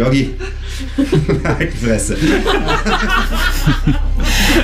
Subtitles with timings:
[0.00, 0.34] Yogi.
[1.44, 2.16] halt die Fresse.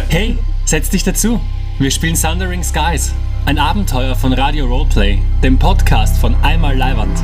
[0.08, 1.40] Hey, setz dich dazu.
[1.78, 3.12] Wir spielen Thundering Skies.
[3.44, 7.18] Ein Abenteuer von Radio Roleplay, dem Podcast von Einmal Leiwand.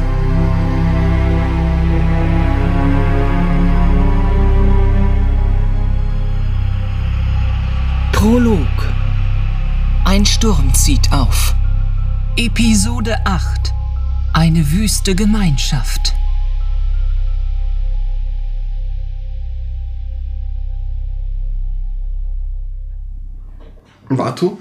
[8.12, 8.66] Prolog.
[10.04, 11.54] Ein Sturm zieht auf.
[12.36, 13.72] Episode 8.
[14.34, 16.14] Eine wüste Gemeinschaft.
[24.18, 24.58] Watu,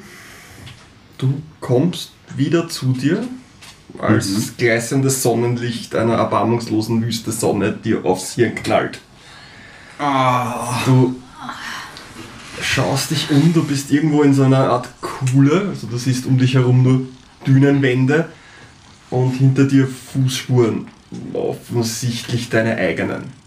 [1.18, 3.28] du kommst wieder zu dir,
[4.00, 4.52] als Mhm.
[4.58, 9.00] gleißendes Sonnenlicht einer erbarmungslosen Wüste Sonne dir aufs Hirn knallt.
[10.00, 10.82] Ah.
[10.86, 11.16] Du
[12.62, 16.38] schaust dich um, du bist irgendwo in so einer Art Kuhle, also du siehst um
[16.38, 17.02] dich herum nur
[17.46, 18.30] Dünenwände
[19.10, 20.88] und hinter dir Fußspuren,
[21.34, 23.41] offensichtlich deine eigenen.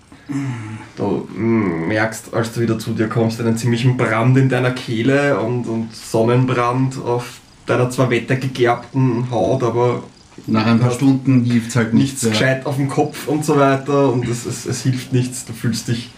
[0.97, 5.39] Du mm, merkst, als du wieder zu dir kommst, einen ziemlichen Brand in deiner Kehle
[5.41, 10.02] und, und Sonnenbrand auf deiner zwar wettergegerbten Haut, aber
[10.47, 12.22] Nach ein paar Stunden hilft es halt nichts nichts.
[12.22, 12.30] ja.
[12.30, 15.45] gescheit auf dem Kopf und so weiter und es, es, es hilft nichts.
[15.45, 16.11] Du fühlst dich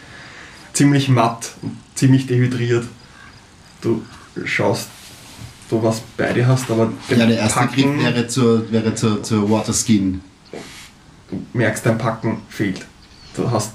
[0.72, 2.84] ziemlich matt und ziemlich dehydriert.
[3.80, 4.02] Du
[4.44, 4.88] schaust,
[5.70, 9.22] du was bei dir hast, aber Ja, der erste Packen, Griff wäre zur, wäre zur,
[9.22, 10.20] zur Waterskin.
[11.30, 12.86] du merkst, dein Packen fehlt.
[13.34, 13.72] Du hast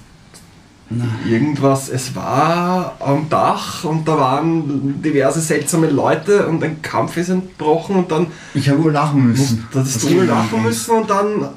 [1.28, 7.30] irgendwas, es war am Dach und da waren diverse seltsame Leute und ein Kampf ist
[7.30, 9.68] entbrochen und dann Ich habe wohl lachen müssen.
[9.74, 11.50] da hast du wohl lachen müssen und dann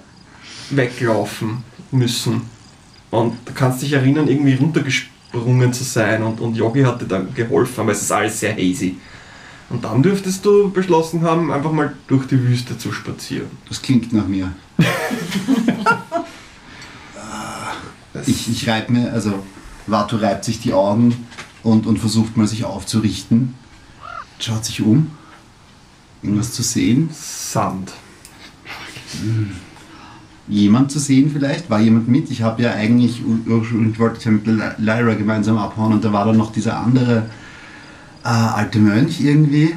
[0.71, 2.43] weglaufen müssen.
[3.11, 7.33] Und du kannst dich erinnern, irgendwie runtergesprungen zu sein und, und Yogi hat dir dann
[7.35, 8.97] geholfen, aber es ist alles sehr hazy.
[9.71, 13.49] Und dann dürftest du beschlossen haben, einfach mal durch die Wüste zu spazieren.
[13.69, 14.53] Das klingt nach mir.
[18.27, 19.43] ich ich reibe mir, also
[19.87, 21.27] Vato reibt sich die Augen
[21.63, 23.55] und, und versucht mal sich aufzurichten.
[24.39, 25.11] Schaut sich um.
[26.23, 27.11] Irgendwas zu sehen.
[27.13, 27.93] Sand.
[30.49, 31.71] Jemand zu sehen vielleicht?
[31.71, 32.31] War jemand mit?
[32.31, 36.27] Ich habe ja eigentlich, ursprünglich wollte ja mit Ly- Lyra gemeinsam abhauen und da war
[36.27, 37.27] dann noch dieser andere
[38.25, 39.75] äh, alte Mönch irgendwie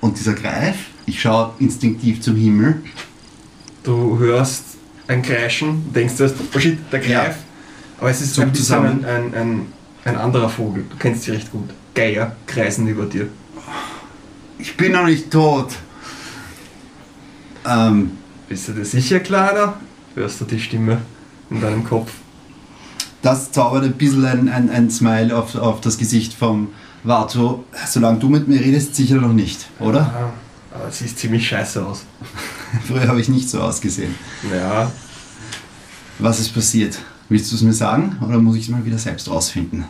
[0.00, 0.76] und dieser Greif.
[1.06, 2.82] Ich schaue instinktiv zum Himmel.
[3.84, 4.64] Du hörst
[5.06, 7.34] ein Kreischen, denkst du, oh shit, der Ja.
[8.00, 9.04] Aber es ist Zuck ein zusammen.
[9.04, 9.66] ein, ein, ein,
[10.04, 10.84] ein anderer Vogel.
[10.88, 11.68] Du kennst sie recht gut.
[11.94, 13.28] Geier kreisen über dir.
[14.58, 15.68] Ich bin noch nicht tot.
[17.66, 18.12] Ähm,
[18.48, 19.74] Bist du dir sicher, Kleiner?
[20.14, 20.98] Hörst du die Stimme
[21.50, 22.10] in deinem Kopf?
[23.22, 26.70] das zaubert ein bisschen ein, ein, ein Smile auf, auf das Gesicht vom
[27.04, 27.64] Vato.
[27.86, 29.98] Solange du mit mir redest, sicher noch nicht, oder?
[30.00, 30.32] Ja,
[30.74, 32.04] aber es sieht ziemlich scheiße aus.
[32.88, 34.14] Früher habe ich nicht so ausgesehen.
[34.50, 34.90] Ja,
[36.18, 36.98] Was ist passiert?
[37.30, 39.84] Willst du es mir sagen oder muss ich es mal wieder selbst rausfinden?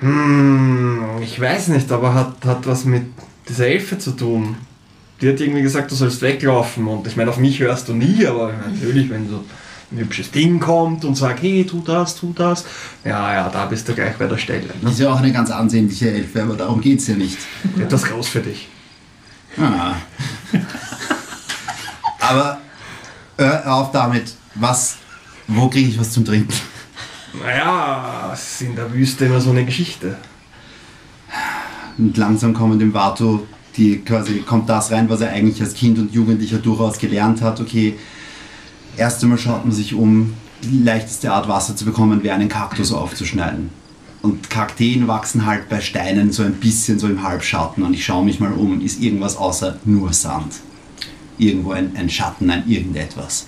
[0.00, 3.04] hm, ich weiß nicht, aber hat, hat was mit
[3.48, 4.56] dieser Elfe zu tun.
[5.20, 8.24] Die hat irgendwie gesagt, du sollst weglaufen und ich meine, auf mich hörst du nie,
[8.26, 9.42] aber natürlich, wenn so
[9.90, 12.64] ein hübsches Ding kommt und sagt, hey, tu das, tu das,
[13.04, 14.68] ja, ja, da bist du gleich bei der Stelle.
[14.82, 17.38] Das ist ja auch eine ganz ansehnliche Elfe, aber darum geht es ja nicht.
[17.80, 18.68] Etwas groß für dich.
[19.58, 19.94] Ah.
[22.20, 22.60] aber
[23.38, 24.34] hör auf damit.
[24.54, 24.98] Was,
[25.48, 26.52] wo kriege ich was zum Trinken?
[27.42, 30.16] Naja, es ist in der Wüste immer so eine Geschichte.
[31.98, 35.98] Und langsam kommt dem Vato die quasi kommt das rein, was er eigentlich als Kind
[35.98, 37.60] und Jugendlicher durchaus gelernt hat.
[37.60, 37.94] Okay,
[38.96, 42.92] erst einmal schaut man sich um, die leichteste Art Wasser zu bekommen, wäre einen Kaktus
[42.92, 43.70] aufzuschneiden.
[44.22, 48.24] Und Kakteen wachsen halt bei Steinen so ein bisschen so im Halbschatten und ich schaue
[48.24, 50.54] mich mal um, ist irgendwas außer nur Sand.
[51.38, 53.46] Irgendwo ein, ein Schatten, ein irgendetwas.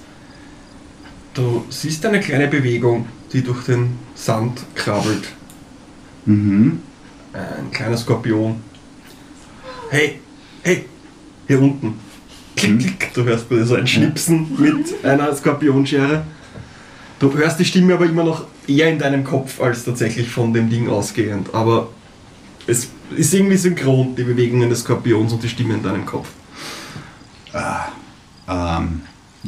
[1.38, 5.28] Du siehst eine kleine Bewegung, die durch den Sand krabbelt.
[6.26, 6.81] Mhm.
[7.32, 8.56] Ein kleiner Skorpion.
[9.88, 10.19] Hey,
[10.65, 10.87] hey,
[11.47, 11.94] hier unten.
[12.56, 13.15] Klick, klick.
[13.15, 16.24] Du hörst so ein Schnipsen mit einer Skorpionschere.
[17.21, 20.68] Du hörst die Stimme aber immer noch eher in deinem Kopf als tatsächlich von dem
[20.68, 21.54] Ding ausgehend.
[21.54, 21.91] Aber
[22.66, 26.30] es ist irgendwie synchron, die Bewegungen des Skorpions und die Stimme in deinem Kopf.
[28.48, 29.03] Ähm,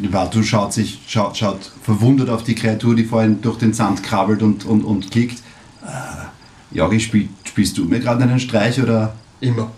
[0.09, 4.43] Vato schaut sich, schaut, schaut verwundert auf die Kreatur, die vorhin durch den Sand krabbelt
[4.43, 5.43] und, und, und klickt.
[5.83, 9.15] Äh, Jogi, spiel, spielst du mir gerade einen Streich oder?
[9.41, 9.71] Immer.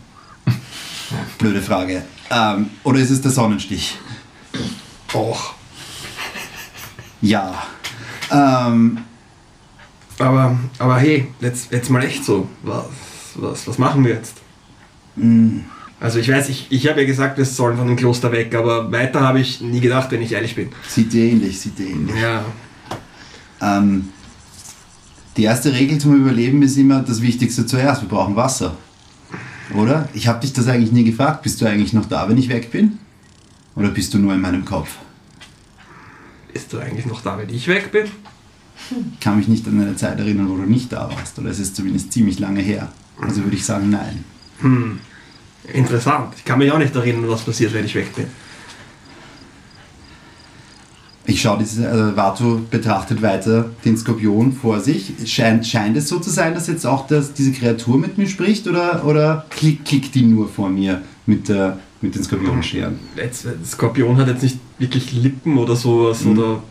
[1.38, 2.02] Blöde Frage.
[2.30, 3.98] Ähm, oder ist es der Sonnenstich?
[5.14, 5.54] Och.
[7.20, 7.62] Ja.
[8.30, 8.98] Ähm,
[10.18, 12.48] Aber, aber hey, jetzt, jetzt mal echt so.
[12.62, 12.84] Was,
[13.34, 14.36] was, was machen wir jetzt?
[16.02, 18.90] Also ich weiß, ich, ich habe ja gesagt, wir sollen von dem Kloster weg, aber
[18.90, 20.70] weiter habe ich nie gedacht, wenn ich ehrlich bin.
[20.88, 22.16] sieht dir ähnlich, sieht dir ähnlich.
[22.20, 22.44] Ja.
[23.60, 24.08] Ähm,
[25.36, 28.02] Die erste Regel zum Überleben ist immer das Wichtigste zuerst.
[28.02, 28.76] Wir brauchen Wasser.
[29.74, 30.08] Oder?
[30.12, 31.42] Ich habe dich das eigentlich nie gefragt.
[31.42, 32.98] Bist du eigentlich noch da, wenn ich weg bin?
[33.76, 34.96] Oder bist du nur in meinem Kopf?
[36.52, 38.06] Bist du eigentlich noch da, wenn ich weg bin?
[39.12, 41.38] Ich kann mich nicht an eine Zeit erinnern, wo du nicht da warst.
[41.38, 42.92] Oder es ist zumindest ziemlich lange her.
[43.20, 44.24] Also würde ich sagen, nein.
[44.60, 44.98] Hm.
[45.72, 46.34] Interessant.
[46.36, 48.26] Ich kann mich auch nicht erinnern, was passiert, wenn ich weg bin.
[51.24, 55.12] Ich schaue diese, also Vatu betrachtet weiter den Skorpion vor sich.
[55.24, 58.66] Scheint, scheint es so zu sein, dass jetzt auch das, diese Kreatur mit mir spricht
[58.66, 62.98] oder, oder klick, klickt die nur vor mir mit, der, mit den Skorpionscheren?
[63.16, 66.38] Jetzt, der Skorpion hat jetzt nicht wirklich Lippen oder sowas Mhm.
[66.38, 66.62] oder.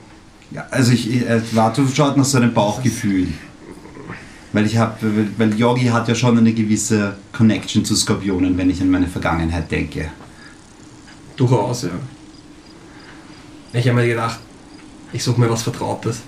[0.51, 3.27] Ja, also ich, äh, Vatu schaut nach seinem Bauchgefühl.
[4.53, 4.98] Weil ich habe,
[5.38, 9.71] weil Yogi hat ja schon eine gewisse Connection zu Skorpionen, wenn ich an meine Vergangenheit
[9.71, 10.09] denke.
[11.38, 11.89] Durchaus, ja.
[13.74, 14.39] Ich habe mir gedacht,
[15.13, 16.21] ich suche mir was Vertrautes.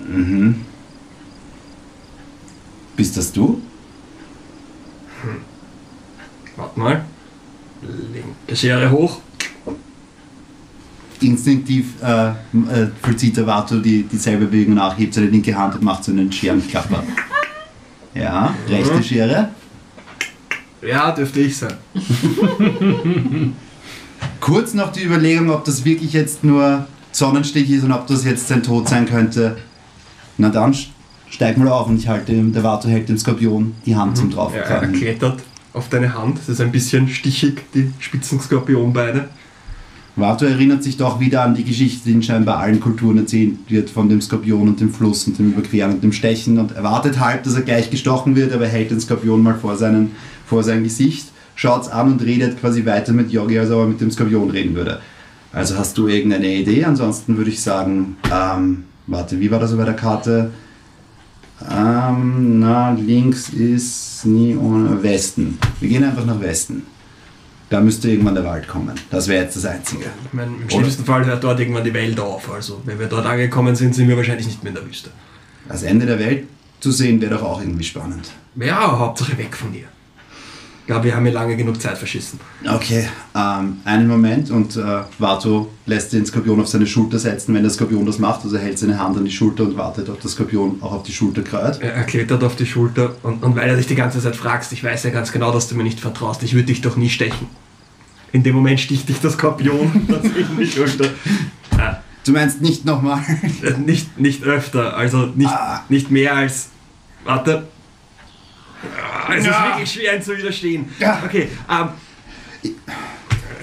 [0.00, 0.62] Mhm.
[2.96, 3.62] Bist das du?
[6.56, 7.04] Warte mal.
[7.82, 9.20] Linke Schere hoch.
[11.20, 12.34] Instinktiv äh, äh,
[13.00, 16.32] vollzieht der Vato die, dieselbe Bewegung nach, hebt seine linke Hand und macht so einen
[16.32, 17.04] Scherenklapper.
[18.14, 19.48] Ja, rechte Schere.
[20.82, 21.74] Ja, dürfte ich sein.
[24.40, 28.48] Kurz noch die Überlegung, ob das wirklich jetzt nur Sonnenstich ist und ob das jetzt
[28.48, 29.56] sein Tod sein könnte.
[30.38, 30.88] Na dann, st-
[31.30, 34.30] steig mal auf und ich halte, dem- der Vato hält dem Skorpion die Hand zum
[34.30, 35.40] Ja, er klettert
[35.72, 36.38] auf deine Hand.
[36.38, 39.28] Es ist ein bisschen stichig, die spitzen Skorpionbeine.
[40.14, 43.88] Vato erinnert sich doch wieder an die Geschichte, die in scheinbar allen Kulturen erzählt wird,
[43.88, 47.44] von dem Skorpion und dem Fluss und dem Überqueren und dem Stechen und erwartet halb,
[47.44, 50.10] dass er gleich gestochen wird, aber hält den Skorpion mal vor, seinen,
[50.46, 54.00] vor sein Gesicht, schaut's an und redet quasi weiter mit Yogi, als ob er mit
[54.02, 55.00] dem Skorpion reden würde.
[55.50, 56.84] Also hast du irgendeine Idee?
[56.84, 60.50] Ansonsten würde ich sagen, ähm, warte, wie war das bei der Karte?
[61.70, 65.58] Ähm, na, links ist nie ohne Westen.
[65.80, 66.82] Wir gehen einfach nach Westen.
[67.72, 68.92] Da müsste irgendwann der Wald kommen.
[69.10, 70.04] Das wäre jetzt das Einzige.
[70.26, 72.52] Ich meine, im schlimmsten Fall hört dort irgendwann die Welt auf.
[72.52, 75.08] Also, wenn wir dort angekommen sind, sind wir wahrscheinlich nicht mehr in der Wüste.
[75.68, 76.48] Das Ende der Welt
[76.80, 78.30] zu sehen wäre doch auch irgendwie spannend.
[78.56, 79.86] Ja, Hauptsache weg von dir.
[80.92, 82.38] Glaube, wir haben hier lange genug Zeit verschissen.
[82.68, 87.62] Okay, ähm, einen Moment und äh, Vato lässt den Skorpion auf seine Schulter setzen, wenn
[87.62, 88.44] der Skorpion das macht.
[88.44, 91.02] Also er hält seine Hand an die Schulter und wartet, ob der Skorpion auch auf
[91.02, 91.80] die Schulter krallt.
[91.80, 94.72] Er er klettert auf die Schulter und, und weil er dich die ganze Zeit fragst,
[94.72, 97.08] ich weiß ja ganz genau, dass du mir nicht vertraust, ich würde dich doch nie
[97.10, 97.46] stechen.
[98.32, 101.08] In dem Moment sticht dich der Skorpion tatsächlich in die Schulter.
[101.78, 103.20] Ah, Du meinst nicht nochmal?
[103.62, 105.82] äh, nicht, nicht öfter, also nicht, Ah.
[105.88, 106.68] nicht mehr als.
[107.24, 107.64] Warte.
[108.96, 109.66] Ah, Es ist Ja.
[109.68, 110.86] wirklich schwer, ihm zu widerstehen.
[110.98, 111.22] Ja.
[111.24, 111.88] Okay, ähm,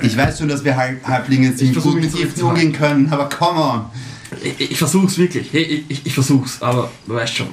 [0.02, 2.44] Ich weiß schon, dass wir Halb Halblinge mich mit zurückzuhalten.
[2.44, 3.86] umgehen können, aber come on!
[4.44, 5.54] ich, ich versuch's wirklich.
[5.54, 7.48] Ich, ich, ich versuch's, aber du weißt schon,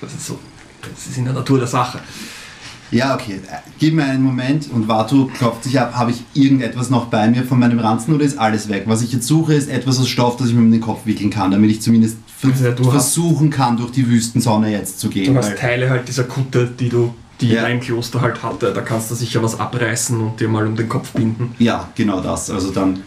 [0.00, 0.38] das ist so.
[0.82, 2.00] Das ist in der Natur der Sache.
[2.90, 3.34] Ja, okay.
[3.48, 5.94] Äh, Gib mir einen Moment und Vato klopft sich ab.
[5.94, 8.82] Habe ich irgendetwas noch bei mir von meinem Ranzen oder ist alles weg?
[8.86, 11.30] Was ich jetzt suche, ist etwas aus Stoff, das ich mir um den Kopf wickeln
[11.30, 12.16] kann, damit ich zumindest
[12.50, 15.32] hast- versuchen kann, durch die Wüstensonne jetzt zu gehen.
[15.34, 17.64] Du hast Teile halt dieser Kutte, die du, die Ja.
[17.64, 18.72] ein Kloster halt hatte.
[18.72, 21.54] Da kannst du sicher was abreißen und dir mal um den Kopf binden.
[21.58, 22.50] Ja, genau das.
[22.50, 23.02] Also dann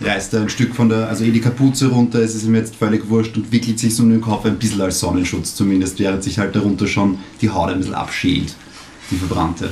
[0.00, 2.76] reißt er ein Stück von der, also eh die Kapuze runter, es ist ihm jetzt
[2.76, 6.22] völlig wurscht und wickelt sich so um den Kopf ein bisschen als Sonnenschutz zumindest, während
[6.24, 8.54] sich halt darunter schon die Haut ein bisschen abschält,
[9.10, 9.70] die verbrannte.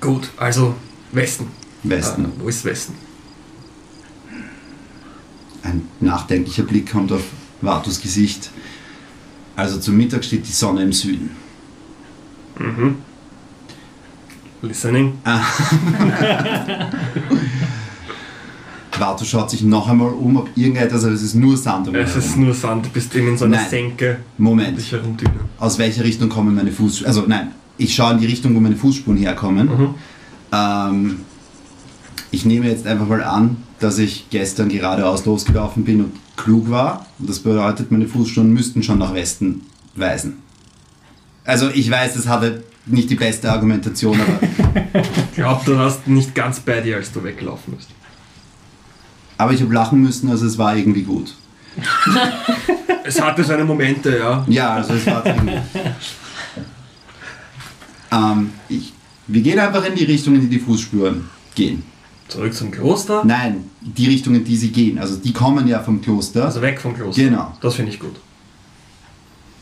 [0.00, 0.74] Gut, also
[1.12, 1.46] Westen.
[1.84, 2.24] Westen.
[2.24, 2.94] Äh, wo ist Westen?
[5.62, 7.22] Ein nachdenklicher Blick kommt auf
[7.60, 8.50] Vatus Gesicht.
[9.56, 11.30] Also zum Mittag steht die Sonne im Süden.
[14.62, 15.14] Listening.
[18.98, 22.16] Vatu schaut sich noch einmal um, ob irgendetwas, aber es ist nur Sand um Es
[22.16, 23.70] ist nur Sand, du bist eben in so einer Nein.
[23.70, 24.78] Senke Moment.
[25.58, 27.06] aus welcher Richtung kommen meine Fußspuren.
[27.06, 29.66] Also nein, ich schaue in die Richtung, wo meine Fußspuren herkommen.
[29.66, 29.94] Mhm.
[30.52, 31.20] Ähm,
[32.30, 37.06] ich nehme jetzt einfach mal an, dass ich gestern geradeaus losgelaufen bin und klug war.
[37.18, 39.62] Und das bedeutet, meine Fußspuren müssten schon nach Westen
[39.94, 40.38] weisen.
[41.44, 46.34] Also ich weiß, das hatte nicht die beste Argumentation, aber, Ich glaube, du warst nicht
[46.34, 47.88] ganz bei dir, als du weggelaufen bist.
[49.38, 51.34] aber ich habe lachen müssen, also es war irgendwie gut.
[53.04, 54.44] Es hatte seine Momente, ja.
[54.48, 55.58] Ja, also es war irgendwie.
[58.12, 58.92] ähm, ich,
[59.26, 61.82] wir gehen einfach in die Richtung, in die die Fußspuren gehen.
[62.28, 63.22] Zurück zum Kloster.
[63.24, 64.98] Nein, die Richtung, in die sie gehen.
[64.98, 66.44] Also die kommen ja vom Kloster.
[66.44, 67.22] Also weg vom Kloster.
[67.22, 67.52] Genau.
[67.60, 68.16] Das finde ich gut.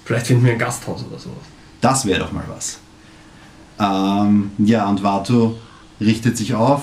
[0.05, 1.39] Vielleicht finden wir ein Gasthaus oder sowas.
[1.81, 2.79] Das wäre doch mal was.
[3.79, 5.57] Ähm, ja, und Vato
[6.01, 6.83] richtet sich auf.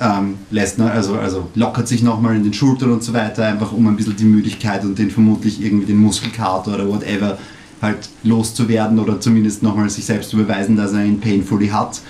[0.00, 3.72] ähm, lässt, ne, also, also lockert sich nochmal in den Schultern und so weiter, einfach
[3.72, 7.38] um ein bisschen die Müdigkeit und den vermutlich irgendwie den Muskelkater oder whatever
[7.80, 12.00] halt loszuwerden oder zumindest nochmal sich selbst zu beweisen, dass er ihn painfully hat.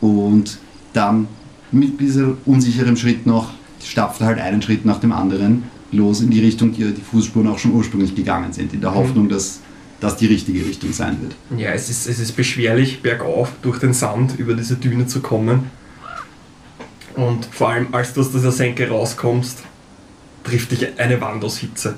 [0.00, 0.58] Und
[0.92, 1.28] dann
[1.72, 3.50] mit ein bisschen unsicherem Schritt noch
[3.84, 7.48] stapft er halt einen Schritt nach dem anderen los in die Richtung, die die Fußspuren
[7.48, 9.60] auch schon ursprünglich gegangen sind, in der Hoffnung, dass
[10.00, 11.34] das die richtige Richtung sein wird.
[11.58, 15.70] Ja, es ist, es ist beschwerlich, bergauf durch den Sand über diese Düne zu kommen.
[17.16, 19.58] Und vor allem, als du aus dieser Senke rauskommst,
[20.44, 21.96] trifft dich eine Wand aus Hitze.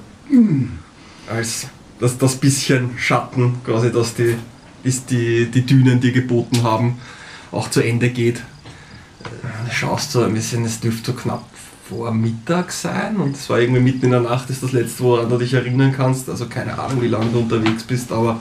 [1.29, 1.67] Als
[1.99, 4.35] dass das bisschen Schatten, quasi, dass die,
[4.83, 6.99] ist die, die Dünen, die geboten haben,
[7.53, 8.43] auch zu Ende geht.
[9.23, 11.45] Du schaust so ein bisschen, es dürfte so knapp
[11.89, 15.29] vor Mittag sein und es war irgendwie mitten in der Nacht, ist das letzte, woran
[15.29, 16.29] du dich erinnern kannst.
[16.29, 18.41] Also keine Ahnung, wie lange du unterwegs bist, aber.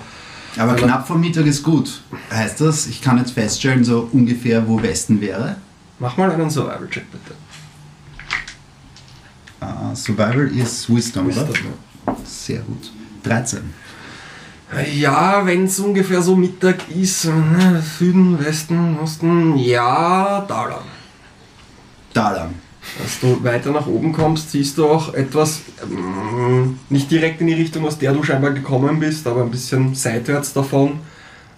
[0.58, 2.02] Aber knapp vor Mittag ist gut.
[2.32, 5.58] Heißt das, ich kann jetzt feststellen, so ungefähr, wo Westen wäre?
[6.00, 7.36] Mach mal einen Survival-Check bitte.
[9.62, 12.18] Uh, Survival ist Wisdom, Wisdom, oder?
[12.26, 12.92] Sehr gut.
[13.24, 13.62] 13.
[14.96, 20.82] Ja, wenn es ungefähr so Mittag ist, ne, Süden, Westen, Osten, ja, da lang.
[22.14, 22.54] Da lang.
[23.02, 27.54] Als du weiter nach oben kommst, siehst du auch etwas, ähm, nicht direkt in die
[27.54, 31.00] Richtung, aus der du scheinbar gekommen bist, aber ein bisschen seitwärts davon.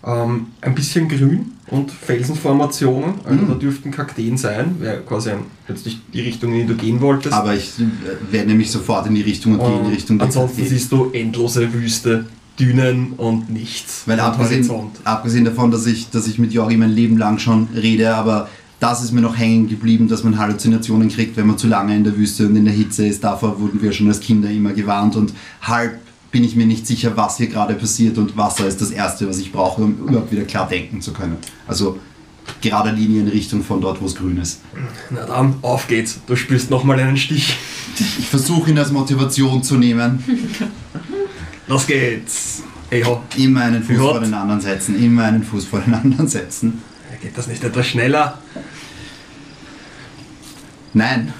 [0.03, 3.48] Ähm, ein bisschen grün und Felsenformationen, also Mhm.
[3.50, 7.00] da dürften Kakteen sein, wäre quasi ein, jetzt nicht die Richtung, in die du gehen
[7.01, 7.34] wolltest.
[7.36, 10.25] Aber ich äh, werde nämlich sofort in die Richtung und gehe in die Richtung der
[10.27, 10.77] ansonsten Kakteen.
[10.80, 12.25] siehst du endlose Wüste,
[12.62, 14.03] Dünen und nichts.
[14.06, 14.70] Weil abgesehen,
[15.03, 18.48] abgesehen davon, dass ich, dass ich mit Jori mein Leben lang schon rede, aber
[18.80, 22.03] das ist mir noch hängen geblieben, dass man Halluzinationen kriegt, wenn man zu lange in
[22.03, 23.24] der Wüste und in der Hitze ist.
[23.24, 26.00] Davor wurden wir schon als Kinder immer gewarnt und halb
[26.32, 29.39] bin ich mir nicht sicher, was hier gerade passiert und Wasser ist das Erste, was
[29.39, 31.38] ich brauche, um überhaupt wieder klar denken zu können.
[31.68, 32.00] Also
[32.62, 34.62] gerade Linie in Richtung von dort, wo es grün ist.
[35.10, 36.20] Na dann, auf geht's.
[36.27, 37.58] Du spürst nochmal einen Stich.
[38.18, 40.24] Ich versuche ihn als Motivation zu nehmen.
[41.72, 42.63] Los geht's.
[42.90, 43.22] Hey, ho.
[43.38, 46.82] Immer einen Fuß vor den anderen setzen, immer einen Fuß vor den anderen setzen.
[47.22, 48.38] Geht das nicht etwas schneller?
[50.94, 51.32] Nein.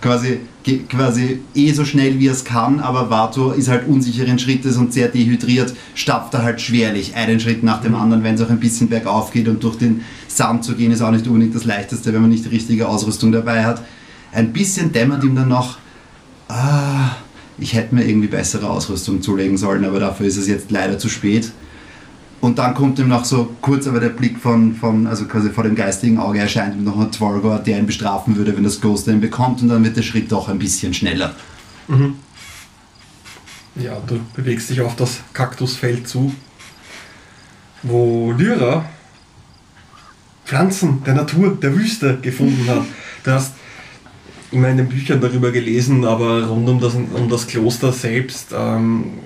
[0.00, 4.38] quasi, ge- quasi eh so schnell wie er es kann, aber Vato ist halt unsicheren
[4.38, 8.42] Schrittes und sehr dehydriert, stapft er halt schwerlich einen Schritt nach dem anderen, wenn es
[8.42, 11.56] auch ein bisschen bergauf geht und durch den Sand zu gehen ist auch nicht unbedingt
[11.56, 13.82] das leichteste, wenn man nicht die richtige Ausrüstung dabei hat.
[14.32, 15.78] Ein bisschen dämmert ihm dann noch,
[16.46, 17.16] ah,
[17.62, 21.08] ich hätte mir irgendwie bessere Ausrüstung zulegen sollen, aber dafür ist es jetzt leider zu
[21.08, 21.52] spät.
[22.40, 25.62] Und dann kommt ihm noch so kurz aber der Blick von, von also quasi vor
[25.62, 29.06] dem geistigen Auge erscheint ihm noch ein Twargor, der ihn bestrafen würde, wenn das Ghost
[29.06, 31.36] ihn bekommt und dann wird der Schritt doch ein bisschen schneller.
[31.86, 32.16] Mhm.
[33.76, 36.34] Ja, du bewegst dich auf das Kaktusfeld zu,
[37.84, 38.84] wo Lyra
[40.44, 42.82] Pflanzen der Natur, der Wüste gefunden hat.
[43.24, 43.54] Du hast
[44.52, 49.18] in den Büchern darüber gelesen, aber rund um das, um das Kloster selbst ähm,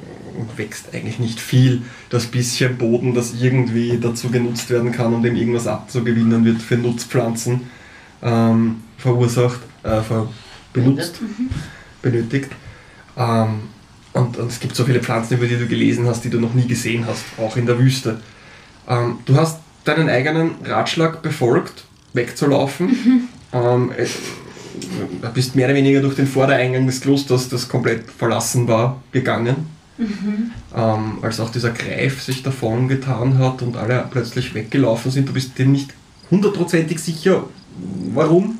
[0.56, 1.82] wächst eigentlich nicht viel.
[2.10, 6.76] Das bisschen Boden, das irgendwie dazu genutzt werden kann, um dem irgendwas abzugewinnen, wird für
[6.76, 7.62] Nutzpflanzen
[8.22, 10.28] ähm, verursacht, äh, ver
[10.72, 11.20] benutzt,
[12.02, 12.50] benötigt.
[13.16, 13.62] Ähm,
[14.12, 16.54] und, und es gibt so viele Pflanzen, über die du gelesen hast, die du noch
[16.54, 18.20] nie gesehen hast, auch in der Wüste.
[18.88, 23.28] Ähm, du hast deinen eigenen Ratschlag befolgt, wegzulaufen.
[23.52, 24.10] Ähm, äh, du
[25.34, 29.74] bist mehr oder weniger durch den Vordereingang des Klosters, das komplett verlassen war, gegangen.
[30.76, 35.28] Ähm, als auch dieser Greif sich davon getan hat und alle plötzlich weggelaufen sind.
[35.28, 35.94] Du bist dir nicht
[36.30, 37.44] hundertprozentig sicher,
[38.12, 38.58] warum.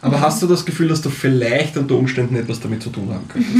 [0.00, 3.28] Aber hast du das Gefühl, dass du vielleicht unter Umständen etwas damit zu tun haben
[3.28, 3.54] könntest?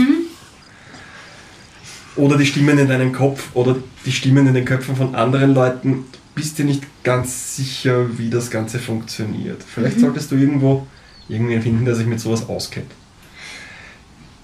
[2.17, 3.77] Oder die Stimmen in deinem Kopf oder
[4.07, 6.05] die Stimmen in den Köpfen von anderen Leuten,
[6.35, 9.63] bist dir nicht ganz sicher, wie das Ganze funktioniert.
[9.63, 10.87] Vielleicht solltest du irgendwo
[11.31, 12.91] irgendwen finden, der sich mit sowas auskennt.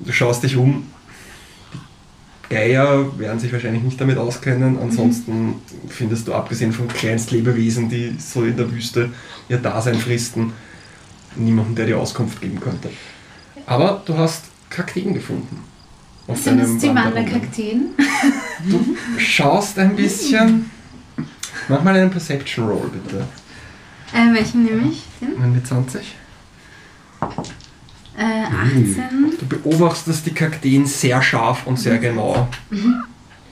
[0.00, 0.86] Du schaust dich um.
[2.48, 4.78] Geier werden sich wahrscheinlich nicht damit auskennen.
[4.78, 5.54] Ansonsten
[5.88, 9.10] findest du, abgesehen von Kleinstlebewesen, die so in der Wüste
[9.48, 10.52] ihr Dasein fristen,
[11.34, 12.88] niemanden, der dir Auskunft geben könnte.
[13.66, 15.64] Aber du hast Kakteen gefunden.
[16.28, 16.88] Auf Sind das die.
[16.88, 17.90] Wanderkakteen?
[18.68, 20.70] Du schaust ein bisschen.
[21.68, 23.26] Mach mal einen Perception Roll, bitte.
[24.12, 25.02] Äh, welchen nehme ich?
[25.20, 25.52] Den?
[25.52, 26.14] Mit 20.
[28.18, 29.36] Äh, 18.
[29.38, 32.48] Du beobachtest die Kakteen sehr scharf und sehr genau.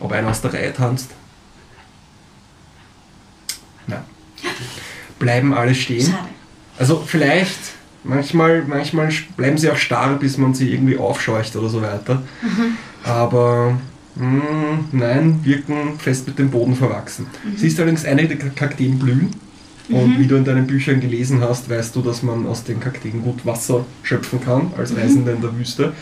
[0.00, 1.10] Ob einer aus der Reihe tanzt.
[3.86, 4.04] Ja.
[5.18, 6.06] Bleiben alle stehen.
[6.06, 6.28] Schade.
[6.78, 7.58] Also vielleicht,
[8.02, 12.22] manchmal, manchmal bleiben sie auch starr, bis man sie irgendwie aufscheucht oder so weiter.
[13.04, 13.78] Aber
[14.16, 17.26] mh, nein, wirken fest mit dem Boden verwachsen.
[17.56, 19.30] Siehst allerdings einige der Kakteen blühen.
[19.90, 23.22] Und wie du in deinen Büchern gelesen hast, weißt du, dass man aus den Kakteen
[23.22, 25.92] gut Wasser schöpfen kann, als Reisender in der Wüste.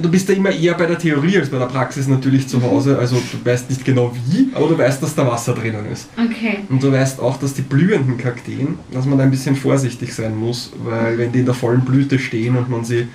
[0.00, 2.98] Du bist da immer eher bei der Theorie als bei der Praxis natürlich zu Hause.
[2.98, 6.08] Also du weißt nicht genau wie, aber du weißt, dass da Wasser drinnen ist.
[6.16, 6.58] Okay.
[6.68, 10.36] Und du weißt auch, dass die blühenden Kakteen, dass man da ein bisschen vorsichtig sein
[10.36, 13.08] muss, weil wenn die in der vollen Blüte stehen und man sie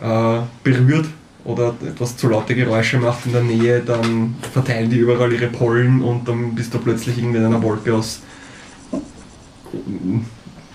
[0.00, 1.06] äh, berührt
[1.44, 6.00] oder etwas zu laute Geräusche macht in der Nähe, dann verteilen die überall ihre Pollen
[6.00, 8.22] und dann bist du plötzlich irgendwie in einer Wolke aus.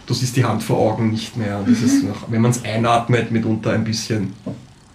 [0.05, 1.59] Du siehst die Hand vor Augen nicht mehr.
[1.59, 4.33] Und das ist noch, wenn man es einatmet, mitunter ein bisschen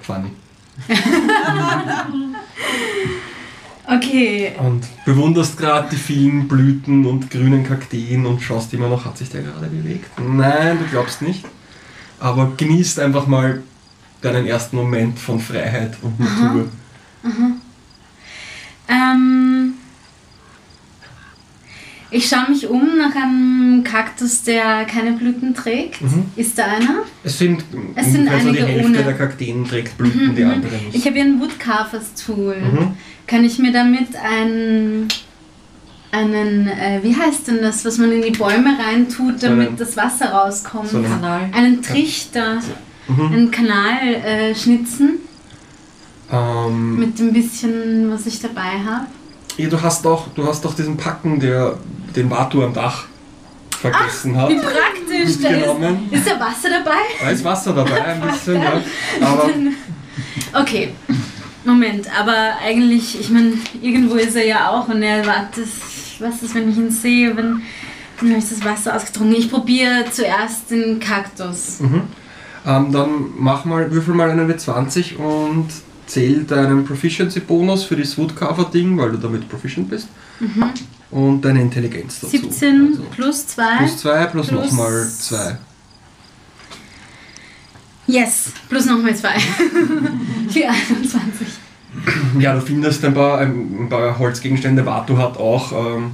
[0.00, 0.30] funny.
[3.90, 4.52] Okay.
[4.58, 9.30] Und bewunderst gerade die vielen Blüten und grünen Kakteen und schaust immer noch, hat sich
[9.30, 10.10] der gerade bewegt?
[10.20, 11.46] Nein, du glaubst nicht.
[12.20, 13.62] Aber genießt einfach mal
[14.20, 16.68] deinen ersten Moment von Freiheit und Natur.
[18.88, 19.74] Ähm,
[22.10, 26.00] ich schaue mich um nach einem Kaktus, der keine Blüten trägt.
[26.02, 26.24] Mhm.
[26.36, 27.02] Ist da einer?
[27.24, 29.02] Es sind, Es sind ungefähr so die einige Hälfte ohne.
[29.04, 31.06] der Kakteen trägt Blüten, die andere Ich nicht.
[31.06, 32.56] habe hier ein Woodcarvers Tool.
[32.56, 32.92] Mhm.
[33.26, 35.08] Kann ich mir damit einen,
[36.10, 39.96] einen äh, wie heißt denn das, was man in die Bäume reintut, damit einen- das
[39.96, 40.88] Wasser rauskommt?
[40.88, 41.50] so einen- Kanal.
[41.54, 42.60] einen Trichter,
[43.08, 43.32] Mhm.
[43.32, 45.18] einen Kanal äh, schnitzen
[46.32, 49.06] Ähm, mit dem bisschen, was ich dabei habe.
[49.56, 51.76] ja, du hast doch, du hast doch diesen Packen, der
[52.18, 53.04] den Watu am Dach
[53.70, 54.48] vergessen hat.
[54.48, 57.00] Wie praktisch, da ist, ist da Wasser dabei?
[57.20, 58.82] Da ist Wasser dabei, ein bisschen, ja.
[59.20, 59.50] Aber
[60.52, 60.92] Okay,
[61.64, 65.68] Moment, aber eigentlich, ich meine, irgendwo ist er ja auch und er wartet,
[66.18, 67.62] was ist, wenn ich ihn sehe, wenn
[68.20, 69.36] dann habe ich das Wasser ausgetrunken.
[69.36, 71.78] Ich probiere zuerst den Kaktus.
[71.78, 72.02] Mhm.
[72.66, 75.68] Ähm, dann mach mal, würfel mal einen W20 und
[76.06, 80.08] zähl deinen Proficiency-Bonus für das Woodcarver-Ding, weil du damit proficient bist.
[81.10, 82.36] Und deine Intelligenz dazu.
[82.36, 83.76] 17 Also plus 2.
[83.78, 85.58] plus 2 plus, plus- nochmal 2.
[88.06, 89.28] Yes, plus nochmal 2.
[90.54, 91.46] Die 21.
[92.38, 94.84] Ja, du findest ein paar, ein paar Holzgegenstände.
[94.86, 96.12] Watu hat auch ähm,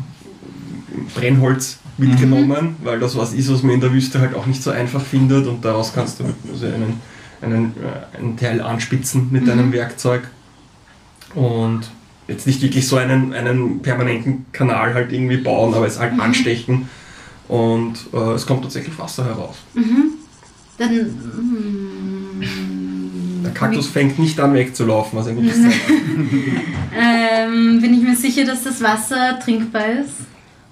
[1.14, 4.70] Brennholz mitgenommen, weil das was ist, was man in der Wüste halt auch nicht so
[4.70, 7.00] einfach findet und daraus kannst du also einen,
[7.40, 10.28] einen, äh, einen Teil anspitzen mit deinem Werkzeug
[11.36, 11.82] und
[12.28, 16.88] jetzt nicht wirklich so einen, einen permanenten Kanal halt irgendwie bauen, aber es halt anstechen
[17.48, 19.56] und äh, es kommt tatsächlich Wasser heraus.
[20.78, 20.92] Dann.
[22.40, 26.62] mm, Der Kaktus fängt nicht an wegzulaufen, was ein gutes Zeichen.
[26.96, 30.14] Ähm, bin ich mir sicher, dass das Wasser trinkbar ist?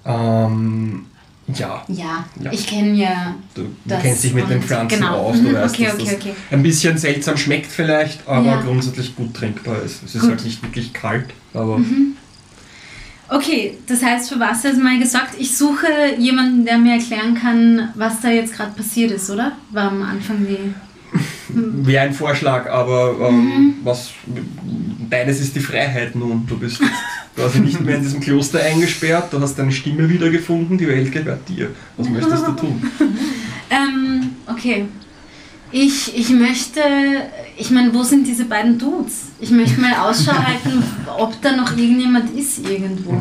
[0.05, 1.05] Ähm,
[1.47, 2.51] ja, Ja, Ja.
[2.51, 3.35] ich kenne ja.
[3.53, 5.17] Du, du kennst dich mit den Pflanzen genau.
[5.17, 6.33] aus, du Mhm, weißt, okay, dass okay, das okay.
[6.51, 8.61] ein bisschen seltsam schmeckt vielleicht, aber Ja.
[8.61, 10.03] grundsätzlich gut trinkbar ist.
[10.03, 10.29] Es ist Gut.
[10.31, 11.79] halt nicht wirklich kalt, aber
[13.29, 15.87] Okay, das heißt, für Wasser ist mal gesagt, ich suche
[16.19, 19.53] jemanden, der mir erklären kann, was da jetzt gerade passiert ist, oder?
[19.71, 20.73] War am Anfang die.
[21.49, 23.73] wäre ein Vorschlag, aber ähm, Mhm.
[23.83, 24.11] was
[25.13, 26.45] deines ist die Freiheit nun.
[26.47, 26.81] Du bist
[27.35, 31.47] quasi nicht mehr in diesem Kloster eingesperrt, du hast deine Stimme wiedergefunden, die Welt gehört
[31.47, 31.69] dir.
[31.97, 32.91] Was möchtest du tun?
[33.69, 34.85] Ähm, okay.
[35.71, 36.79] Ich, ich möchte,
[37.57, 39.29] ich meine, wo sind diese beiden Dudes?
[39.39, 40.83] Ich möchte mal Ausschau halten,
[41.17, 43.17] ob da noch irgendjemand ist irgendwo.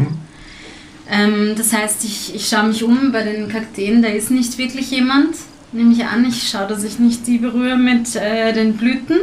[1.10, 4.90] Ähm, das heißt, ich, ich schaue mich um bei den Kakteen, da ist nicht wirklich
[4.90, 5.36] jemand,
[5.72, 6.26] nehme ich an.
[6.26, 9.16] Ich schaue, dass ich nicht die berühre mit äh, den Blüten,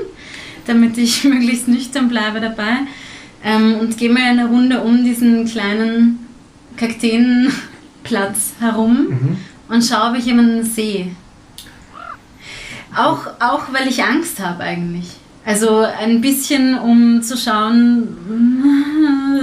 [0.69, 2.77] damit ich möglichst nüchtern bleibe dabei.
[3.43, 6.27] Ähm, und gehe mal eine Runde um diesen kleinen
[6.77, 9.38] Kakteenplatz herum
[9.69, 11.12] und schaue, ob ich jemanden sehe.
[12.95, 15.08] Auch, auch weil ich Angst habe eigentlich.
[15.45, 18.08] Also ein bisschen, um zu schauen,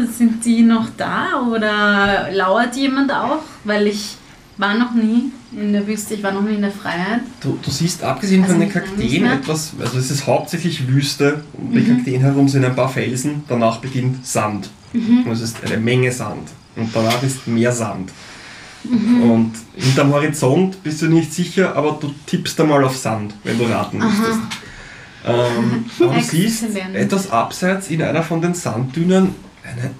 [0.10, 3.42] sind die noch da oder lauert jemand auch?
[3.64, 4.16] Weil ich
[4.58, 7.20] war noch nie in der Wüste, ich war noch nie in der Freiheit.
[7.40, 11.72] Du, du siehst abgesehen Also von den Kakteen etwas, also es ist hauptsächlich Wüste, um
[11.72, 11.96] die Mhm.
[11.96, 14.70] Kakteen herum sind ein paar Felsen, danach beginnt Sand.
[14.92, 15.24] Mhm.
[15.26, 16.48] Und es ist eine Menge Sand.
[16.74, 18.10] Und danach ist mehr Sand.
[18.84, 19.30] Mhm.
[19.30, 23.64] Und hinterm Horizont bist du nicht sicher, aber du tippst einmal auf Sand, wenn du
[23.64, 24.40] raten müsstest.
[25.26, 26.64] Ähm, aber du siehst
[26.94, 29.90] etwas abseits in einer von den Sanddünen eine,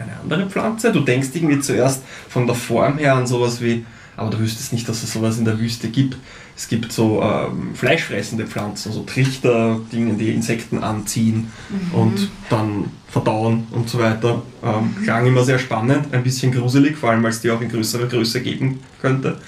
[0.00, 0.92] eine andere Pflanze.
[0.92, 3.84] Du denkst irgendwie zuerst von der Form her an sowas wie,
[4.16, 6.16] aber du wüsstest nicht, dass es sowas in der Wüste gibt.
[6.56, 11.50] Es gibt so ähm, fleischfressende Pflanzen, so Trichter, Dinge, die Insekten anziehen
[11.92, 14.42] und dann verdauen und so weiter.
[14.62, 17.70] Ähm, Klang immer sehr spannend, ein bisschen gruselig, vor allem weil es die auch in
[17.70, 19.38] größerer Größe geben könnte.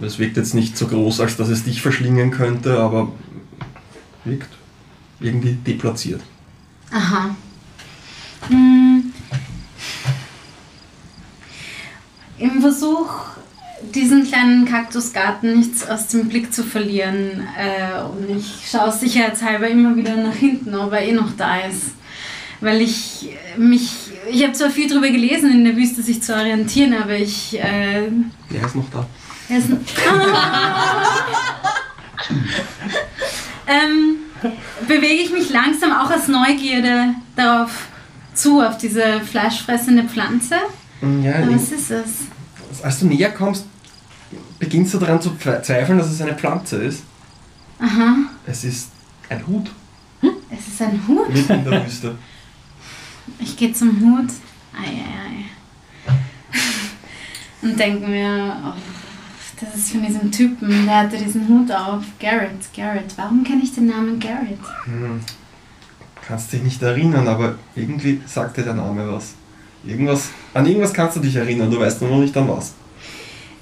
[0.00, 3.12] Es wirkt jetzt nicht so groß, als dass es dich verschlingen könnte, aber
[4.24, 4.50] wirkt
[5.20, 6.22] irgendwie deplatziert.
[6.90, 7.34] Aha.
[8.48, 9.07] Hm.
[12.60, 13.38] Versuche
[13.94, 17.46] diesen kleinen Kaktusgarten nicht aus dem Blick zu verlieren.
[17.56, 21.92] Äh, und ich schaue sicherheitshalber immer wieder nach hinten, ob er eh noch da ist.
[22.60, 23.92] Weil ich äh, mich,
[24.30, 27.58] ich habe zwar viel darüber gelesen, in der Wüste sich zu orientieren, aber ich.
[27.58, 28.08] Äh,
[28.50, 29.06] Der ist noch da.
[29.48, 29.70] er ist,
[33.66, 34.16] ähm,
[34.86, 37.86] bewege ich mich langsam auch aus Neugierde darauf
[38.34, 40.56] zu, auf diese fleischfressende Pflanze.
[41.22, 42.08] Ja, Aber was ist es?
[42.82, 43.64] als du näher kommst,
[44.58, 47.02] beginnst du daran zu zweifeln, dass es eine Pflanze ist.
[47.78, 48.90] Aha, Es ist
[49.28, 49.70] ein Hut
[50.50, 51.32] es ist ein Hut.
[51.32, 52.14] mitten in der Wüste.
[53.38, 54.30] Ich gehe zum Hut.
[54.72, 56.14] Ei, ei, ei.
[57.60, 58.72] Und denke mir, oh,
[59.60, 62.02] das ist von diesem Typen, der hatte diesen Hut auf.
[62.18, 63.12] Garrett, Garrett.
[63.16, 64.58] Warum kenne ich den Namen Garrett?
[64.84, 65.20] Hm.
[66.26, 69.34] Kannst dich nicht erinnern, aber irgendwie sagt dir der Name was.
[69.84, 72.74] Irgendwas, an irgendwas kannst du dich erinnern, du weißt nur noch nicht an was.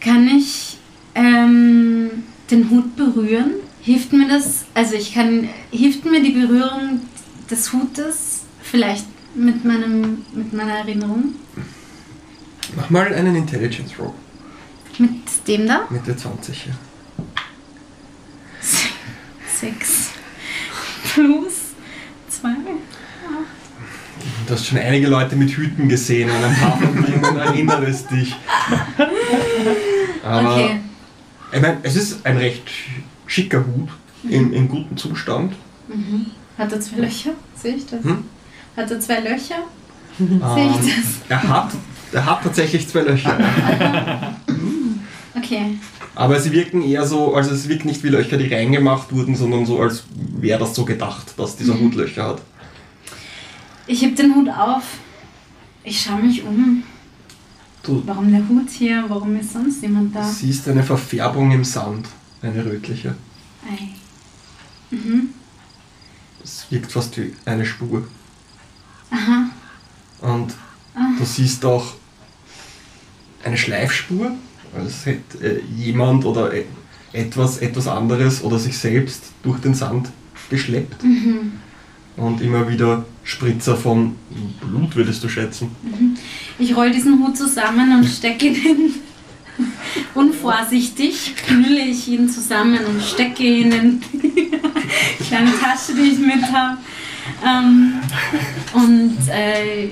[0.01, 0.79] Kann ich
[1.15, 2.11] ähm,
[2.51, 3.53] den Hut berühren?
[3.81, 4.65] Hilft mir das?
[4.75, 7.01] Also ich kann, hilft mir die Berührung
[7.51, 11.35] des Hutes vielleicht mit meinem, mit meiner Erinnerung?
[12.75, 14.13] Mach mal einen Intelligence Roll
[14.99, 15.11] Mit
[15.47, 15.87] dem da?
[15.91, 16.75] mit der 20 hier.
[19.61, 20.11] Sechs
[21.15, 21.53] plus
[22.29, 22.55] zwei.
[24.47, 28.35] Du hast schon einige Leute mit Hüten gesehen und ein paar von denen erinnerst dich.
[30.25, 30.81] Aber Okay.
[31.53, 32.63] ich meine, es ist ein recht
[33.27, 33.89] schicker Hut
[34.29, 35.55] in, in gutem Zustand.
[36.59, 37.31] Hat er zwei Löcher?
[37.55, 38.03] Sehe ich das?
[38.05, 38.25] Hm?
[38.77, 39.63] Hat er zwei Löcher?
[40.19, 41.07] Sehe Ähm, ich das?
[41.29, 41.71] er, hat,
[42.13, 43.37] er hat tatsächlich zwei Löcher.
[45.37, 45.77] Okay.
[46.15, 49.67] Aber sie wirken eher so, also es wirkt nicht wie Löcher, die reingemacht wurden, sondern
[49.67, 52.41] so, als wäre das so gedacht, dass dieser Hut Löcher hat.
[53.87, 54.85] Ich heb den Hut auf.
[55.85, 56.83] Ich schaue mich um.
[57.83, 59.05] Du Warum der Hut hier?
[59.09, 60.25] Warum ist sonst niemand da?
[60.25, 62.09] siehst eine Verfärbung im Sand,
[62.43, 63.15] eine rötliche.
[63.71, 63.89] Ei.
[64.91, 65.31] Mhm.
[66.43, 68.07] Es wirkt fast wie eine Spur.
[69.11, 69.51] Aha.
[70.21, 70.55] Und
[70.99, 71.11] Ah.
[71.19, 71.93] du siehst auch
[73.45, 74.33] eine Schleifspur,
[74.75, 76.65] als hätte äh, jemand oder e-
[77.13, 80.09] etwas, etwas anderes oder sich selbst durch den Sand
[80.51, 81.05] geschleppt.
[81.05, 81.53] Mhm.
[82.17, 84.17] Und immer wieder Spritzer von
[84.61, 85.71] Blut, würdest du schätzen.
[86.59, 88.95] Ich roll diesen Hut zusammen und stecke ihn in.
[90.15, 94.51] Unvorsichtig knülle ich ihn zusammen und stecke ihn in die
[95.25, 96.79] kleine Tasche, die ich mit habe.
[97.45, 97.95] Ähm,
[98.75, 99.89] und äh,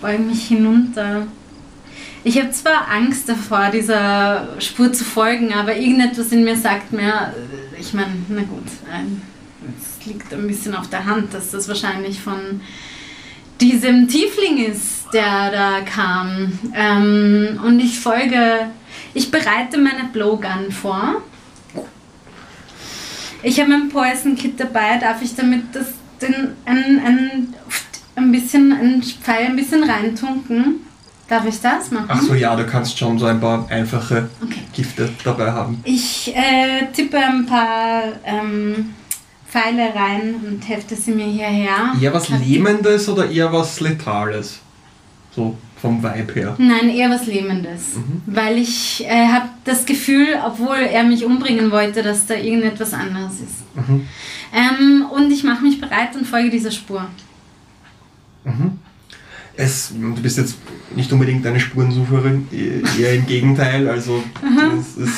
[0.00, 1.26] beug mich hinunter.
[2.24, 7.32] Ich habe zwar Angst davor, dieser Spur zu folgen, aber irgendetwas in mir sagt mir,
[7.34, 9.22] äh, ich meine, na gut, ähm,
[10.02, 12.60] es liegt ein bisschen auf der Hand, dass das wahrscheinlich von
[13.60, 16.58] diesem Tiefling ist, der da kam.
[16.74, 18.66] Ähm, und ich folge,
[19.14, 21.22] ich bereite meine Blowgun vor.
[23.44, 25.86] Ich habe mein Poison Kit dabei, darf ich damit das,
[26.20, 27.54] den, ein, ein,
[28.16, 30.80] ein bisschen, ein Pfeil ein bisschen reintunken?
[31.28, 32.06] Darf ich das machen?
[32.08, 34.60] Ach so, ja, du kannst schon so ein paar einfache Okay.
[34.72, 35.80] Gifte dabei haben.
[35.84, 38.92] Ich äh, tippe ein paar ähm,
[39.52, 41.92] Pfeile rein und hefte sie mir hierher.
[42.00, 44.60] Eher was Lähmendes oder eher was Letales?
[45.36, 46.54] So vom Vibe her.
[46.56, 47.96] Nein, eher was Lähmendes.
[48.24, 53.34] Weil ich äh, habe das Gefühl, obwohl er mich umbringen wollte, dass da irgendetwas anderes
[53.34, 53.76] ist.
[53.76, 54.08] Mhm.
[54.54, 57.06] Ähm, und ich mache mich bereit und folge dieser Spur.
[59.54, 60.56] Es, du bist jetzt
[60.96, 62.48] nicht unbedingt eine Spurensucherin,
[62.98, 63.88] eher im Gegenteil.
[63.88, 64.22] Also
[64.78, 65.10] es, es,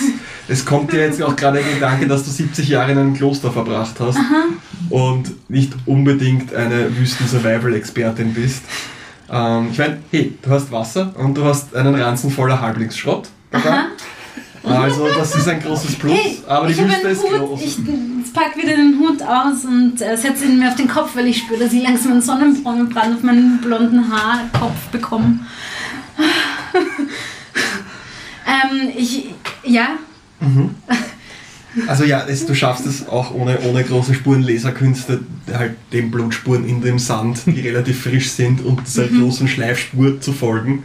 [0.48, 3.50] es kommt dir jetzt auch gerade der Gedanke, dass du 70 Jahre in einem Kloster
[3.50, 4.18] verbracht hast
[4.90, 8.62] und nicht unbedingt eine Wüsten-Survival-Expertin bist.
[9.30, 13.28] Ähm, ich meine, hey, du hast Wasser und du hast einen Ranzen voller Halblingsschrott.
[14.64, 17.38] Also das ist ein großes Plus, Hey, aber die Wüste ist Hut.
[17.38, 17.60] groß.
[17.62, 17.78] Ich
[18.32, 21.38] pack wieder den Hut aus und äh, setze ihn mir auf den Kopf, weil ich
[21.38, 25.40] spüre, dass ich langsam einen Sonnenbrand auf meinen blonden Haarkopf bekomme.
[28.46, 29.26] ähm, ich,
[29.64, 29.98] ja,
[31.86, 35.20] Also ja, es, du schaffst es auch ohne, ohne große Spurenleserkünste,
[35.52, 40.32] halt den Blutspuren in dem Sand, die relativ frisch sind, und dieser großen Schleifspur zu
[40.32, 40.84] folgen.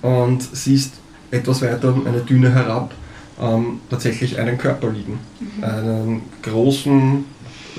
[0.00, 0.94] Und siehst
[1.30, 2.94] etwas weiter eine Düne herab
[3.42, 5.18] ähm, tatsächlich einen Körper liegen.
[5.60, 7.24] Einen großen,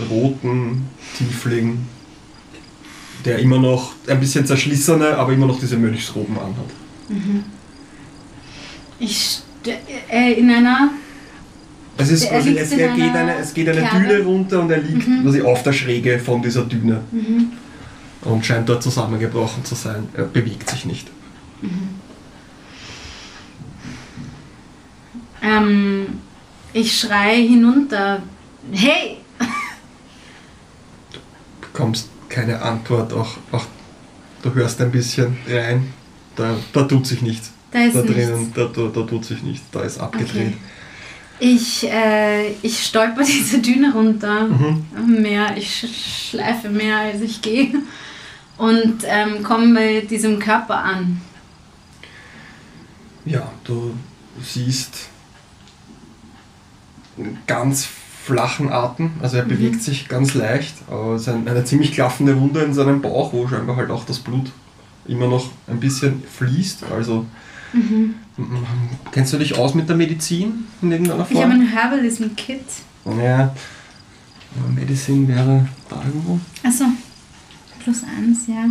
[0.09, 0.85] roten
[1.17, 1.79] Tiefling,
[3.25, 6.69] der immer noch ein bisschen zerschlissene, aber immer noch diese Mönchsroben anhat.
[8.99, 9.71] ich st-
[10.09, 10.91] äh, in einer
[11.97, 14.07] Es, ist quasi, es, geht eine, es geht eine Kerbe.
[14.07, 17.01] Düne runter und er liegt quasi auf der Schräge von dieser Düne.
[18.21, 20.07] Und scheint dort zusammengebrochen zu sein.
[20.13, 21.07] Er bewegt sich nicht.
[25.43, 26.21] Ähm,
[26.73, 28.23] ich schreie hinunter.
[28.71, 29.17] Hey!
[31.61, 33.65] bekommst keine Antwort, auch, auch
[34.41, 35.91] du hörst ein bisschen rein,
[36.35, 37.51] da, da tut sich nichts.
[37.71, 38.15] Da ist da nichts.
[38.15, 40.53] drinnen, da, da, da tut sich nichts, da ist abgedreht.
[40.53, 40.57] Okay.
[41.39, 44.47] Ich, äh, ich stolper diese Düne runter.
[44.47, 45.21] Mhm.
[45.21, 47.73] Mehr, ich sch- schleife mehr als ich gehe.
[48.57, 51.19] Und ähm, komme bei diesem Körper an.
[53.25, 53.95] Ja, du
[54.43, 55.09] siehst
[57.47, 57.87] ganz
[58.25, 62.39] flachen Atem, also er bewegt sich ganz leicht, aber es ist ein- eine ziemlich klaffende
[62.39, 64.49] Wunde in seinem Bauch, wo scheinbar halt auch das Blut
[65.05, 66.85] immer noch ein bisschen fließt.
[66.95, 67.25] Also
[67.73, 68.45] m- m-
[69.11, 71.61] kennst du dich aus mit der Medizin in irgendeiner Ich habe Form?
[71.61, 72.61] ein Herbalism-Kit.
[73.19, 73.53] Ja,
[74.73, 76.39] Medizin wäre da irgendwo.
[76.63, 76.85] Achso,
[77.83, 78.65] plus eins, ja.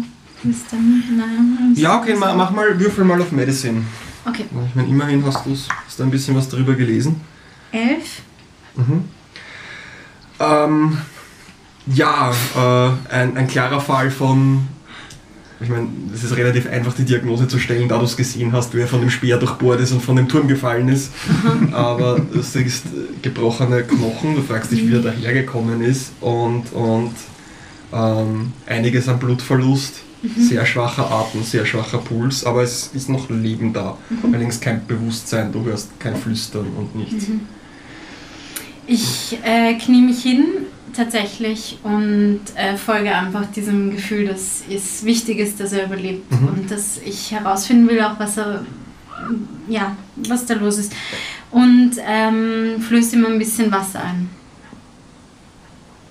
[0.44, 1.74] Nein.
[1.76, 3.82] Ja, okay, ma, mach mal, würfel mal auf Medicine.
[4.24, 7.20] Okay, Ich meine, immerhin hast du hast du ein bisschen was darüber gelesen.
[7.72, 8.22] elf.
[8.76, 9.04] Mhm.
[10.40, 10.98] Ähm,
[11.86, 14.68] ja, äh, ein, ein klarer Fall von.
[15.60, 18.74] Ich meine, es ist relativ einfach, die Diagnose zu stellen, da du es gesehen hast,
[18.74, 21.12] wer von dem Speer durchbohrt ist und von dem Turm gefallen ist.
[21.72, 22.86] Aber du siehst
[23.22, 27.12] gebrochene Knochen, du fragst dich, wie er dahergekommen ist und, und
[27.92, 30.00] ähm, einiges an Blutverlust,
[30.36, 33.96] sehr schwacher Atem, sehr schwacher Puls, aber es ist noch Leben da.
[34.24, 37.26] Allerdings kein Bewusstsein, du hörst kein Flüstern und nichts.
[38.86, 40.44] Ich äh, knie mich hin
[40.94, 46.48] tatsächlich und äh, folge einfach diesem Gefühl, dass es wichtig ist, dass er überlebt Mhm.
[46.48, 48.64] und dass ich herausfinden will, auch was er,
[49.68, 49.96] ja,
[50.28, 50.92] was da los ist.
[51.50, 54.28] Und ähm, flöße ihm ein bisschen Wasser ein.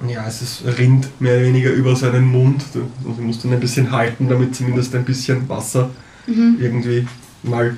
[0.09, 2.63] Ja, es ist, rinnt mehr oder weniger über seinen Mund.
[2.73, 5.91] Du also musst ihn ein bisschen halten, damit zumindest ein bisschen Wasser
[6.27, 7.05] irgendwie
[7.43, 7.75] mal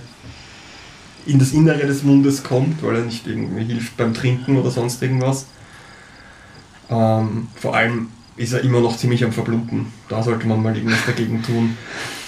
[1.26, 5.02] in das Innere des Mundes kommt, weil er nicht irgendwie hilft beim Trinken oder sonst
[5.02, 5.48] irgendwas.
[6.90, 9.88] Ähm, vor allem ist er immer noch ziemlich am Verbluten.
[10.10, 11.78] Da sollte man mal irgendwas dagegen tun.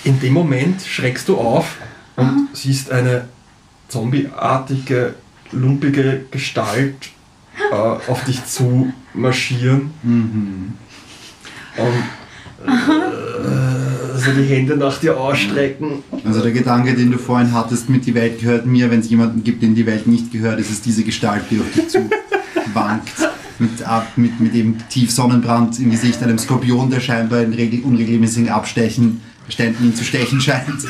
[0.03, 1.77] In dem Moment schreckst du auf
[2.15, 3.27] und siehst eine
[3.87, 5.15] zombieartige,
[5.51, 7.09] lumpige Gestalt
[7.71, 7.75] äh,
[8.11, 10.73] auf dich zu marschieren Mhm.
[11.77, 12.03] und
[12.67, 13.74] äh,
[14.25, 16.03] so die Hände nach dir ausstrecken.
[16.23, 19.43] Also der Gedanke, den du vorhin hattest mit die Welt gehört mir, wenn es jemanden
[19.43, 22.09] gibt, den die Welt nicht gehört, ist es diese Gestalt, die auf dich zu
[22.73, 23.11] wankt.
[23.57, 27.85] Mit, ab, mit, mit dem tief Sonnenbrand im Gesicht, einem Skorpion, der scheinbar in regel,
[27.85, 30.81] unregelmäßigen Abstechen, Ständen ihn zu stechen scheint.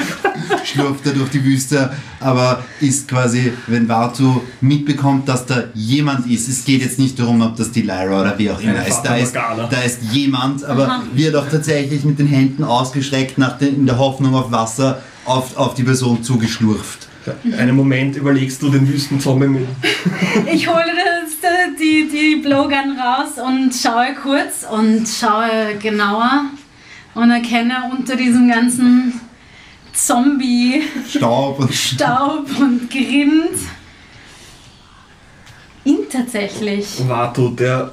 [0.64, 6.48] Schlurft er durch die Wüste, aber ist quasi, wenn Vatu mitbekommt, dass da jemand ist,
[6.48, 9.16] es geht jetzt nicht darum, ob das die Lyra oder wer auch immer ist, da
[9.16, 11.02] ist, da ist jemand, aber Aha.
[11.14, 15.56] wird auch tatsächlich mit den Händen ausgestreckt, nach den, in der Hoffnung auf Wasser, auf,
[15.56, 17.08] auf die Person zugeschlurft.
[17.58, 19.66] Einen Moment überlegst du den Wüstenzombie mit.
[20.52, 26.44] Ich hole das, die, die Blowgun raus und schaue kurz und schaue genauer
[27.18, 29.20] und erkenne unter diesem ganzen
[29.92, 33.58] Zombie-Staub Staub und und Grind
[35.84, 36.86] ihn tatsächlich.
[37.08, 37.92] Vato, der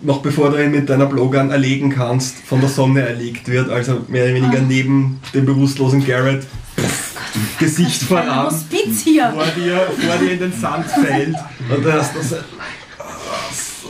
[0.00, 4.04] noch bevor du ihn mit deiner Blowgun erlegen kannst, von der Sonne erlegt wird, also
[4.08, 6.46] mehr oder weniger neben dem bewusstlosen Garrett.
[6.76, 7.12] Pff,
[7.58, 8.50] Gesicht voran.
[8.50, 11.36] Vor dir, vor dir in den Sand fällt
[11.68, 12.34] und du hast das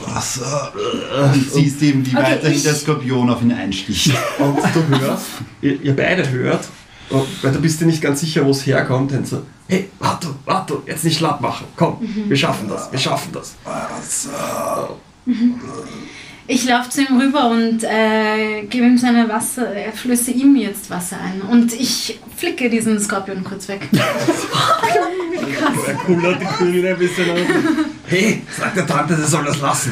[0.07, 0.71] Wasser.
[1.33, 4.11] Und siehst eben, wie Okay, weiterhin ich- der Skorpion auf ihn einsticht.
[4.39, 5.25] und du hörst,
[5.61, 6.65] ihr, ihr beide hört,
[7.41, 10.81] weil du bist dir nicht ganz sicher, wo es herkommt, dann so, hey, warte, warte,
[10.85, 13.55] jetzt nicht schlapp machen, komm, wir schaffen das, wir schaffen das.
[16.45, 20.89] Ich laufe zu ihm rüber und äh, gebe ihm seine Wasser, er flöße ihm jetzt
[20.89, 21.41] Wasser ein.
[21.41, 23.87] Und ich flicke diesen Skorpion kurz weg.
[25.87, 27.37] Er kullert die Königin ein bisschen auf.
[28.13, 29.91] Hey, sag der Tante, sie soll das lassen.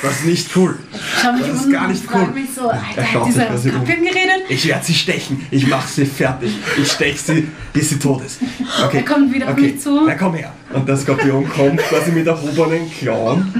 [0.00, 0.78] Das ist nicht cool.
[1.20, 2.26] Schau mich Das ist um gar nicht cool.
[2.28, 3.84] mich so, Alter, Er schaut dieser sich um.
[3.84, 4.44] Geredet?
[4.48, 5.46] Ich werde sie stechen.
[5.50, 6.52] Ich mache sie fertig.
[6.80, 8.38] Ich steche sie, bis sie tot ist.
[8.86, 8.98] Okay.
[8.98, 9.72] Er kommt wieder auf okay.
[9.72, 10.06] mich zu.
[10.06, 10.50] Na komm her.
[10.72, 13.52] Und der Skorpion kommt quasi mit erhobenen Klauen.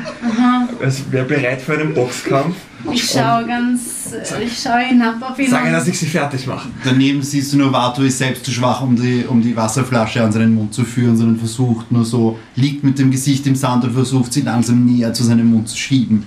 [0.80, 2.56] Es wäre bereit für einen Boxkampf.
[2.92, 5.50] Ich schaue ganz, äh, ich schaue hinab auf ihn.
[5.50, 6.68] Sage, dass ich sie fertig mache.
[6.84, 10.32] Daneben siehst du nur, Vato ist selbst zu schwach, um die, um die Wasserflasche an
[10.32, 13.92] seinen Mund zu führen, sondern versucht nur so, liegt mit dem Gesicht im Sand und
[13.92, 16.24] versucht sie langsam näher zu seinem Mund zu schieben.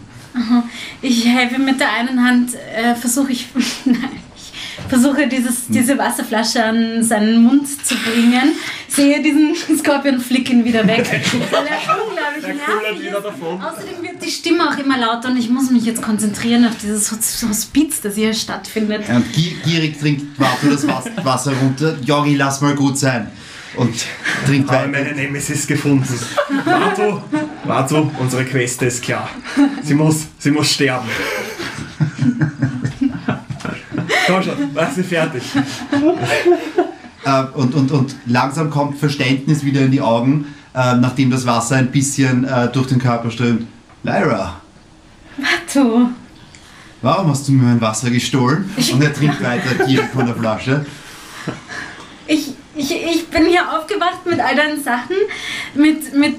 [1.02, 3.48] Ich helfe mit der einen Hand, äh, versuche ich,
[3.86, 4.29] nein, ich
[4.90, 8.54] versuche dieses, diese Wasserflasche an seinen Mund zu bringen,
[8.88, 11.06] sehe diesen Skorpion flicken wieder weg,
[11.52, 13.16] weil er unglaublich Er nervig ist.
[13.16, 17.12] Außerdem wird die Stimme auch immer lauter und ich muss mich jetzt konzentrieren auf dieses
[17.12, 19.04] Hos- Hospiz, das hier stattfindet.
[19.08, 21.96] Ja, Und gier- gierig trinkt Vato das Was- Wasser runter.
[22.04, 23.28] Jori, lass mal gut sein.
[23.78, 23.94] und
[24.48, 24.88] trinkt weiter.
[24.88, 26.04] meine Nemesis gefunden.
[26.66, 27.22] Warte,
[27.66, 29.30] warte, unsere Queste ist klar.
[29.84, 31.08] Sie muss, sie muss sterben.
[34.30, 35.44] Komm schon, war sie fertig.
[37.26, 41.76] Äh, und, und, und langsam kommt Verständnis wieder in die Augen, äh, nachdem das Wasser
[41.76, 43.68] ein bisschen äh, durch den Körper strömt.
[44.04, 44.62] Lyra,
[45.74, 46.10] Du.
[47.02, 48.70] warum hast du mir mein Wasser gestohlen?
[48.94, 50.86] Und er trinkt weiter gierig von der Flasche.
[52.28, 55.16] Ich, ich, ich bin hier aufgewacht mit all deinen Sachen,
[55.76, 56.36] mit, mit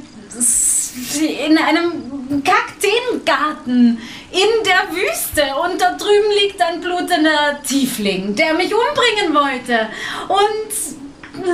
[1.20, 3.98] in einem Kakteengarten
[4.32, 9.88] in der Wüste und da drüben liegt ein blutender Tiefling, der mich umbringen wollte.
[10.28, 11.50] Und,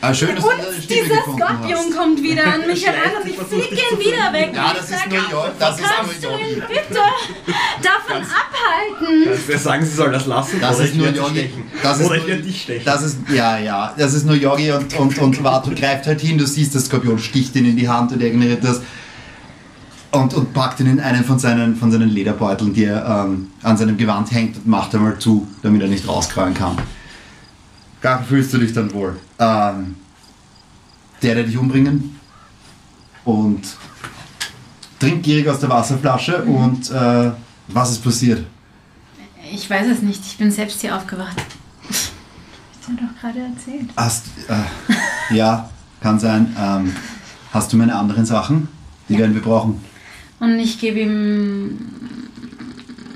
[0.00, 1.96] Ah, schön, dass du und Stimme dieser Skorpion hast.
[1.96, 4.50] kommt wieder an mich heran und ich fliege dich ihn wieder weg.
[4.54, 6.40] Ja, das ist New York, das ist Kannst New du York.
[6.46, 7.00] ihn bitte
[7.82, 9.28] davon abhalten?
[9.30, 11.70] Also wir sagen, sie soll das lassen Das oder ist nur stechen.
[11.82, 12.84] Das ist oder ich nur- werde dich stechen.
[12.84, 16.36] Das ist, ja, ja, das ist nur Yogi und, und, und Watu greift halt hin,
[16.36, 18.82] du siehst, der Skorpion sticht ihn in die Hand und er ignoriert das
[20.14, 23.76] und, und packt ihn in einen von seinen, von seinen Lederbeuteln, die er ähm, an
[23.76, 26.78] seinem Gewand hängt und macht einmal zu, damit er nicht rauskrallen kann.
[28.00, 29.18] Gar fühlst du dich dann wohl.
[29.38, 29.96] Ähm,
[31.22, 32.18] der, der dich umbringen
[33.24, 33.62] und
[35.00, 37.30] trinkt gierig aus der Wasserflasche und äh,
[37.68, 38.44] was ist passiert?
[39.52, 41.36] Ich weiß es nicht, ich bin selbst hier aufgewacht.
[41.90, 43.90] Ich dir doch gerade erzählt.
[43.96, 46.54] Hast, äh, ja, kann sein.
[46.58, 46.94] Ähm,
[47.52, 48.68] hast du meine anderen Sachen?
[49.08, 49.80] Die werden wir brauchen.
[50.40, 51.78] Und ich gebe ihm.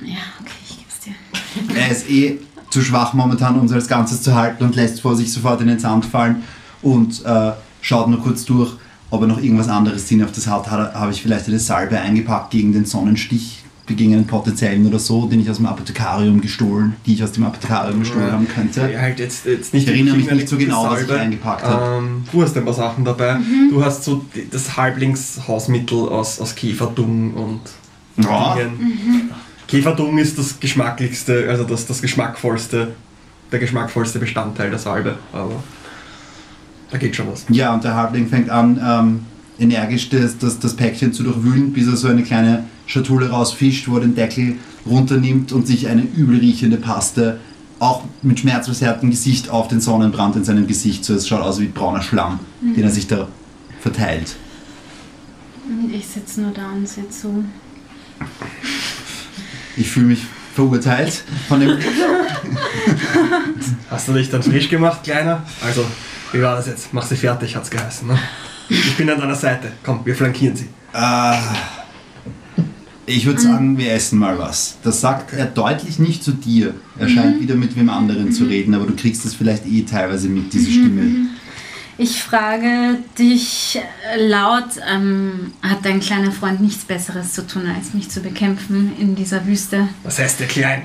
[0.04, 1.76] Ja, okay, ich gebe es dir.
[1.80, 2.38] Er ist eh
[2.70, 5.68] zu schwach momentan, um uns als Ganzes zu halten und lässt vor sich sofort in
[5.68, 6.42] den Sand fallen
[6.82, 8.72] und äh, schaut nur kurz durch,
[9.10, 10.70] ob er noch irgendwas anderes Sinnhaftes hat.
[10.70, 14.98] hat er- Habe ich vielleicht eine Salbe eingepackt gegen den Sonnenstich, gegen einen potenziellen oder
[14.98, 18.90] so, den ich aus dem Apothekarium gestohlen, die ich aus dem Apothekarium gestohlen haben könnte.
[18.92, 21.22] Ja, halt jetzt, jetzt nicht Ich erinnere mich nicht so genau, was ich Salbe.
[21.22, 21.98] eingepackt habe.
[21.98, 23.36] Ähm, du hast ein paar Sachen dabei.
[23.70, 27.60] Du hast so die- das Halblingshausmittel aus, aus Käferdung und
[28.24, 28.54] Ja.
[28.56, 29.30] Dingen.
[29.66, 32.94] Käferdung ist das geschmacklichste, also das, das geschmackvollste,
[33.52, 35.16] der geschmackvollste Bestandteil der Salbe.
[35.32, 35.62] Aber
[36.90, 37.44] da geht schon was.
[37.50, 39.20] Ja, und der Halbling fängt an, ähm,
[39.58, 43.96] energisch das, das, das Päckchen zu durchwühlen, bis er so eine kleine Schatulle rausfischt, wo
[43.96, 47.40] er den Deckel runternimmt und sich eine übel riechende Paste,
[47.78, 51.04] auch mit schmerzverzerrtem Gesicht, auf den Sonnenbrand in seinem Gesicht.
[51.04, 53.28] So, es schaut aus wie brauner Schlamm, den er sich da
[53.80, 54.36] verteilt.
[55.68, 57.44] Und ich sitze nur da und sehe zu.
[59.76, 60.22] Ich fühle mich
[60.54, 61.78] verurteilt von dem.
[63.90, 65.44] Hast du dich dann frisch gemacht, Kleiner?
[65.64, 65.84] Also,
[66.32, 66.92] wie war das jetzt?
[66.92, 68.08] Mach sie fertig, hat's geheißen.
[68.08, 68.18] Ne?
[68.68, 69.72] Ich bin an deiner Seite.
[69.82, 70.66] Komm, wir flankieren sie.
[70.92, 71.36] Äh,
[73.06, 74.76] ich würde sagen, wir essen mal was.
[74.82, 76.74] Das sagt er deutlich nicht zu dir.
[76.98, 80.28] Er scheint wieder mit wem anderen zu reden, aber du kriegst es vielleicht eh teilweise
[80.28, 81.28] mit, diese Stimme.
[82.00, 83.80] Ich frage dich
[84.18, 89.16] laut, ähm, hat dein kleiner Freund nichts Besseres zu tun, als mich zu bekämpfen in
[89.16, 89.88] dieser Wüste?
[90.04, 90.82] Was heißt der Klein?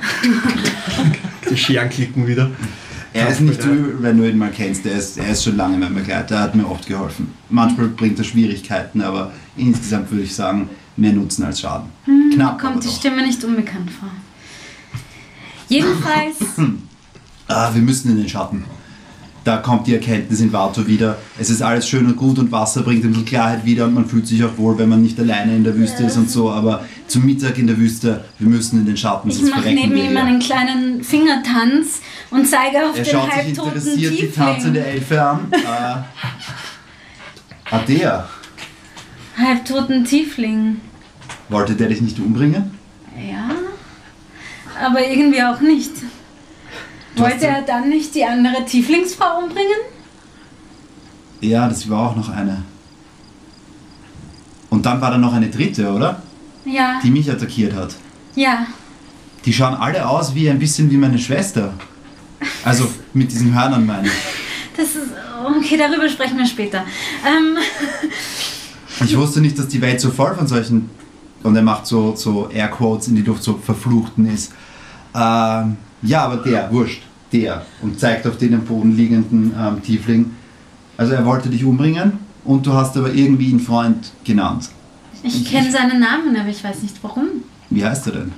[1.49, 2.49] die Scheren klicken wieder.
[3.13, 4.85] Er ist nicht so übel, wenn du ihn mal kennst.
[4.85, 7.31] Er ist, er ist schon lange mein Begleiter, er hat mir oft geholfen.
[7.49, 11.89] Manchmal bringt er Schwierigkeiten, aber insgesamt würde ich sagen, mehr Nutzen als Schaden.
[12.33, 12.89] Knapp, aber Kommt die.
[12.89, 14.09] Stimme nicht unbekannt vor.
[15.69, 16.37] Jedenfalls,
[17.47, 18.63] Ah, wir müssen in den Schatten.
[19.43, 21.17] Da kommt die Erkenntnis in Vato wieder.
[21.37, 24.05] Es ist alles schön und gut und Wasser bringt ein bisschen Klarheit wieder und man
[24.05, 26.49] fühlt sich auch wohl, wenn man nicht alleine in der Wüste ist und so.
[26.49, 30.15] Aber zum Mittag in der Wüste, wir müssen in den Schatten, ich mache neben ihm
[30.15, 32.01] einen kleinen Fingertanz
[32.31, 34.95] und zeige auf Er den schaut sich halbtoten interessiert die tanzende Tiefling.
[34.95, 35.39] Elfe an.
[37.71, 38.29] Äh, der.
[39.35, 40.77] Halbtoten Tiefling.
[41.49, 42.77] Wollte der dich nicht umbringen?
[43.17, 43.49] Ja,
[44.85, 45.91] aber irgendwie auch nicht.
[47.15, 49.79] Wollte er dann nicht die andere Tieflingsfrau umbringen?
[51.41, 52.63] Ja, das war auch noch eine.
[54.69, 56.21] Und dann war da noch eine dritte, oder?
[56.65, 57.95] Ja, Die mich attackiert hat.
[58.35, 58.65] ja.
[59.45, 61.73] Die schauen alle aus wie ein bisschen wie meine Schwester.
[62.63, 64.13] Also mit diesen Hörnern meine ich.
[64.77, 65.11] Das ist.
[65.57, 66.85] Okay, darüber sprechen wir später.
[67.27, 67.57] Ähm,
[69.03, 70.89] Ich wusste nicht, dass die Welt so voll von solchen,
[71.43, 74.53] und er macht so, so Airquotes in die Luft, so verfluchten ist.
[75.13, 77.01] Ähm, ja, aber der, wurscht,
[77.31, 77.65] der.
[77.81, 80.31] Und zeigt auf den am Boden liegenden ähm, Tiefling.
[80.97, 84.69] Also er wollte dich umbringen und du hast aber irgendwie ihn Freund genannt.
[85.23, 87.27] ich kenne seinen Namen, aber ich weiß nicht warum.
[87.69, 88.31] Wie heißt er denn?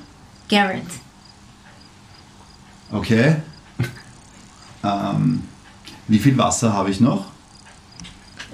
[0.48, 0.84] Garrett.
[2.92, 3.38] Okay.
[4.84, 5.44] ähm,
[6.08, 7.26] wie viel Wasser habe ich noch?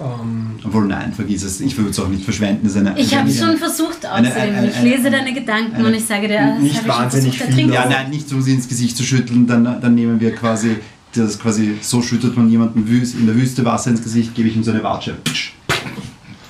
[0.02, 1.60] Ähm, Obwohl, nein, vergiss es.
[1.62, 2.62] Ich würde es auch nicht verschwenden.
[2.64, 5.88] Das ist eine, Ich habe es schon versucht eine- Ich lese eine- deine Gedanken eine-
[5.88, 7.72] und ich sage dir, das nicht schon wahnsinnig versucht, viel.
[7.74, 10.78] Ja, nein, nicht um sie ins Gesicht zu schütteln, dann, dann nehmen wir quasi
[11.14, 14.56] das quasi so schüttet man jemanden wüst- in der Wüste Wasser ins Gesicht, gebe ich
[14.56, 15.18] ihm so eine Watsche.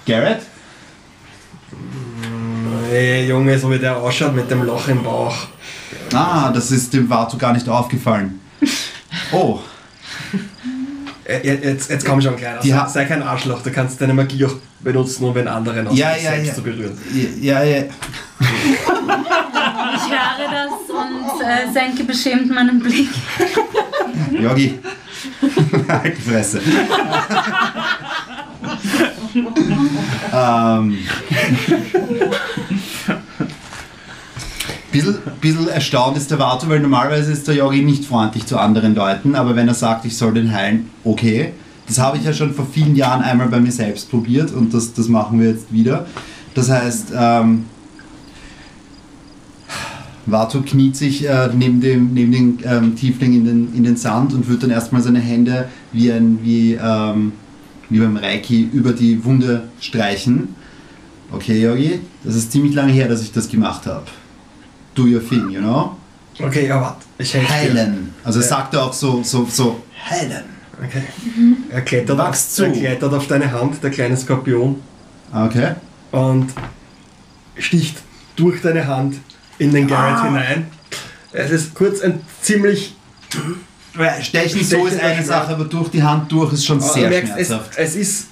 [0.06, 0.41] Garrett?
[2.89, 5.36] Hey Junge, so wie der ausschaut mit dem Loch im Bauch.
[6.14, 8.39] Ah, das ist dem Vatu gar nicht aufgefallen.
[9.32, 9.70] Oh, Äh,
[11.28, 12.59] Jetzt, jetzt komm schon, Kleiner.
[12.61, 16.13] Die Sei, kein Arschloch, du kannst deine Magie auch benutzen, um den anderen aus Ja,
[16.13, 16.53] sich ja, selbst ja.
[16.55, 16.97] zu berühren.
[17.41, 17.84] ja, ja.
[18.43, 23.09] Ich höre das und äh, senke beschämt meinen Blick.
[24.41, 24.80] Yogi.
[25.88, 26.61] halt die Fresse.
[30.34, 30.97] ähm.
[34.91, 38.93] Bisschen, bisschen erstaunt ist der Vato, weil normalerweise ist der Yogi nicht freundlich zu anderen
[38.93, 41.53] Leuten, aber wenn er sagt, ich soll den heilen, okay.
[41.87, 44.93] Das habe ich ja schon vor vielen Jahren einmal bei mir selbst probiert und das,
[44.93, 46.05] das machen wir jetzt wieder.
[46.53, 47.65] Das heißt, ähm,
[50.25, 54.33] Vato kniet sich äh, neben dem, neben dem ähm, Tiefling in den, in den Sand
[54.33, 57.33] und wird dann erstmal seine Hände wie, ein, wie, ähm,
[57.89, 60.49] wie beim Reiki über die Wunde streichen.
[61.31, 64.05] Okay, Yogi, das ist ziemlich lange her, dass ich das gemacht habe.
[64.95, 65.97] Do your thing, you know?
[66.39, 67.05] Okay, ja, warte.
[67.17, 67.49] Ich helfe.
[67.53, 68.13] Heilen.
[68.23, 68.47] Also Ja.
[68.47, 70.43] sagt er auch so, so, so, heilen.
[70.83, 71.03] Okay.
[71.69, 72.63] Er klettert, Wachs auf, zu.
[72.65, 74.81] er klettert auf deine Hand, der kleine Skorpion,
[75.33, 75.75] Okay.
[76.11, 76.47] und
[77.57, 77.97] sticht
[78.35, 79.15] durch deine Hand
[79.59, 80.23] in den Garrett Ah.
[80.25, 80.67] hinein.
[81.31, 82.95] Es ist kurz ein ziemlich.
[83.93, 87.09] Weil Stechen so Stechen ist eine Sache, aber durch die Hand durch ist schon sehr
[87.09, 87.77] merkst, es, schmerzhaft.
[87.77, 88.27] es ist.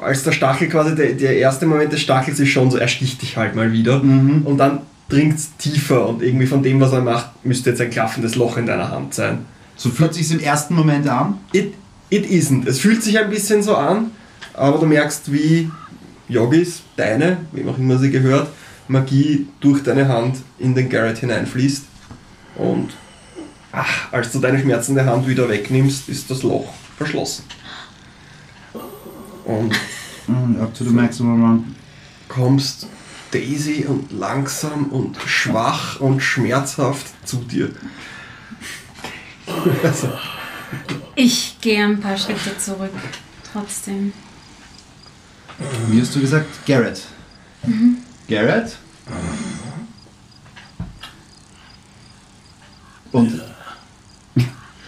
[0.00, 3.22] Als der Stachel quasi, der, der erste Moment des Stachels ist schon so, er sticht
[3.22, 4.02] dich halt mal wieder.
[4.02, 4.42] Mhm.
[4.42, 7.90] Und dann dringt es tiefer und irgendwie von dem, was er macht, müsste jetzt ein
[7.90, 9.44] klaffendes Loch in deiner Hand sein.
[9.76, 11.38] So fühlt sich im ersten Moment an.
[11.52, 11.74] It,
[12.08, 12.66] it isn't.
[12.66, 14.12] Es fühlt sich ein bisschen so an,
[14.54, 15.70] aber du merkst, wie
[16.28, 18.48] Yogis, deine, wem auch immer sie gehört,
[18.88, 21.84] Magie durch deine Hand in den Garrett hineinfließt.
[22.56, 22.90] Und
[23.72, 27.44] ach, als du deine schmerzende Hand wieder wegnimmst, ist das Loch verschlossen.
[29.44, 29.74] Und
[30.28, 31.74] Mhm, Up to the maximum run.
[32.28, 32.86] kommst
[33.32, 37.70] Daisy und langsam und schwach und schmerzhaft zu dir.
[39.82, 40.12] Also,
[41.16, 42.92] Ich gehe ein paar Schritte zurück.
[43.52, 44.12] Trotzdem.
[45.88, 46.46] Wie hast du gesagt?
[46.66, 47.02] Garrett.
[48.28, 48.76] Garrett?
[53.12, 53.42] Und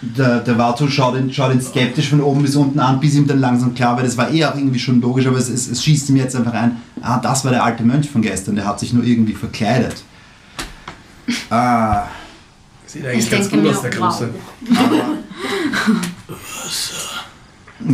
[0.01, 3.27] der, der Vato schaut ihn, schaut ihn skeptisch von oben bis unten an, bis ihm
[3.27, 5.83] dann langsam klar wird, das war eh auch irgendwie schon logisch, aber es, es, es
[5.83, 8.79] schießt ihm jetzt einfach ein, ah, das war der alte Mönch von gestern, der hat
[8.79, 10.03] sich nur irgendwie verkleidet.
[11.49, 12.03] Ah,
[12.85, 13.91] sieht eigentlich Ich ganz denke gut mir, aus, der.
[13.91, 14.29] Große.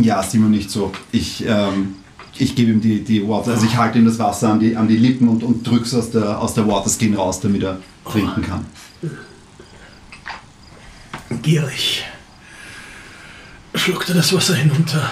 [0.02, 0.92] ja, Simon, nicht so.
[1.12, 1.94] Ich, ähm,
[2.36, 4.88] ich gebe ihm die, die Water, also ich halte ihm das Wasser an die, an
[4.88, 8.66] die Lippen und, und drück's aus der, aus der Waterskin raus, damit er trinken kann.
[11.40, 12.04] Gierig.
[13.74, 15.08] Schluckte das Wasser hinunter.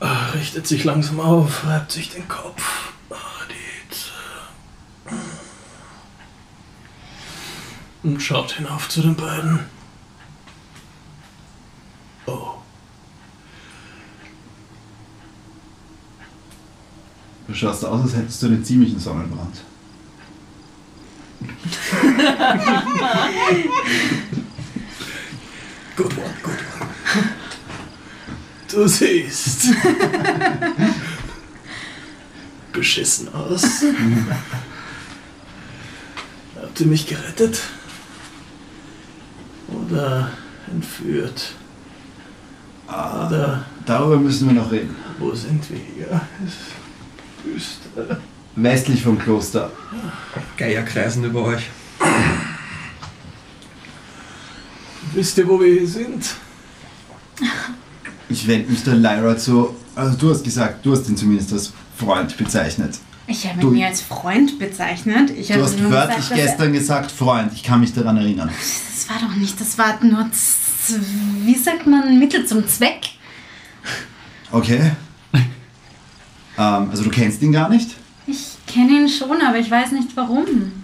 [0.00, 2.94] Ah, Richtet sich langsam auf, reibt sich den Kopf.
[3.10, 3.16] Ah.
[8.02, 9.60] Und schaut hinauf zu den beiden.
[12.26, 12.54] Oh,
[17.46, 19.64] Du schaust aus, als hättest du einen ziemlichen Sonnenbrand.
[25.96, 26.88] Good one, good one.
[28.70, 29.68] Du siehst.
[32.72, 33.84] Beschissen aus.
[36.60, 37.60] Habt ihr mich gerettet?
[39.68, 40.30] Oder
[40.70, 41.52] entführt?
[42.88, 44.94] Oder Darüber müssen wir noch reden.
[45.18, 46.20] wo sind wir hier?
[47.44, 48.20] Wüste.
[48.56, 49.70] Westlich vom Kloster.
[50.56, 51.68] Geier kreisen über euch.
[55.12, 56.24] Wisst ihr, wo wir hier sind?
[58.28, 59.74] Ich wende mich der Lyra zu.
[59.94, 62.98] Also du hast gesagt, du hast ihn zumindest als Freund bezeichnet.
[63.26, 65.30] Ich habe ihn mir als Freund bezeichnet.
[65.30, 67.52] Ich Du hast nur wörtlich gesagt, er- gestern gesagt, Freund.
[67.54, 68.48] Ich kann mich daran erinnern.
[68.48, 70.28] Das war doch nicht, das war nur,
[71.44, 73.10] wie sagt man, Mittel zum Zweck.
[74.52, 74.92] Okay.
[76.58, 77.90] ähm, also du kennst ihn gar nicht?
[78.26, 80.79] Ich kenne ihn schon, aber ich weiß nicht warum.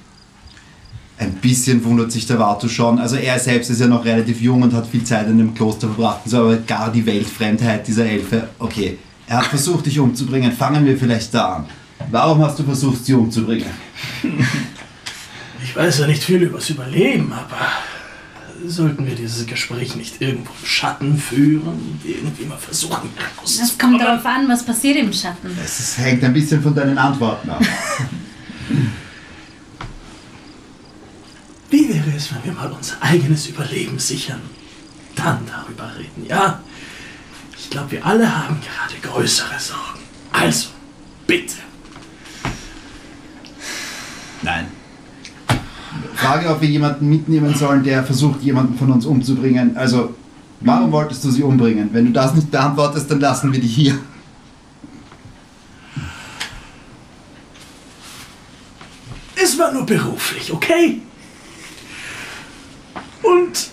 [1.47, 2.99] Ein bisschen wundert sich der Vato schon.
[2.99, 5.87] Also er selbst ist ja noch relativ jung und hat viel Zeit in dem Kloster
[5.87, 6.23] verbracht.
[6.25, 8.49] So, aber gar die Weltfremdheit dieser Elfe.
[8.59, 10.51] Okay, er hat versucht, dich umzubringen.
[10.51, 11.67] Fangen wir vielleicht da an.
[12.11, 13.71] Warum hast du versucht, sie umzubringen?
[15.63, 20.67] Ich weiß ja nicht viel übers Überleben, aber sollten wir dieses Gespräch nicht irgendwo im
[20.67, 23.09] Schatten führen und irgendwie mal versuchen,
[23.45, 25.57] Es kommt darauf an, was passiert im Schatten.
[25.65, 27.63] Es hängt ein bisschen von deinen Antworten ab.
[31.71, 34.41] Wie wäre es, wenn wir mal unser eigenes Überleben sichern?
[35.15, 36.61] Dann darüber reden, ja?
[37.59, 40.01] Ich glaube, wir alle haben gerade größere Sorgen.
[40.33, 40.69] Also,
[41.27, 41.57] bitte.
[44.43, 44.67] Nein.
[46.15, 49.77] Frage, ob wir jemanden mitnehmen sollen, der versucht, jemanden von uns umzubringen.
[49.77, 50.15] Also,
[50.61, 51.89] warum wolltest du sie umbringen?
[51.93, 53.99] Wenn du das nicht beantwortest, dann lassen wir dich hier.
[59.35, 61.03] Es war nur beruflich, okay?
[63.27, 63.71] Und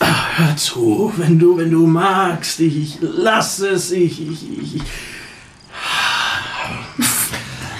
[0.00, 4.82] Ah, hör zu, wenn du, wenn du magst, ich, ich lass es, ich, ich, ich.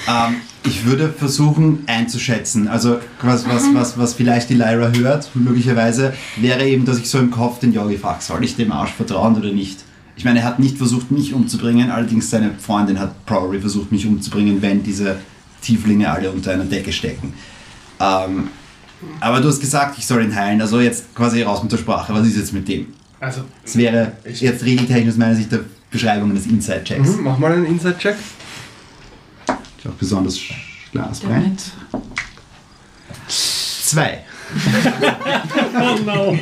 [0.06, 0.36] Ähm,
[0.66, 2.68] ich würde versuchen einzuschätzen.
[2.68, 7.18] Also was, was, was, was vielleicht die Lyra hört, möglicherweise, wäre eben, dass ich so
[7.18, 9.80] im Kopf den Yogi frage, soll ich dem Arsch vertrauen oder nicht?
[10.16, 14.06] Ich meine, er hat nicht versucht, mich umzubringen, allerdings seine Freundin hat probably versucht, mich
[14.06, 15.16] umzubringen, wenn diese
[15.60, 17.34] Tieflinge alle unter einer Decke stecken.
[17.98, 18.48] Ähm,
[19.20, 22.12] aber du hast gesagt, ich soll ihn heilen, also jetzt quasi raus mit der Sprache.
[22.12, 22.92] Was ist jetzt mit dem?
[23.20, 27.08] Also, Das wäre jetzt regeltechnisch aus meiner Sicht der Beschreibung eines Inside-Checks.
[27.16, 28.16] mhm, mach mal einen Inside-Check.
[29.46, 30.38] Ist auch besonders
[30.92, 31.62] glasbreit.
[33.28, 34.20] Zwei.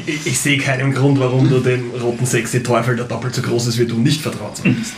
[0.07, 3.69] Ich, ich sehe keinen Grund, warum du dem roten sexy Teufel, der doppelt so groß
[3.69, 4.95] ist wie du, nicht vertraut solltest.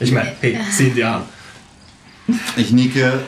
[0.00, 1.22] Ich meine, hey, sieh ihn dir an.
[2.56, 3.20] Ich nicke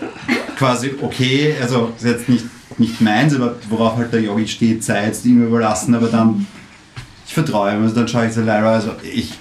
[0.57, 2.45] quasi okay, also ist jetzt nicht,
[2.79, 6.47] nicht meins, aber worauf halt der Yogi steht, sei jetzt ihm überlassen, aber dann,
[7.26, 9.33] ich vertraue ihm, also dann schaue ich zu Lyra, also ich,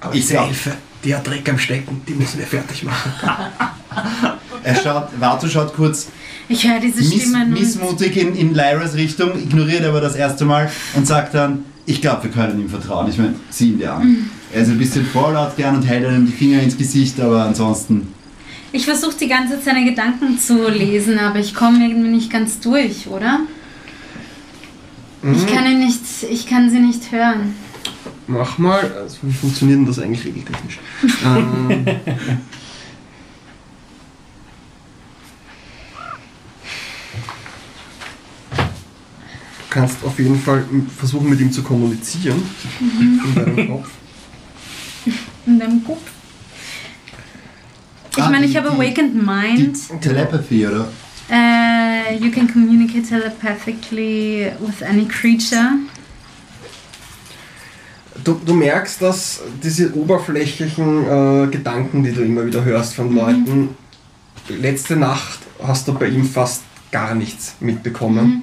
[0.00, 0.72] Aber Ich Elfe,
[1.04, 3.12] die hat Dreck am Stecken, die müssen wir fertig machen.
[4.62, 6.08] er schaut, Vato schaut kurz
[6.48, 7.50] Ich höre diese miss, Stimmen.
[7.52, 12.24] missmutig in, in Lyras Richtung, ignoriert aber das erste Mal und sagt dann, ich glaube,
[12.24, 13.08] wir können ihm vertrauen.
[13.08, 14.30] Ich meine, sieh ihn dir an.
[14.52, 18.08] Er ist ein bisschen vorlaut gern und hält einem die Finger ins Gesicht, aber ansonsten,
[18.78, 22.60] Ich versuche die ganze Zeit seine Gedanken zu lesen, aber ich komme irgendwie nicht ganz
[22.60, 23.40] durch, oder?
[25.34, 26.00] Ich kann ihn nicht,
[26.30, 27.56] ich kann sie nicht hören.
[28.28, 30.78] Mach mal, also wie funktioniert denn das eigentlich regeltechnisch?
[31.24, 32.12] ähm, du
[39.70, 40.64] kannst auf jeden Fall
[40.96, 42.40] versuchen, mit ihm zu kommunizieren.
[42.80, 43.90] In deinem Kopf.
[45.46, 46.02] In deinem Kopf.
[48.18, 49.78] Ich Ah, meine, ich habe Awakened Mind.
[50.00, 50.88] Telepathy, oder?
[51.30, 55.74] Uh, you can communicate telepathically with any creature.
[58.24, 63.68] Du, du merkst, dass diese oberflächlichen äh, Gedanken, die du immer wieder hörst von Leuten,
[64.48, 68.42] letzte Nacht hast du bei ihm fast gar nichts mitbekommen.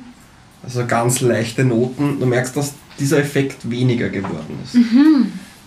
[0.64, 2.18] Also ganz leichte Noten.
[2.22, 4.78] Du merkst, dass dieser Effekt weniger geworden ist.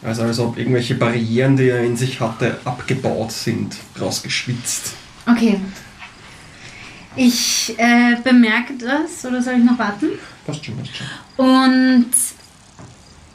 [0.03, 4.92] Also als ob irgendwelche Barrieren, die er in sich hatte, abgebaut sind, rausgeschwitzt.
[5.26, 5.61] Okay.
[7.16, 10.07] Ich äh, bemerke das, oder soll ich noch warten?
[10.46, 11.07] Passt schon, passt schon.
[11.44, 12.11] Und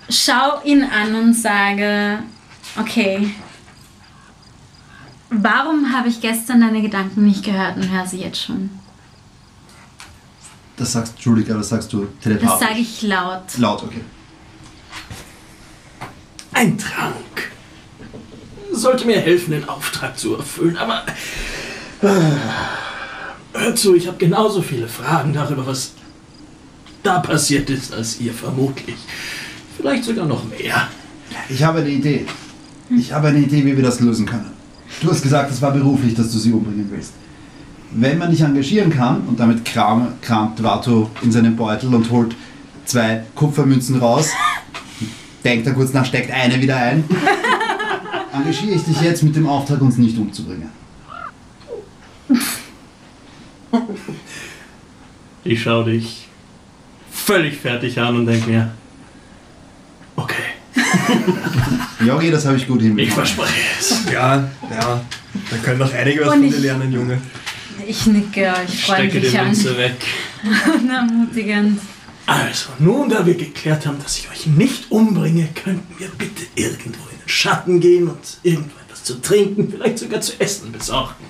[0.10, 2.20] schau ihn an und sage,
[2.80, 3.30] okay,
[5.30, 8.70] warum habe ich gestern deine Gedanken nicht gehört und höre sie jetzt schon?
[10.78, 12.68] Das sagst Entschuldigung, das sagst du Das telepathisch.
[12.68, 13.58] sage ich laut.
[13.58, 14.02] Laut, okay.
[16.64, 17.52] Ein Trank.
[18.72, 21.04] Sollte mir helfen, den Auftrag zu erfüllen, aber.
[22.02, 25.92] Äh, hört zu, ich habe genauso viele Fragen darüber, was
[27.04, 28.96] da passiert ist, als ihr vermutlich.
[29.76, 30.88] Vielleicht sogar noch mehr.
[31.50, 32.26] Ich habe eine Idee.
[32.90, 34.52] Ich habe eine Idee, wie wir das lösen können.
[35.02, 37.12] Du hast gesagt, es war beruflich, dass du sie umbringen willst.
[37.92, 42.34] Wenn man dich engagieren kann, und damit kram, kramt Vato in seinen Beutel und holt
[42.86, 44.30] zwei Kupfermünzen raus,
[45.44, 47.04] denkt er kurz nach, steckt eine wieder ein,
[48.34, 50.70] engagiere ich dich jetzt mit dem Auftrag, uns nicht umzubringen.
[55.44, 56.28] Ich schaue dich
[57.12, 58.72] völlig fertig an und denke mir,
[60.16, 60.36] okay,
[62.06, 63.14] Jogi, das habe ich gut ich hinbekommen.
[63.16, 64.06] verspreche es.
[64.12, 65.02] Ja, ja.
[65.50, 67.22] Da können noch einige was Und von dir ich- lernen, Junge.
[67.88, 69.96] Ich nicke Stecke die freundlich an Münze weg.
[70.80, 71.80] und ermutigend.
[72.26, 77.04] Also, nun da wir geklärt haben, dass ich euch nicht umbringe, könnten wir bitte irgendwo
[77.12, 81.26] in den Schatten gehen und irgendwo etwas zu trinken, vielleicht sogar zu essen besorgen.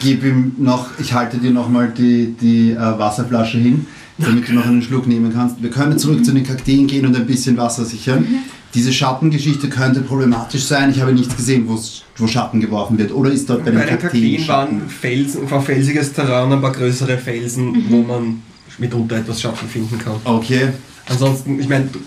[0.00, 3.86] Gib ihm noch, ich halte dir nochmal die, die äh, Wasserflasche hin,
[4.18, 5.62] damit du noch einen Schluck nehmen kannst.
[5.62, 8.26] Wir können zurück zu den Kakteen gehen und ein bisschen Wasser sichern.
[8.74, 10.90] Diese Schattengeschichte könnte problematisch sein.
[10.90, 13.12] Ich habe nichts gesehen, wo Schatten geworfen wird.
[13.12, 16.60] Oder ist dort bei den Bei den Kakteen Kakteen waren Felsen, war felsiges Terrain, ein
[16.60, 18.42] paar größere Felsen, wo man
[18.78, 20.16] mitunter etwas Schatten finden kann.
[20.24, 20.68] Okay,
[21.08, 21.98] Ansonsten, ich meine, du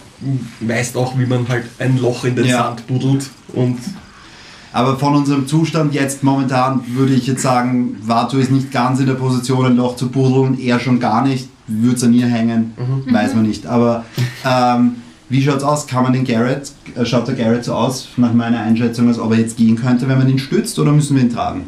[0.62, 2.64] weißt auch, wie man halt ein Loch in den Ja.
[2.64, 3.78] Sand buddelt und
[4.72, 9.06] aber von unserem Zustand jetzt momentan würde ich jetzt sagen, Vato ist nicht ganz in
[9.06, 11.48] der Position, ein Loch zu buddeln, er schon gar nicht.
[11.68, 12.74] würde es an ihr hängen,
[13.10, 13.66] weiß man nicht.
[13.66, 14.06] Aber
[14.46, 14.98] ähm,
[15.30, 15.88] wie schaut's aus?
[15.88, 19.32] Kann man den Garrett, äh, schaut der Garrett so aus, nach meiner Einschätzung, als ob
[19.32, 21.64] er jetzt gehen könnte, wenn man ihn stützt, oder müssen wir ihn tragen?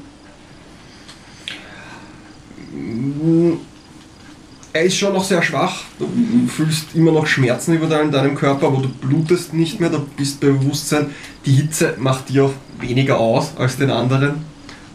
[4.74, 5.84] Er ist schon noch sehr schwach.
[5.98, 6.08] Du
[6.48, 10.40] fühlst immer noch Schmerzen über deinem, deinem Körper, aber du blutest nicht mehr, du bist
[10.40, 11.08] bei Bewusstsein.
[11.46, 14.46] Die Hitze macht dir auch weniger aus als den anderen.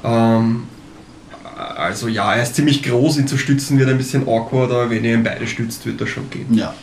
[0.05, 0.65] Ähm,
[1.77, 5.05] also ja, er ist ziemlich groß, ihn zu stützen wird ein bisschen awkward, aber wenn
[5.05, 6.53] ihr ihn beide stützt, wird das schon gehen.
[6.55, 6.75] Ja.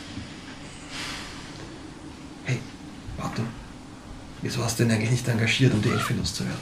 [2.45, 2.59] Hey,
[3.17, 3.41] warte.
[4.41, 6.59] Wieso hast du denn eigentlich nicht engagiert, um die Elfe loszuwerden?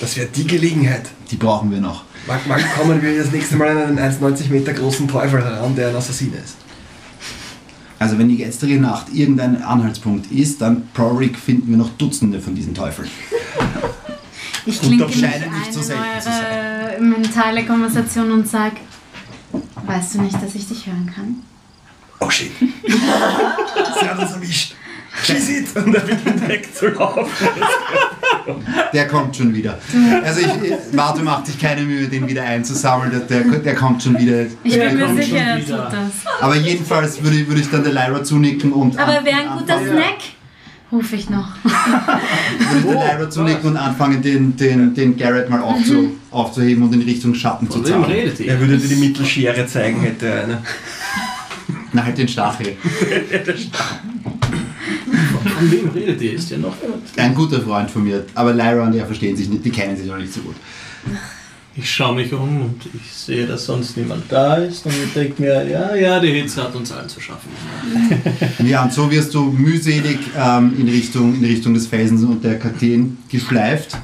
[0.00, 1.08] Das wäre die Gelegenheit.
[1.30, 2.04] Die brauchen wir noch.
[2.28, 5.88] Wann, wann kommen wir das nächste Mal an einen 1,90 Meter großen Teufel heran, der
[5.88, 6.56] ein Assassine ist?
[7.98, 12.54] Also wenn die gestrige Nacht irgendein Anhaltspunkt ist, dann Proric finden wir noch Dutzende von
[12.54, 13.08] diesen Teufeln.
[14.66, 18.72] Ich scheinen ein nicht so eure mentale Konversation und sag,
[19.86, 21.36] weißt du nicht, dass ich dich hören kann?
[22.20, 22.52] Oh shit.
[22.58, 24.74] Sie hat uns erwischt.
[25.24, 25.76] Schieß it!
[25.76, 27.48] Und er beginnt wegzulaufen.
[28.92, 29.78] Der kommt schon wieder.
[30.24, 33.10] Also ich, ich warte, macht sich keine Mühe, den wieder einzusammeln.
[33.10, 34.46] Der, der, der kommt schon wieder.
[34.64, 36.40] Ich Der bin mir sicher, er tut das.
[36.40, 39.92] Aber jedenfalls würde, würde ich dann der Lyra zunicken und Aber wäre ein guter anfangen-
[39.92, 40.18] Snack,
[40.90, 41.48] rufe ich noch.
[41.62, 46.94] würde ich der Lyra zunicken und anfangen, den, den, den Garrett mal aufzu, aufzuheben und
[46.94, 50.58] in Richtung Schatten zu redet Er würde dir die Mittelschere zeigen, hätte er eine.
[51.92, 52.76] Na, halt den Stachel.
[55.40, 56.32] Von wem redet ihr?
[56.34, 57.02] Ist ja noch jemand?
[57.16, 58.24] Ein guter Freund von mir.
[58.34, 60.56] Aber Lyra und er verstehen sich nicht, die kennen sich noch nicht so gut.
[61.76, 65.40] Ich schaue mich um und ich sehe, dass sonst niemand da ist und ich denke
[65.40, 67.48] mir, ja, ja, die Hitze hat uns allen zu schaffen.
[68.66, 72.58] Ja, und so wirst du mühselig ähm, in, Richtung, in Richtung des Felsens und der
[72.58, 73.96] Kakteen geschleift.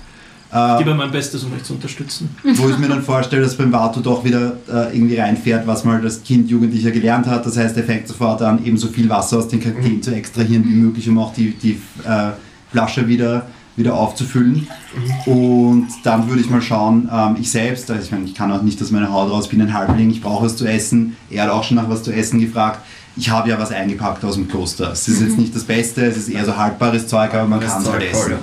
[0.56, 2.30] Ich Äh, gebe mein Bestes, um euch zu unterstützen.
[2.44, 6.00] wo ich mir dann vorstelle, dass beim Vato doch wieder äh, irgendwie reinfährt, was mal
[6.00, 7.44] das Kind Jugendlicher gelernt hat.
[7.44, 10.64] Das heißt, er fängt sofort an, eben so viel Wasser aus den Kakteen zu extrahieren
[10.64, 11.72] wie möglich, um auch die, die
[12.06, 12.30] äh,
[12.70, 14.68] Flasche wieder, wieder aufzufüllen.
[15.26, 18.62] Und dann würde ich mal schauen, ähm, ich selbst, also ich meine, ich kann auch
[18.62, 21.16] nicht aus meiner Haut raus, bin ein Halbling, ich brauche was zu essen.
[21.30, 22.80] Er hat auch schon nach was zu essen gefragt.
[23.16, 24.92] Ich habe ja was eingepackt aus dem Kloster.
[24.92, 27.82] Es ist jetzt nicht das Beste, es ist eher so haltbares Zeug, aber man kann
[27.82, 28.34] es halt essen.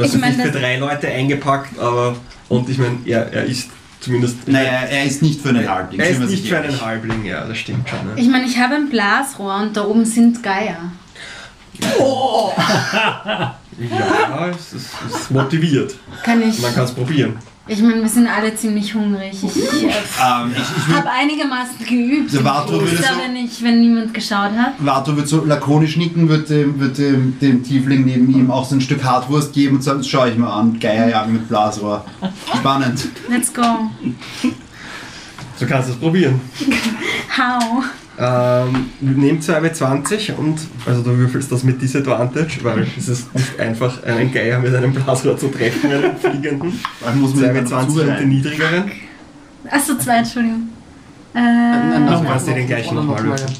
[0.00, 2.16] Du hast Ich es nicht meine, für drei Leute eingepackt, aber.
[2.48, 3.70] Und ich meine, er, er ist
[4.00, 4.48] zumindest.
[4.48, 6.00] Naja, er ist nicht für einen Halbling.
[6.00, 7.98] er ist nicht für einen Halbling, ja, das stimmt schon.
[8.06, 8.12] Ne?
[8.16, 10.90] Ich meine, ich habe ein Blasrohr und da oben sind Geier.
[13.78, 15.94] Ja, es ist, es ist motiviert.
[16.22, 16.60] Kann ich.
[16.60, 17.36] Man kann es probieren.
[17.72, 19.30] Ich meine, wir sind alle ziemlich hungrig.
[19.32, 22.32] Ich, ich äh, Ähm, ich, ich würd, habe einigermaßen geübt.
[22.32, 24.72] Der Vato Ich würde wusste so- aber nicht, wenn niemand geschaut hat.
[24.80, 28.74] Vato wird so lakonisch nicken, wird dem, wird dem, dem Tiefling neben ihm auch so
[28.74, 30.80] ein Stück Hartwurst geben und sagen, das schaue ich mal an.
[30.80, 32.04] Geierjagen mit Blasrohr.
[32.58, 33.06] Spannend.
[33.28, 33.62] Let's go.
[35.56, 36.40] So kannst du es probieren.
[37.38, 37.84] How?
[38.22, 44.02] Ähm, nimm 2W20 und also du würfelst das mit Disadvantage, weil es ist nicht einfach,
[44.02, 46.78] einen Geier mit einem Blasrohr zu treffen, einen fliegenden.
[47.02, 48.92] Dann muss man ihn 2W20 und den niedrigeren.
[49.70, 50.68] Achso, zwei, Entschuldigung.
[51.32, 53.52] Äh, Du kannst dir den gleichen nochmal würfeln.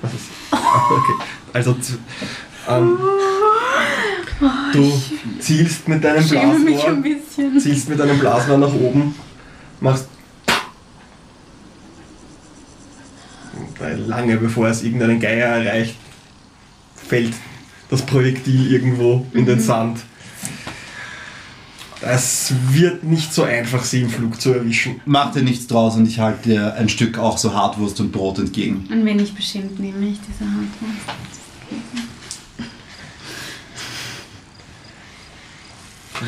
[0.00, 0.20] Was ist?
[0.50, 0.58] Ah,
[0.90, 1.24] Okay.
[1.52, 1.76] Also
[2.68, 2.98] ähm,
[4.72, 5.02] du
[5.38, 7.60] zielst mit deinem ich schäme mich Blasrohr, ein bisschen.
[7.60, 9.14] zielst mit deinem Blasrohr nach oben,
[9.80, 10.08] machst
[13.92, 15.96] Weil lange bevor es irgendeinen Geier erreicht,
[16.96, 17.34] fällt
[17.90, 20.00] das Projektil irgendwo in den Sand.
[22.00, 25.00] Es wird nicht so einfach, sie im Flug zu erwischen.
[25.04, 28.38] Mach dir nichts draus und ich halte dir ein Stück auch so Hartwurst und Brot
[28.38, 28.88] entgegen.
[28.90, 31.06] Ein wenig beschämt nehme ich diese Handwurst.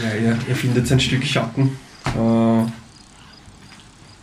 [0.03, 2.65] Ja, ihr, ihr findet ein Stück Schatten, äh,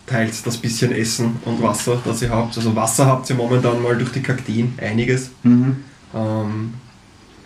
[0.06, 2.56] teilt das bisschen Essen und Wasser, das ihr habt.
[2.56, 5.30] Also Wasser habt ihr momentan mal durch die Kakteen, einiges.
[5.42, 5.76] Mhm.
[6.14, 6.74] Ähm,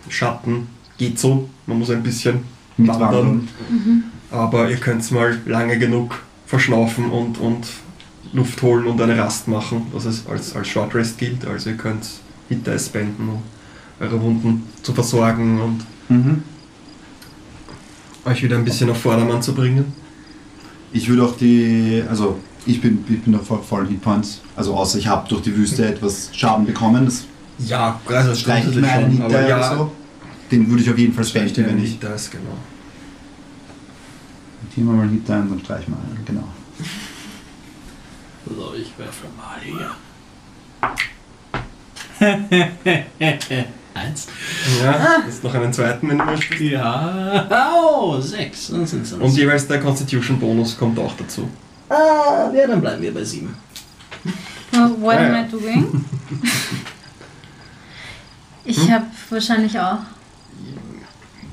[0.08, 0.66] Schatten
[0.98, 2.40] geht so, man muss ein bisschen
[2.76, 3.48] Mit wandern, Wandern.
[4.30, 7.66] aber ihr könnt mal lange genug verschnaufen und, und
[8.32, 11.46] Luft holen und eine Rast machen, was es als, als Short Rest gilt.
[11.46, 12.06] Also ihr könnt
[12.48, 13.42] Hitter spenden, um
[14.00, 16.42] eure Wunden zu versorgen und Mhm.
[18.24, 19.92] euch wieder ein bisschen auf Vordermann zu bringen.
[20.96, 24.40] Ich würde auch die, also ich bin, ich bin auf vollen Hitpoints.
[24.56, 27.04] Also außer ich habe durch die Wüste etwas Schaden bekommen.
[27.04, 27.26] Das
[27.58, 29.92] Ja, also das grundsätzlich mir einen schon, oder ja, so.
[30.50, 31.98] Den würde ich auf jeden Fall spenden, wenn ich.
[31.98, 32.56] das, genau.
[34.74, 36.48] Hier mal einen Hit ein, dann streiche ich mal einen, genau.
[38.46, 39.90] So, ich werfe mal hier.
[43.96, 44.26] Eins.
[44.82, 46.60] Ja, jetzt noch einen zweiten, wenn du möchtest.
[46.60, 47.48] Ja.
[47.74, 48.68] Oh, sechs.
[48.68, 51.48] Dann sind's Und jeweils der Constitution-Bonus kommt auch dazu.
[51.88, 53.54] ja, dann bleiben wir bei sieben.
[54.72, 55.42] Well, what Ja, am ja.
[55.42, 56.04] I doing?
[58.68, 59.98] Ich habe wahrscheinlich auch.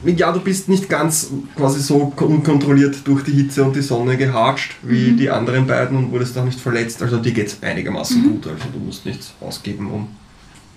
[0.04, 4.76] Ja, du bist nicht ganz quasi so unkontrolliert durch die Hitze und die Sonne gehatscht
[4.82, 7.02] wie die anderen beiden und wurdest auch nicht verletzt.
[7.04, 8.48] Also dir geht's einigermaßen gut.
[8.48, 10.08] Also du musst nichts ausgeben, um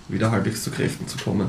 [0.09, 1.47] wieder halbwegs zu Kräften zu kommen.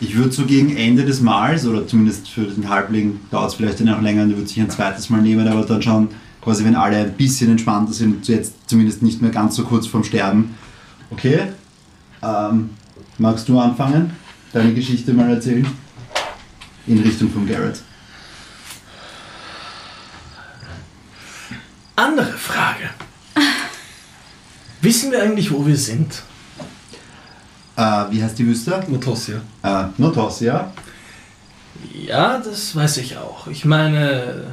[0.00, 3.80] Ich würde so gegen Ende des Mals, oder zumindest für den Halbling dauert es vielleicht
[3.80, 6.08] dann auch länger, und er würde sich ein zweites Mal nehmen, aber dann schon
[6.42, 10.04] quasi, wenn alle ein bisschen entspannter sind, jetzt zumindest nicht mehr ganz so kurz vorm
[10.04, 10.54] Sterben.
[11.10, 11.44] Okay,
[12.22, 12.70] ähm,
[13.18, 14.10] magst du anfangen,
[14.52, 15.66] deine Geschichte mal erzählen?
[16.86, 17.80] In Richtung von Garrett.
[21.96, 22.90] Andere Frage.
[24.82, 26.22] Wissen wir eigentlich, wo wir sind?
[27.76, 28.82] Äh, wie heißt die Wüste?
[28.88, 29.40] Notosia.
[29.62, 30.72] Äh, Notosia.
[32.06, 33.46] Ja, das weiß ich auch.
[33.48, 34.44] Ich meine,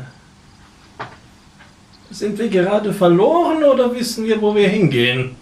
[2.11, 5.35] sind wir gerade verloren oder wissen wir, wo wir hingehen?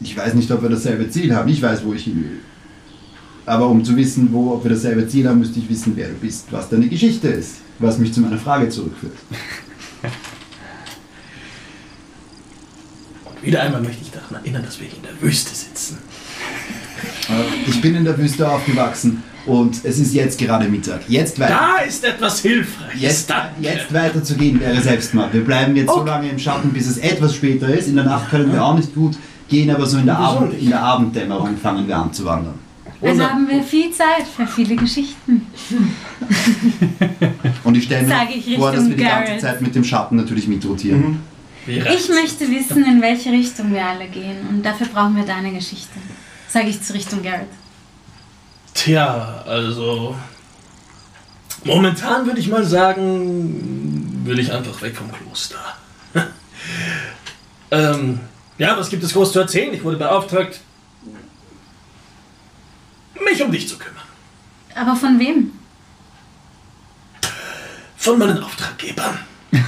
[0.00, 1.48] Ich weiß nicht, ob wir dasselbe Ziel haben.
[1.48, 2.38] Ich weiß, wo ich hin will.
[3.46, 6.14] Aber um zu wissen, wo, ob wir dasselbe Ziel haben, müsste ich wissen, wer du
[6.14, 7.56] bist, was deine Geschichte ist.
[7.78, 9.16] Was mich zu meiner Frage zurückführt.
[13.24, 15.77] Und wieder einmal möchte ich daran erinnern, dass wir in der Wüste sitzen.
[17.40, 21.00] Äh, Ich bin in der Wüste aufgewachsen und es ist jetzt gerade Mittag.
[21.08, 21.58] Jetzt weiter.
[21.78, 23.00] Da ist etwas Hilfreiches.
[23.00, 25.32] Jetzt, jetzt weiter zu gehen wäre Selbstmord.
[25.32, 26.10] Wir bleiben jetzt so Okay.
[26.10, 27.88] lange im Schatten, bis es etwas später ist.
[27.88, 29.16] In der Nacht können wir auch nicht gut
[29.48, 32.54] gehen, aber so in der, Abend, in der Abenddämmerung fangen wir an zu wandern.
[33.00, 35.46] Also haben wir viel Zeit für viele Geschichten.
[37.64, 39.40] Und ich stelle Sag ich mir vor, dass wir die ganze Garrett.
[39.40, 41.20] Zeit mit dem Schatten natürlich mitrotieren.
[41.64, 44.38] Wie Ich möchte wissen, in welche Richtung wir alle gehen.
[44.50, 45.98] Und dafür brauchen wir deine Geschichte.
[46.48, 47.48] Sage ich zu Richtung Garrett.
[48.74, 50.16] Tja, also.
[51.64, 55.58] Momentan würde ich mal sagen, will ich einfach weg vom Kloster.
[57.70, 58.20] ähm,
[58.56, 59.74] ja, was gibt es groß zu erzählen?
[59.74, 60.60] Ich wurde beauftragt,
[63.24, 64.04] mich um dich zu kümmern.
[64.74, 65.52] Aber von wem?
[67.96, 69.18] Von meinen Auftraggebern.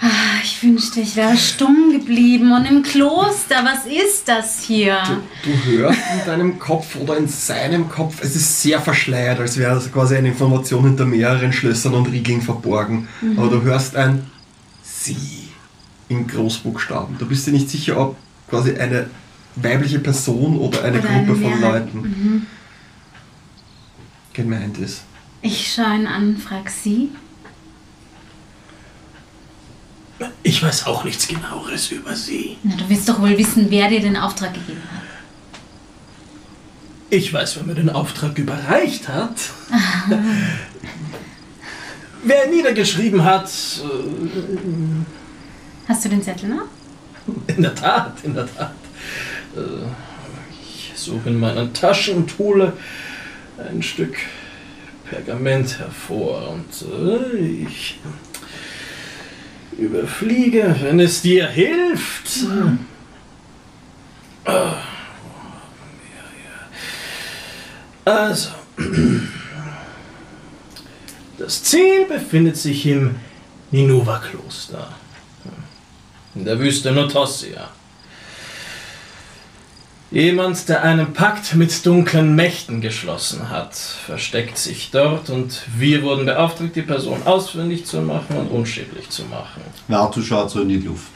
[0.00, 3.64] Ah, Ich wünschte, ich wäre stumm geblieben und im Kloster.
[3.64, 5.00] Was ist das hier?
[5.44, 9.76] Du hörst in deinem Kopf oder in seinem Kopf, es ist sehr verschleiert, als wäre
[9.76, 13.06] es quasi eine Information hinter mehreren Schlössern und Riegeln verborgen.
[13.36, 14.26] Aber du hörst ein
[14.82, 15.48] Sie
[16.08, 17.18] in Großbuchstaben.
[17.18, 18.16] Du bist dir nicht sicher, ob
[18.50, 19.08] quasi eine
[19.54, 21.94] weibliche Person oder eine Oder eine Gruppe von Mehrheit.
[21.94, 22.46] Leuten
[24.32, 25.02] gemeint ist.
[25.40, 27.10] Ich schaue ihn an, frag sie.
[30.42, 32.56] Ich weiß auch nichts genaueres über sie.
[32.62, 35.02] Na, du willst doch wohl wissen, wer dir den Auftrag gegeben hat.
[37.10, 39.32] Ich weiß, wer mir den Auftrag überreicht hat.
[42.24, 43.88] wer ihn niedergeschrieben hat, äh,
[45.88, 46.66] Hast du den Zettel noch?
[47.46, 48.74] In der Tat, in der Tat.
[49.56, 49.60] Äh,
[50.60, 52.72] Ich suche in meinen Taschen und hole
[53.58, 54.16] ein Stück
[55.08, 57.98] Pergament hervor und äh, ich
[59.78, 62.46] überfliege, wenn es dir hilft.
[64.44, 64.82] Ah,
[68.04, 68.12] ja.
[68.12, 68.50] Also,
[71.38, 73.16] das Ziel befindet sich im
[73.70, 74.94] Ninuva-Kloster
[76.34, 77.68] in der Wüste Notossia.
[80.10, 86.24] Jemand, der einen Pakt mit dunklen Mächten geschlossen hat, versteckt sich dort und wir wurden
[86.24, 89.60] beauftragt, die Person ausfindig zu machen und unschädlich zu machen.
[89.86, 91.12] Vartu schaut so in die Luft.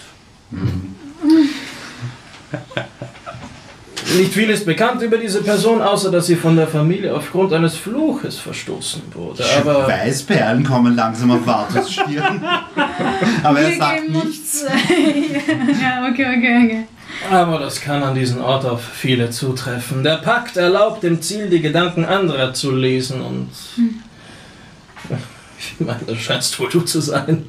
[4.19, 7.77] Nicht viel ist bekannt über diese Person, außer dass sie von der Familie aufgrund eines
[7.77, 9.43] Fluches verstoßen wurde.
[9.59, 12.45] Aber Weißperlen kommen langsam auf Vartus Stirn.
[13.43, 14.67] Aber er Wir sagt nichts.
[15.83, 16.85] ja, okay, okay, okay.
[17.31, 20.03] Aber das kann an diesem Ort auf viele zutreffen.
[20.03, 23.49] Der Pakt erlaubt dem Ziel, die Gedanken anderer zu lesen und.
[25.65, 27.45] Ich meine, das scheinst wohl du zu sein.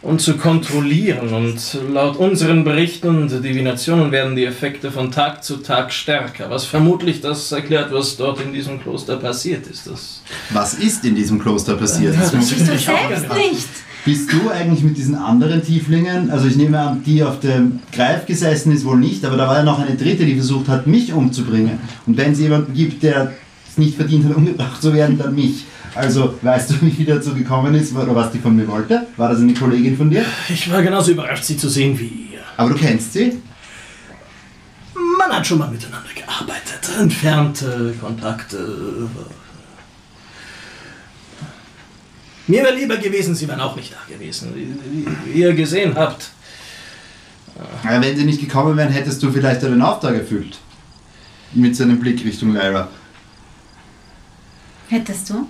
[0.00, 1.32] Und zu kontrollieren.
[1.32, 6.50] Und laut unseren Berichten und Divinationen werden die Effekte von Tag zu Tag stärker.
[6.50, 9.88] Was vermutlich das erklärt, was dort in diesem Kloster passiert ist.
[9.88, 12.14] Das Was ist in diesem Kloster passiert?
[12.14, 13.68] Ja, Das das du Ich selbst nicht?
[14.04, 18.26] Bist du eigentlich mit diesen anderen Tieflingen, also ich nehme an, die auf dem Greif
[18.26, 21.12] gesessen ist wohl nicht, aber da war ja noch eine dritte, die versucht hat, mich
[21.12, 21.78] umzubringen.
[22.04, 23.32] Und wenn es jemanden gibt, der
[23.68, 25.66] es nicht verdient hat, umgebracht zu werden, dann mich.
[25.94, 29.06] Also weißt du, wie die dazu gekommen ist oder was die von mir wollte?
[29.16, 30.24] War das eine Kollegin von dir?
[30.48, 32.40] ich war genauso überrascht, sie zu sehen wie ihr.
[32.56, 33.34] Aber du kennst sie?
[34.94, 36.90] Man hat schon mal miteinander gearbeitet.
[36.98, 38.58] Entfernte Kontakte.
[42.46, 44.52] Mir wäre lieber gewesen, Sie wären auch nicht da gewesen.
[44.54, 46.30] Wie, wie ihr gesehen habt.
[47.84, 50.58] Aber wenn sie nicht gekommen wären, hättest du vielleicht deinen Auftrag erfüllt.
[51.52, 52.88] Mit seinem Blick Richtung Lyra.
[54.88, 55.46] Hättest du?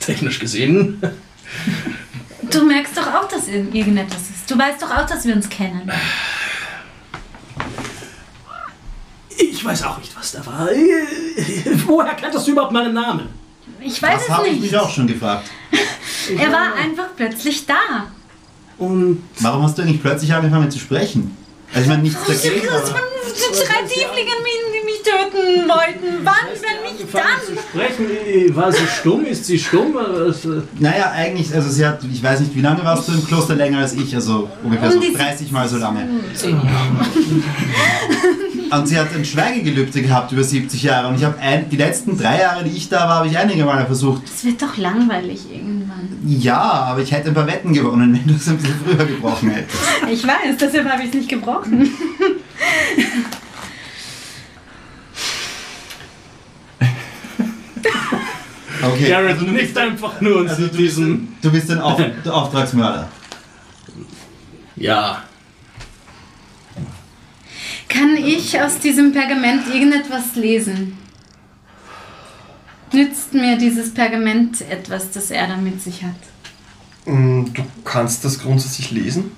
[0.00, 1.00] Technisch gesehen.
[2.50, 4.50] Du merkst doch auch, dass irgend- irgendetwas ist.
[4.50, 5.90] Du weißt doch auch, dass wir uns kennen.
[9.50, 10.68] Ich weiß auch nicht, was da war.
[11.86, 13.28] Woher kanntest du überhaupt meinen Namen?
[13.80, 14.72] Ich weiß Das es habe ich nicht.
[14.72, 15.48] mich auch schon gefragt.
[16.38, 18.06] Er war einfach plötzlich da.
[18.78, 21.36] Und Warum hast du eigentlich plötzlich angefangen zu sprechen?
[21.74, 22.80] Also ich meine, nichts Das dagegen, aber...
[22.80, 26.24] drei Tieflinge, die mich töten wollten.
[26.24, 27.64] Wann, wenn nicht angefangen zu dann?
[27.64, 28.56] sprechen.
[28.56, 29.24] War sie stumm?
[29.24, 29.96] Ist sie stumm?
[29.96, 30.32] Äh,
[30.78, 33.78] Naja, eigentlich, also sie hat, ich weiß nicht, wie lange warst du im Kloster länger
[33.78, 36.00] als ich, also ungefähr so Um die 30 Mal so lange.
[36.42, 36.60] Jahre.
[38.72, 42.16] Und sie hat ein Schweigegelübde gehabt über 70 Jahre und ich habe ein, die letzten
[42.16, 44.22] drei Jahre, die ich da war, habe ich einige Male versucht.
[44.24, 45.40] Es wird doch langweilig
[46.00, 46.40] irgendwann.
[46.40, 49.50] Ja, aber ich hätte ein paar Wetten gewonnen, wenn du es ein bisschen früher gebrochen
[49.50, 49.78] hättest.
[50.10, 51.90] Ich weiß, deshalb habe ich es nicht gebrochen.
[58.82, 59.08] Okay.
[59.08, 61.12] Garrett nicht einfach nur und Also du bist, diesen.
[61.12, 63.08] ein, du bist ein Auf, der Auftragsmörder.
[64.76, 65.22] Ja.
[67.88, 70.98] Kann ich aus diesem Pergament irgendetwas lesen?
[72.92, 76.14] Nützt mir dieses Pergament etwas, das er da mit sich hat?
[77.06, 79.32] Mm, Du kannst das grundsätzlich lesen.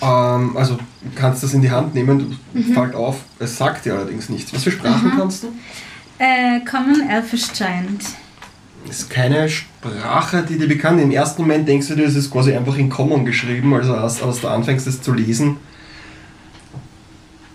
[0.00, 3.94] ähm, also du kannst das in die Hand nehmen, du fällt auf, es sagt dir
[3.94, 4.52] allerdings nichts.
[4.54, 5.48] Was für Sprachen kannst du?
[6.18, 8.02] Äh, Common Elfish Giant.
[8.86, 11.04] Das ist keine Sprache, die dir bekannt ist.
[11.04, 14.22] Im ersten Moment denkst du dir, es ist quasi einfach in Common geschrieben, also als,
[14.22, 15.56] als du anfängst es zu lesen.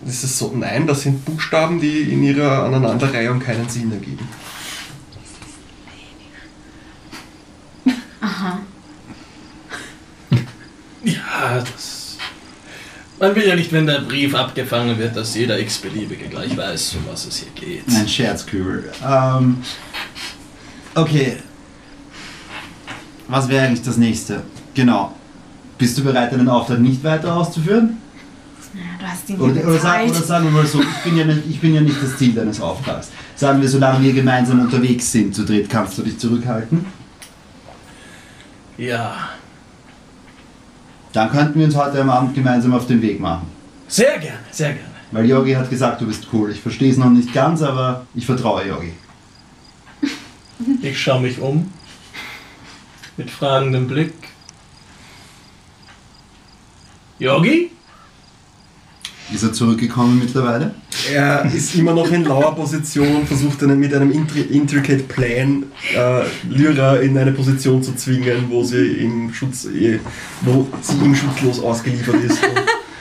[0.05, 4.27] Das ist so, nein, das sind Buchstaben, die in ihrer Aneinanderreihung keinen Sinn ergeben.
[8.21, 8.59] Aha.
[11.05, 12.17] Ja, das.
[13.19, 17.11] Man will ja nicht, wenn der Brief abgefangen wird, dass jeder x-beliebige gleich weiß, um
[17.11, 17.83] was es hier geht.
[17.89, 18.89] Ein Scherzkübel.
[19.05, 19.57] Ähm,
[20.95, 21.37] okay.
[23.27, 24.43] Was wäre eigentlich das nächste?
[24.73, 25.13] Genau.
[25.77, 27.97] Bist du bereit, deinen Auftrag nicht weiter auszuführen?
[29.03, 30.09] Du hast ihn Oder, oder, sag, bezahlt.
[30.11, 32.33] oder sagen wir mal so, ich bin, ja nicht, ich bin ja nicht das Ziel
[32.33, 33.09] deines Auftrags.
[33.35, 36.85] Sagen wir, solange wir gemeinsam unterwegs sind zu dritt, kannst du dich zurückhalten.
[38.77, 39.13] Ja.
[41.11, 43.45] Dann könnten wir uns heute am Abend gemeinsam auf den Weg machen.
[43.89, 44.87] Sehr gerne, sehr gerne.
[45.11, 46.51] Weil Yogi hat gesagt, du bist cool.
[46.51, 48.93] Ich verstehe es noch nicht ganz, aber ich vertraue Yogi.
[50.81, 51.69] Ich schaue mich um.
[53.17, 54.13] Mit fragendem Blick.
[57.19, 57.69] Yogi?
[59.33, 60.75] Ist er zurückgekommen mittlerweile?
[61.11, 65.63] Er ist immer noch in lauer Position, versucht einen, mit einem intri- intricate Plan
[65.95, 69.99] äh, Lyra in eine Position zu zwingen, wo sie im Schutz, eh,
[70.41, 72.37] wo sie ihm schutzlos ausgeliefert ist.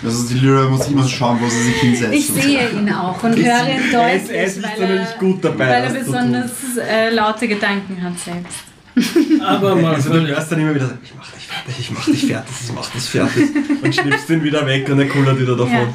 [0.05, 2.15] Also die Lyra muss immer schauen, wo sie sich hinsetzt.
[2.15, 5.45] Ich sehe ihn auch und höre ihn Er ist- deutlich, er ist weil, er, gut
[5.45, 8.72] dabei, weil er besonders äh, laute Gedanken hat selbst.
[9.47, 12.27] Aber mal also du hörst dann immer wieder, ich mach dich fertig, ich mach dich
[12.27, 13.49] fertig, ich mach dich fertig.
[13.83, 15.95] Und schnippst ihn wieder weg und er kullert wieder davon.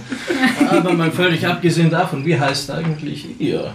[0.69, 3.73] aber mal völlig abgesehen davon, wie heißt eigentlich ihr?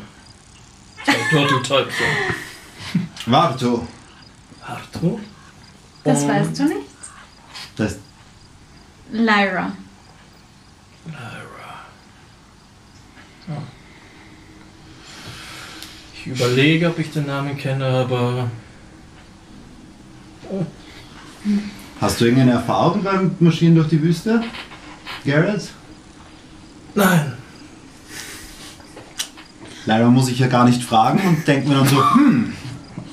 [1.31, 2.07] Turteltäubchen.
[3.27, 3.87] Warto.
[4.67, 5.21] Arthur?
[6.05, 6.81] Das Und- weißt du nicht?
[7.77, 7.97] Das,
[9.11, 9.73] Lyra.
[11.07, 11.87] Lyra.
[13.49, 13.63] Ah.
[16.15, 18.51] Ich überlege, ob ich den Namen kenne, aber
[22.01, 24.43] hast du irgendeine Erfahrung beim Marschieren durch die Wüste?
[25.25, 25.69] Garrett?
[26.95, 27.33] nein.
[29.85, 32.53] Leider muss ich ja gar nicht fragen und denke mir dann so, hm,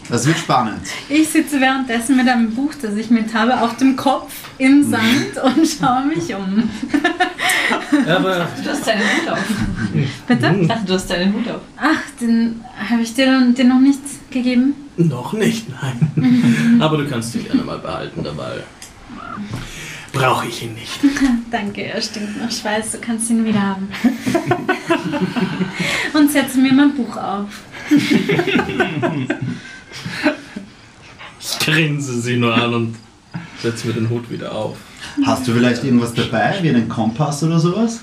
[0.07, 0.81] das wird spannend.
[1.09, 5.37] Ich sitze währenddessen mit einem Buch, das ich mit habe, auf dem Kopf im Sand
[5.43, 6.69] und schaue mich um.
[8.07, 9.39] Aber Du hast deinen Hut auf.
[10.27, 10.57] Bitte?
[10.61, 11.61] Ich dachte, du hast deinen Hut auf.
[11.77, 13.99] Ach, den habe ich dir, dir noch nicht
[14.31, 14.75] gegeben?
[14.97, 16.79] noch nicht, nein.
[16.81, 18.63] aber du kannst ihn gerne mal behalten dabei.
[20.11, 20.99] Brauche ich ihn nicht.
[21.51, 23.87] Danke, er stinkt nach Schweiß, du kannst ihn wieder haben.
[26.13, 27.61] und setze mir mein Buch auf.
[31.39, 32.95] Ich grinse sie nur an und
[33.61, 34.77] setze mir den Hut wieder auf.
[35.25, 38.01] Hast du vielleicht irgendwas dabei, wie einen Kompass oder sowas?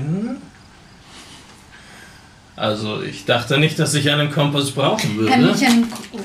[0.00, 0.36] Nein.
[2.56, 5.54] Also, ich dachte nicht, dass ich einen Kompass brauchen Kann würde.
[5.56, 6.18] ich einen, Ko- oh.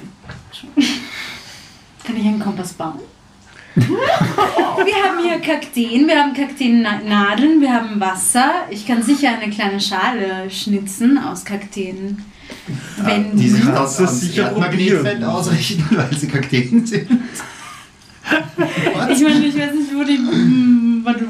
[2.03, 2.99] Kann ich einen Kompass bauen?
[3.76, 8.51] Wir haben hier Kakteen, wir haben Kakteennadeln, wir haben Wasser.
[8.69, 12.24] Ich kann sicher eine kleine Schale schnitzen aus Kakteen.
[12.97, 15.24] Wenn Die sich Kannst das sicher probieren.
[15.24, 17.07] ausrichten, weil sie Kakteen sind.
[19.11, 20.19] Ich meine, ich weiß nicht, wo, die,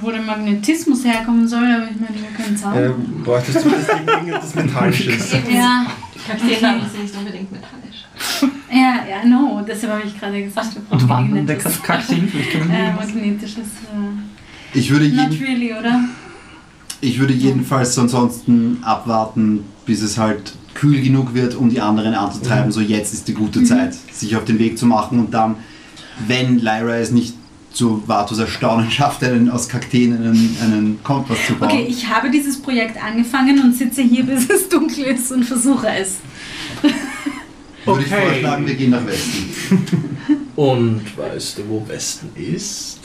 [0.01, 2.81] wo der Magnetismus herkommen soll, aber ich meine, wir können Zauber.
[2.85, 5.31] Ähm, bräuchtest du zumindest irgendwas Metallisches.
[5.51, 5.85] Ja,
[6.27, 8.05] Kakteen sind nicht unbedingt metallisch.
[8.71, 13.57] ja, ja, no, deshalb habe ich gerade gesagt, wir Und brauchen magnetisches, äh, magnetisches.
[13.57, 15.99] Äh, Ich würde, not really, oder?
[17.01, 22.71] ich würde jedenfalls ansonsten abwarten, bis es halt kühl genug wird, um die anderen anzutreiben.
[22.71, 25.55] So jetzt ist die gute Zeit, sich auf den Weg zu machen und dann,
[26.27, 27.35] wenn Lyra es nicht
[27.71, 31.69] zu Vatos Erstaunen schafft, einen, aus Kakteen einen, einen Kompass zu bauen.
[31.69, 35.87] Okay, ich habe dieses Projekt angefangen und sitze hier, bis es dunkel ist und versuche
[35.87, 36.17] es.
[37.85, 40.09] würde ich vorschlagen, wir gehen nach Westen.
[40.55, 42.99] Und weißt du, wo Westen ist?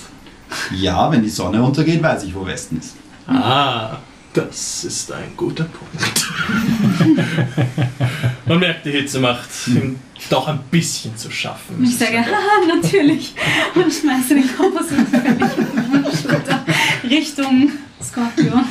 [0.71, 2.95] Ja, wenn die Sonne untergeht, weiß ich, wo Westen ist.
[3.27, 3.97] Ah,
[4.35, 6.29] das ist ein guter Punkt.
[8.49, 9.99] Man merkt, die Hitze macht ihm
[10.30, 11.76] doch ein bisschen zu schaffen.
[11.76, 13.34] Und ich sage, haha, natürlich.
[13.74, 14.86] Und schmeiße den Kompass
[16.22, 16.64] Schulter
[17.05, 17.70] Richtung
[18.03, 18.64] Skorpion.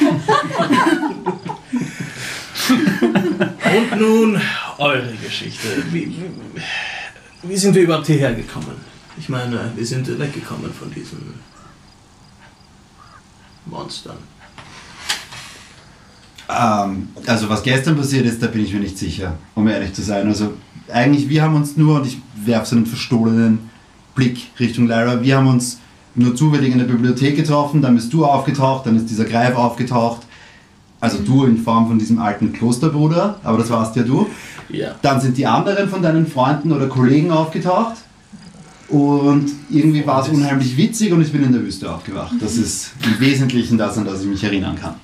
[3.78, 4.42] Und nun
[4.80, 5.68] eure Geschichte.
[5.92, 6.32] Wie, wie,
[7.44, 8.76] wie sind wir überhaupt hierher gekommen?
[9.20, 11.36] Ich meine, wir sind weggekommen von diesen
[13.66, 14.18] Monstern.
[16.50, 20.02] Ähm, also was gestern passiert ist, da bin ich mir nicht sicher, um ehrlich zu
[20.02, 20.28] sein.
[20.28, 20.54] Also
[20.92, 23.70] eigentlich, wir haben uns nur, und ich werfe so einen verstohlenen
[24.16, 25.80] Blick Richtung Lyra, wir haben uns
[26.16, 30.22] nur zufällig in der Bibliothek getroffen, dann bist du aufgetaucht, dann ist dieser Greif aufgetaucht.
[31.00, 34.28] Also du in Form von diesem alten Klosterbruder, aber das warst ja du.
[34.70, 34.96] Ja.
[35.04, 37.98] Dann sind die anderen von deinen Freunden oder Kollegen aufgetaucht.
[38.90, 42.34] Und irgendwie war es unheimlich witzig und ich bin in der Wüste aufgewacht.
[42.40, 44.96] Das ist im Wesentlichen das, an das ich mich erinnern kann.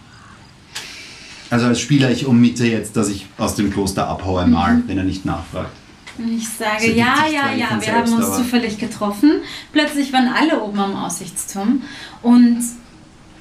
[1.49, 5.03] Also als Spieler, ich ummiete jetzt, dass ich aus dem Kloster abhaue mal, wenn er
[5.03, 5.71] nicht nachfragt.
[6.17, 9.41] Und ich sage, ergibt ja, ja, ja, wir selbst, haben uns aber- zufällig getroffen.
[9.71, 11.81] Plötzlich waren alle oben am Aussichtsturm
[12.21, 12.59] und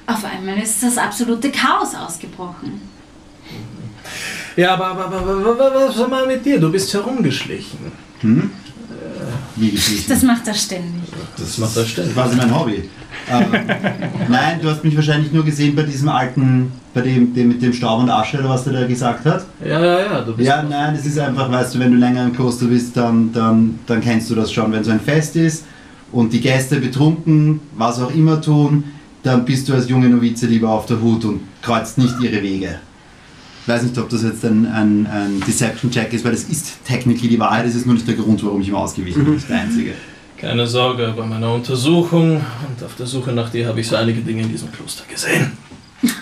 [0.05, 2.81] auf einmal ist das absolute Chaos ausgebrochen.
[4.55, 6.59] Ja, aber, aber, aber, was mal mit dir?
[6.59, 7.79] Du bist herumgeschlichen.
[8.21, 8.51] Hm?
[9.55, 10.09] Wie geschlichen.
[10.09, 11.09] Das macht er ständig.
[11.37, 12.13] Das macht er ständig.
[12.13, 12.89] quasi mein Hobby.
[13.31, 13.45] Ähm,
[14.29, 17.73] nein, du hast mich wahrscheinlich nur gesehen bei diesem alten, bei dem, dem mit dem
[17.73, 19.45] Staub und Asche oder was der da gesagt hat.
[19.63, 20.47] Ja, ja, ja, du bist.
[20.47, 23.79] Ja, nein, es ist einfach, weißt du, wenn du länger im Kloster bist, dann, dann,
[23.87, 24.71] dann kennst du das schon.
[24.71, 25.65] Wenn so ein Fest ist
[26.11, 28.83] und die Gäste betrunken, was auch immer tun,
[29.23, 32.79] dann bist du als junge Novize lieber auf der Hut und kreuzt nicht ihre Wege.
[33.61, 37.29] Ich weiß nicht, ob das jetzt ein, ein, ein Deception-Check ist, weil das ist technically
[37.29, 39.49] die Wahrheit, es ist nur nicht der Grund, warum ich ihm ausgewichen bin, das ist
[39.49, 39.93] der einzige.
[40.43, 44.19] Keine Sorge, bei meiner Untersuchung und auf der Suche nach dir habe ich so einige
[44.19, 45.57] Dinge in diesem Kloster gesehen.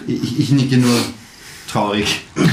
[0.06, 0.96] Ich, ich nicke nur
[1.68, 2.22] traurig.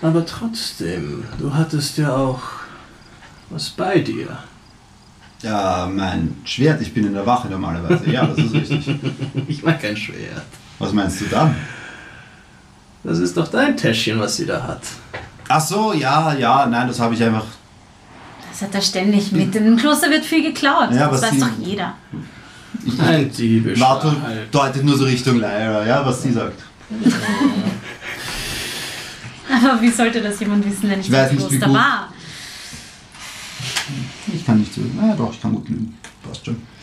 [0.00, 2.40] Aber trotzdem, du hattest ja auch
[3.50, 4.38] was bei dir.
[5.42, 8.10] Ja, mein Schwert, ich bin in der Wache normalerweise.
[8.10, 8.98] Ja, das ist richtig.
[9.46, 10.46] Ich mag kein Schwert.
[10.78, 11.54] Was meinst du dann?
[13.04, 14.80] Das ist doch dein Täschchen, was sie da hat.
[15.48, 17.46] Ach so, ja, ja, nein, das habe ich einfach.
[18.50, 19.54] Das hat er ständig mit.
[19.54, 20.92] Im Kloster wird viel geklaut.
[20.92, 21.94] Ja, das weiß doch jeder.
[22.98, 24.54] Ein diebischer Vato halt.
[24.54, 26.62] deutet nur so Richtung Lyra, ja, was sie sagt.
[29.50, 32.12] Aber wie sollte das jemand wissen, der nicht Ich weiß nicht, wie Kloster war?
[34.32, 34.82] Ich kann nicht so.
[35.00, 35.96] Na doch, ich kann gut lügen.
[36.22, 36.62] Passt schon.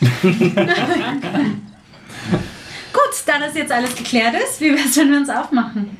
[2.92, 5.96] Gut, da das jetzt alles geklärt ist, wie wär's, wenn wir uns aufmachen?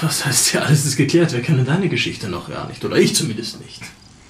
[0.02, 1.32] Was heißt ja, alles ist geklärt.
[1.32, 2.84] Wir kennen deine Geschichte noch gar nicht.
[2.84, 3.82] Oder ich zumindest nicht.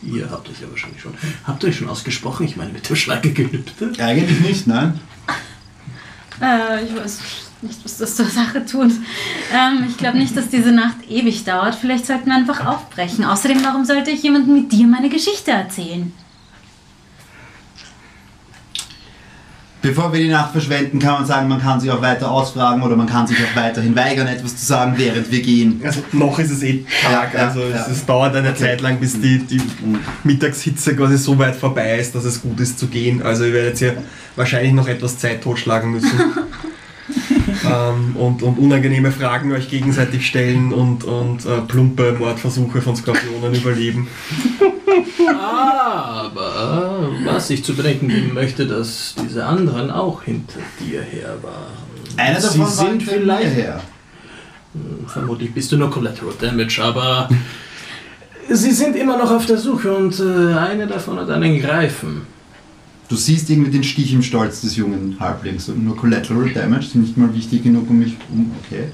[0.02, 1.14] Ihr habt euch ja wahrscheinlich schon.
[1.44, 2.46] Habt ihr euch schon ausgesprochen?
[2.46, 3.92] Ich meine, mit dem Schweigegelübde?
[4.02, 4.98] Eigentlich nicht, nein.
[6.40, 7.18] Äh, ich weiß
[7.60, 8.92] nicht, was das zur Sache tut.
[9.52, 11.74] Ähm, ich glaube nicht, dass diese Nacht ewig dauert.
[11.74, 13.24] Vielleicht sollten wir einfach aufbrechen.
[13.24, 16.12] Außerdem, warum sollte ich jemandem mit dir meine Geschichte erzählen?
[19.82, 22.96] Bevor wir die Nacht verschwenden, kann man sagen, man kann sich auch weiter ausfragen oder
[22.96, 25.80] man kann sich auch weiterhin weigern, etwas zu sagen, während wir gehen.
[25.82, 27.86] Also noch ist es eh Tag, Ja, also ja.
[27.86, 29.60] Es, es dauert eine Zeit lang, bis die, die
[30.22, 33.22] Mittagshitze quasi so weit vorbei ist, dass es gut ist zu gehen.
[33.22, 33.96] Also ich werde jetzt hier
[34.36, 36.10] wahrscheinlich noch etwas Zeit totschlagen müssen.
[37.70, 43.54] ähm, und, und unangenehme Fragen euch gegenseitig stellen und, und äh, plumpe Mordversuche von Skorpionen
[43.60, 44.08] überleben.
[45.28, 51.80] Aber was ich zu bedenken geben möchte, dass diese anderen auch hinter dir her waren.
[52.16, 53.80] Einer Sie davon war sind vielleicht her.
[55.06, 57.28] Vermutlich bist du nur Collateral Damage, aber
[58.48, 62.26] Sie sind immer noch auf der Suche und äh, eine davon hat einen Greifen.
[63.10, 67.02] Du siehst irgendwie den Stich im Stolz des jungen Halblings und nur Collateral Damage sind
[67.02, 68.52] nicht mal wichtig genug, um mich um.
[68.64, 68.84] Okay.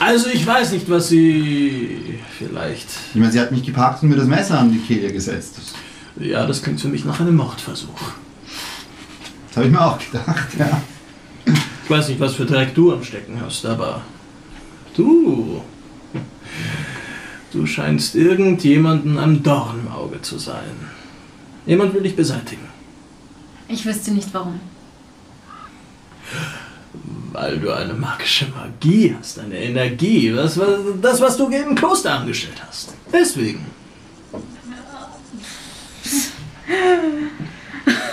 [0.00, 2.88] Also ich weiß nicht, was Sie vielleicht...
[3.12, 5.56] Ich meine, sie hat mich gepackt und mir das Messer an die Kehle gesetzt.
[6.18, 8.00] Ja, das klingt für mich nach einem Mordversuch.
[9.48, 10.80] das habe ich mir auch gedacht, ja.
[11.44, 14.00] Ich weiß nicht, was für Dreck du am Stecken hast, aber
[14.96, 15.60] du...
[17.52, 20.88] Du scheinst irgendjemanden am Dorn im Auge zu sein.
[21.66, 22.71] Jemand will dich beseitigen.
[23.72, 24.60] Ich wüsste nicht warum.
[27.32, 32.12] Weil du eine magische Magie hast, eine Energie, das, was- das was du im Kloster
[32.12, 32.92] angestellt hast.
[33.10, 33.64] Deswegen.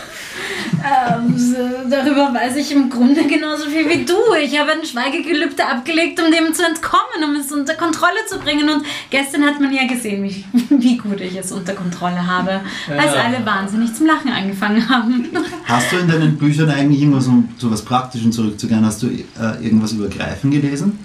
[0.81, 1.55] Ähm,
[1.89, 4.15] darüber weiß ich im Grunde genauso viel wie du.
[4.41, 8.69] Ich habe ein Schweigegelübde abgelegt, um dem zu entkommen, um es unter Kontrolle zu bringen.
[8.69, 12.61] Und gestern hat man ja gesehen, wie, wie gut ich es unter Kontrolle habe,
[12.97, 13.23] als Ja.
[13.25, 15.27] alle wahnsinnig zum Lachen angefangen haben.
[15.65, 19.63] Hast du in deinen Büchern eigentlich irgendwas, um zu was Praktischen zurückzugehen, hast du äh,
[19.63, 20.97] irgendwas über Greifen gelesen?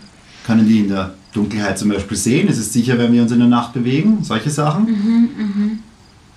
[0.47, 2.49] Können die in der Dunkelheit zum Beispiel sehen?
[2.49, 4.19] Ist es sicher, wenn wir uns in der Nacht bewegen?
[4.23, 5.81] Solche Sachen?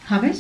[0.09, 0.37] Habe ich?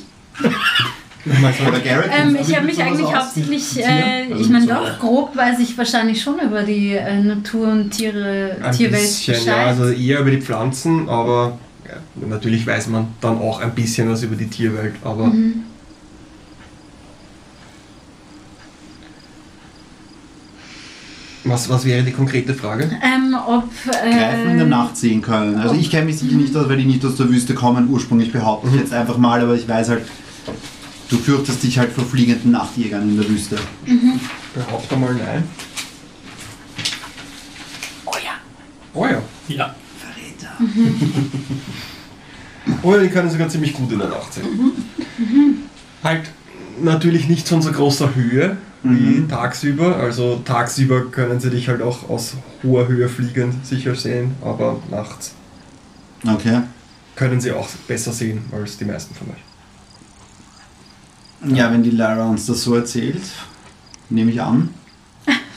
[1.29, 4.31] Ähm, ich habe mich eigentlich hauptsächlich, Mit äh?
[4.31, 7.91] Also ich meine so- doch, grob weiß ich wahrscheinlich schon über die äh, Natur und
[7.91, 9.47] Tiere, Ein Tierwelt bisschen, Bescheid.
[9.47, 11.57] ja, also eher über die Pflanzen, aber
[11.87, 15.63] ja, natürlich weiß man dann auch ein bisschen was über die Tierwelt, aber Mhm.
[21.43, 22.83] was, was wäre die konkrete Frage?
[23.01, 23.63] ähm, ob
[24.03, 25.55] äh, Greifen in der Nacht sehen können.
[25.55, 28.31] Also ich kenne mich sicher nicht aus, weil die nicht aus der Wüste kommen, ursprünglich
[28.33, 30.01] behaupte ich jetzt einfach mal, aber ich weiß halt,
[31.09, 33.57] du fürchtest dich halt vor fliegenden Nachtjägern in der Wüste.
[34.53, 35.43] Behaupte mal nein.
[38.05, 38.31] Oh ja.
[38.93, 39.21] Oh ja.
[39.47, 39.75] Ja.
[42.83, 44.45] Oh ja, die können sogar ziemlich gut in der Nacht sehen.
[46.03, 46.29] Halt
[46.81, 48.89] natürlich nicht von so großer Höhe wie
[49.21, 49.29] Mhm.
[49.29, 49.95] tagsüber.
[49.97, 52.33] Also tagsüber können sie dich halt auch aus
[52.63, 55.33] hoher Höhe fliegend sicher sehen, aber nachts
[56.25, 56.61] Okay.
[57.15, 59.46] können sie auch besser sehen als die meisten von euch.
[61.45, 63.21] Ja, wenn die Lara uns das so erzählt,
[64.09, 64.69] nehme ich an,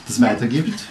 [0.07, 0.85] das weitergibt.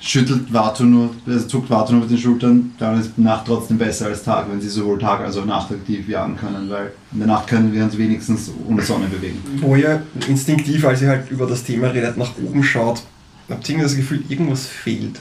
[0.00, 4.06] Schüttelt Vato nur, also zuckt Vato nur mit den Schultern, dann ist Nacht trotzdem besser
[4.06, 7.46] als Tag, wenn sie sowohl Tag als auch nachtaktiv jagen können, weil in der Nacht
[7.46, 9.38] können wir uns wenigstens ohne Sonne bewegen.
[9.60, 13.02] Wo ihr instinktiv, als ihr halt über das Thema redet, nach oben schaut,
[13.48, 15.20] habt ihr das Gefühl, irgendwas fehlt.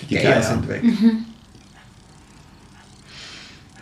[0.00, 0.42] Die, Die Geier Geier.
[0.42, 0.82] sind weg.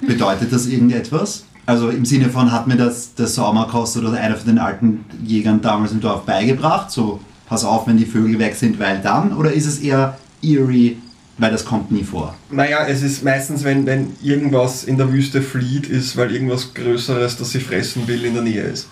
[0.01, 1.45] Bedeutet das irgendetwas?
[1.65, 5.61] Also im Sinne von, hat mir das der Sommerkost oder einer von den alten Jägern
[5.61, 6.91] damals im Dorf beigebracht?
[6.91, 9.37] So, pass auf, wenn die Vögel weg sind, weil dann?
[9.37, 10.99] Oder ist es eher eerie,
[11.39, 12.35] weil das kommt nie vor?
[12.51, 17.37] Naja, es ist meistens, wenn, wenn irgendwas in der Wüste flieht, ist, weil irgendwas Größeres,
[17.37, 18.89] das sie fressen will, in der Nähe ist.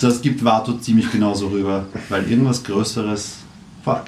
[0.00, 3.34] Das gibt Vato ziemlich genauso rüber, weil irgendwas Größeres,
[3.84, 4.06] fuck.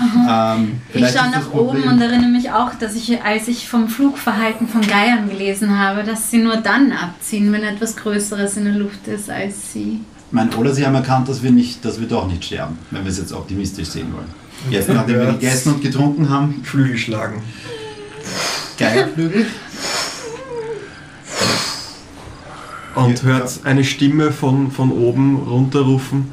[0.00, 4.66] Ähm, Ich schaue nach oben und erinnere mich auch, dass ich, als ich vom Flugverhalten
[4.68, 9.06] von Geiern gelesen habe, dass sie nur dann abziehen, wenn etwas Größeres in der Luft
[9.06, 10.00] ist als sie.
[10.30, 13.10] Mein, oder sie haben erkannt, dass wir, nicht, dass wir doch nicht sterben, wenn wir
[13.10, 14.42] es jetzt optimistisch sehen wollen.
[14.70, 17.42] Jetzt, nachdem wir gegessen und getrunken haben, Flügel schlagen.
[18.78, 19.46] Geierflügel.
[22.94, 26.30] Und hört eine Stimme von, von oben runterrufen: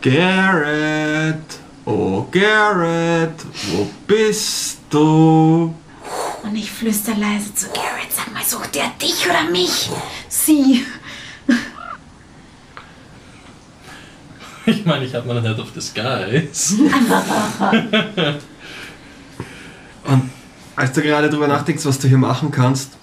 [0.00, 1.36] Garrett,
[1.86, 5.74] oh Garrett, wo bist du?
[6.42, 9.90] Und ich flüster leise zu Garrett, sag mal, sucht er dich oder mich?
[10.28, 10.84] Sie.
[14.66, 16.74] Ich meine, ich habe mal Head of the Skies.
[20.04, 20.30] Und
[20.74, 22.96] als du gerade darüber nachdenkst, was du hier machen kannst,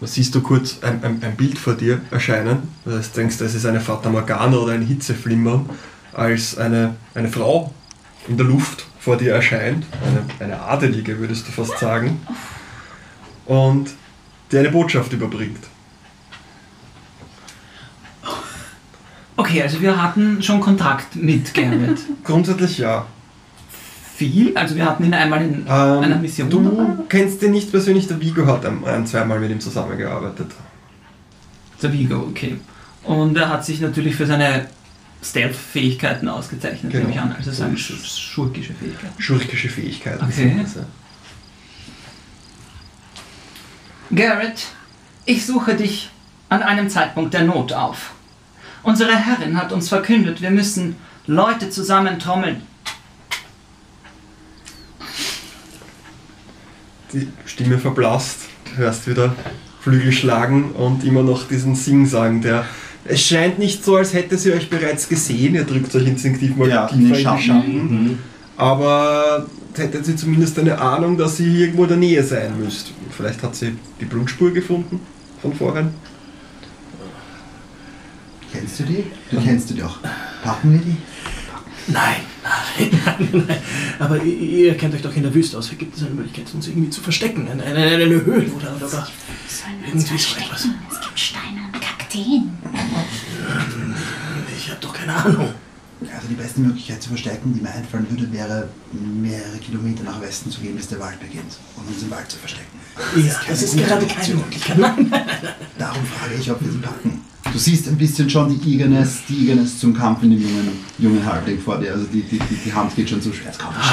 [0.00, 2.68] siehst du kurz ein, ein, ein Bild vor dir erscheinen.
[2.84, 5.70] Du denkst, das ist eine Fata Morgana oder ein Hitzeflimmern,
[6.12, 7.72] als eine, eine Frau
[8.28, 9.84] in der Luft vor dir erscheint.
[10.06, 12.20] Eine, eine Adelige, würdest du fast sagen.
[13.46, 13.90] Und
[14.50, 15.64] dir eine Botschaft überbringt.
[19.36, 21.98] Okay, also wir hatten schon Kontakt mit Garrett.
[22.24, 23.06] Grundsätzlich ja.
[24.14, 24.56] Viel?
[24.56, 26.64] Also wir hatten ihn einmal in einer Ähm, Mission dabei.
[26.64, 30.52] du kennst ihn nicht persönlich, der Vigo hat ein, ein zweimal mit ihm zusammengearbeitet.
[31.82, 32.56] Der Vigo, okay.
[33.02, 34.66] Und er hat sich natürlich für seine
[35.22, 37.04] Stealth-Fähigkeiten ausgezeichnet, Genau.
[37.04, 37.32] nehme ich an.
[37.32, 39.22] Also seine sch schurkische Fähigkeiten.
[39.22, 40.24] Schurkische Fähigkeiten.
[40.24, 40.56] Okay.
[40.58, 40.84] ja.
[44.14, 44.66] Garrett,
[45.24, 46.10] ich suche dich
[46.48, 48.12] an einem Zeitpunkt der Not auf.
[48.82, 50.96] Unsere Herrin hat uns verkündet, wir müssen
[51.26, 52.62] Leute zusammentrommeln.
[57.12, 58.40] Die Stimme verblasst,
[58.76, 59.36] hörst wieder
[59.80, 62.64] Flügel schlagen und immer noch diesen Sing-Sang, der.
[63.04, 65.54] Es scheint nicht so, als hätte sie euch bereits gesehen.
[65.54, 67.42] Ihr drückt euch instinktiv mal Ja, tiefer in in den die Schatten.
[67.42, 68.18] Schatten.
[68.56, 72.92] Aber hätte sie zumindest eine Ahnung, dass sie hier irgendwo in der Nähe sein müsst.
[73.10, 75.00] Vielleicht hat sie die Blutspur gefunden
[75.40, 75.88] von vorhin.
[78.52, 79.04] Kennst du die?
[79.30, 79.98] Du kennst die doch.
[80.44, 80.96] Packen wir die?
[81.88, 83.00] Nein, nein,
[83.32, 83.58] nein, nein.
[83.98, 85.72] Aber ihr, ihr kennt euch doch in der Wüste aus.
[85.76, 87.48] Gibt es eine Möglichkeit, uns irgendwie zu verstecken.
[87.48, 89.10] Eine, eine, eine Höhle oder, oder was.
[89.86, 90.68] Irgendwie so etwas.
[90.90, 91.62] Es gibt Steine
[92.14, 92.50] und Kakteen.
[94.56, 95.54] Ich habe doch keine Ahnung.
[96.02, 100.50] Also die beste Möglichkeit zu verstecken, die mir einfallen würde, wäre mehrere Kilometer nach Westen
[100.50, 101.58] zu gehen, bis der Wald beginnt.
[101.76, 102.80] Und uns im Wald zu verstecken.
[103.16, 104.78] Ja, das ist gerade keine Möglichkeit.
[104.78, 105.54] Nein, nein, nein.
[105.78, 107.20] Darum frage ich, ob wir sie packen.
[107.52, 111.24] Du siehst ein bisschen schon die Eagerness, die Eagerness zum Kampf in dem jungen, jungen
[111.24, 111.92] Halbling vor dir.
[111.92, 113.46] Also die, die, die, die Hand geht schon zu schwer.
[113.46, 113.92] Jetzt komm, das doch.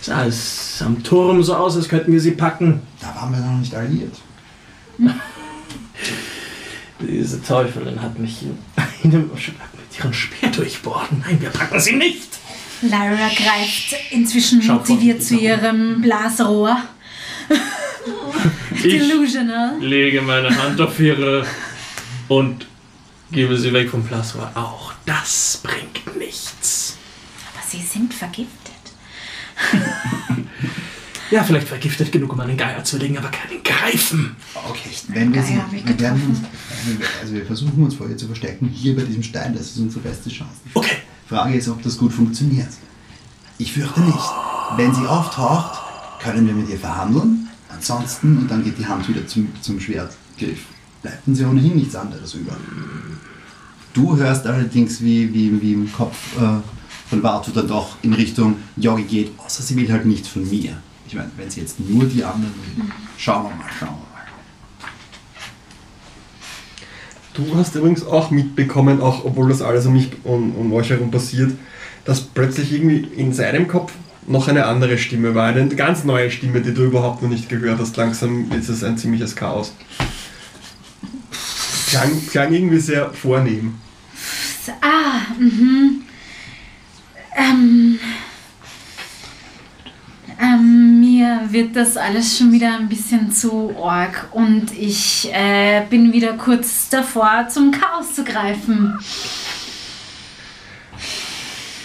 [0.00, 2.80] Sah es am Turm so aus, als könnten wir sie packen.
[3.00, 4.14] Da waren wir noch nicht alliiert.
[7.06, 8.42] Diese Teufelin hat mich
[9.02, 11.08] in einem Schlag mit ihrem Speer durchbohrt.
[11.24, 12.28] Nein, wir packen sie nicht.
[12.82, 16.76] Lyra greift inzwischen Schau motiviert zu ihrem Blasrohr.
[18.82, 19.78] Delusional.
[19.80, 21.46] lege meine Hand auf ihre
[22.28, 22.66] und
[23.30, 24.50] gebe sie weg vom Plasrohr.
[24.54, 26.96] Auch das bringt nichts.
[27.52, 28.74] Aber sie sind vergiftet.
[31.34, 34.36] Ja, vielleicht vergiftet genug, um einen Geier zu legen, aber keinen Greifen.
[34.70, 35.60] Okay, wenn wir sie.
[35.84, 36.38] Wir werden uns,
[37.20, 39.52] also wir versuchen uns vor ihr zu verstecken, hier bei diesem Stein.
[39.52, 40.52] Das ist unsere beste Chance.
[40.74, 40.98] Okay.
[41.28, 42.68] Frage ist, ob das gut funktioniert.
[43.58, 44.16] Ich fürchte nicht.
[44.76, 45.80] Wenn sie auftaucht,
[46.22, 47.48] können wir mit ihr verhandeln.
[47.68, 50.66] Ansonsten, und dann geht die Hand wieder zum, zum Schwertgriff.
[51.02, 52.56] Bleibt uns ja ohnehin nichts anderes über.
[53.92, 56.60] Du hörst allerdings, wie, wie, wie im Kopf äh,
[57.10, 60.76] von Bartu dann doch in Richtung Yogi geht, außer sie will halt nichts von mir.
[61.14, 62.86] Ich meine, wenn sie jetzt nur die anderen will,
[63.16, 64.24] schauen wir mal, schauen wir mal.
[67.34, 71.12] Du hast übrigens auch mitbekommen, auch obwohl das alles um, mich, um, um euch herum
[71.12, 71.52] passiert,
[72.04, 73.92] dass plötzlich irgendwie in seinem Kopf
[74.26, 75.46] noch eine andere Stimme war.
[75.46, 77.96] Eine ganz neue Stimme, die du überhaupt noch nicht gehört hast.
[77.96, 79.72] Langsam ist es ein ziemliches Chaos.
[81.90, 83.76] Klang, klang irgendwie sehr vornehm.
[84.80, 86.02] Ah, mhm.
[87.36, 88.00] Ähm,
[90.40, 96.12] ähm, mir wird das alles schon wieder ein bisschen zu arg und ich äh, bin
[96.12, 98.98] wieder kurz davor, zum Chaos zu greifen.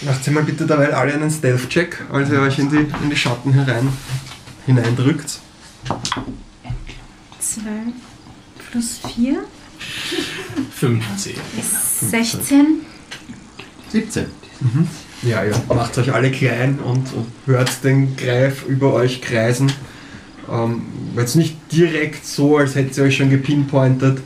[0.02, 3.16] Macht sie mal bitte dabei alle einen Stealth-Check, als ihr euch in die, in die
[3.16, 3.88] Schatten herein
[4.66, 5.38] hineindrückt.
[7.38, 7.66] 12
[8.70, 9.44] plus 4
[10.72, 11.34] 15.
[11.58, 12.80] ist 16.
[13.90, 14.26] 17.
[15.22, 15.54] Ja, ja.
[15.68, 17.08] Macht euch alle klein und,
[17.46, 19.70] hört den Greif über euch kreisen.
[20.50, 20.82] Ähm,
[21.16, 24.18] jetzt nicht direkt so, als hätte sie euch schon gepinpointet.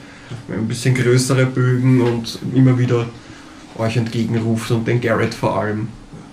[0.49, 3.07] Ein bisschen größere Bögen und immer wieder
[3.77, 5.89] euch entgegenruft und den Garrett vor allem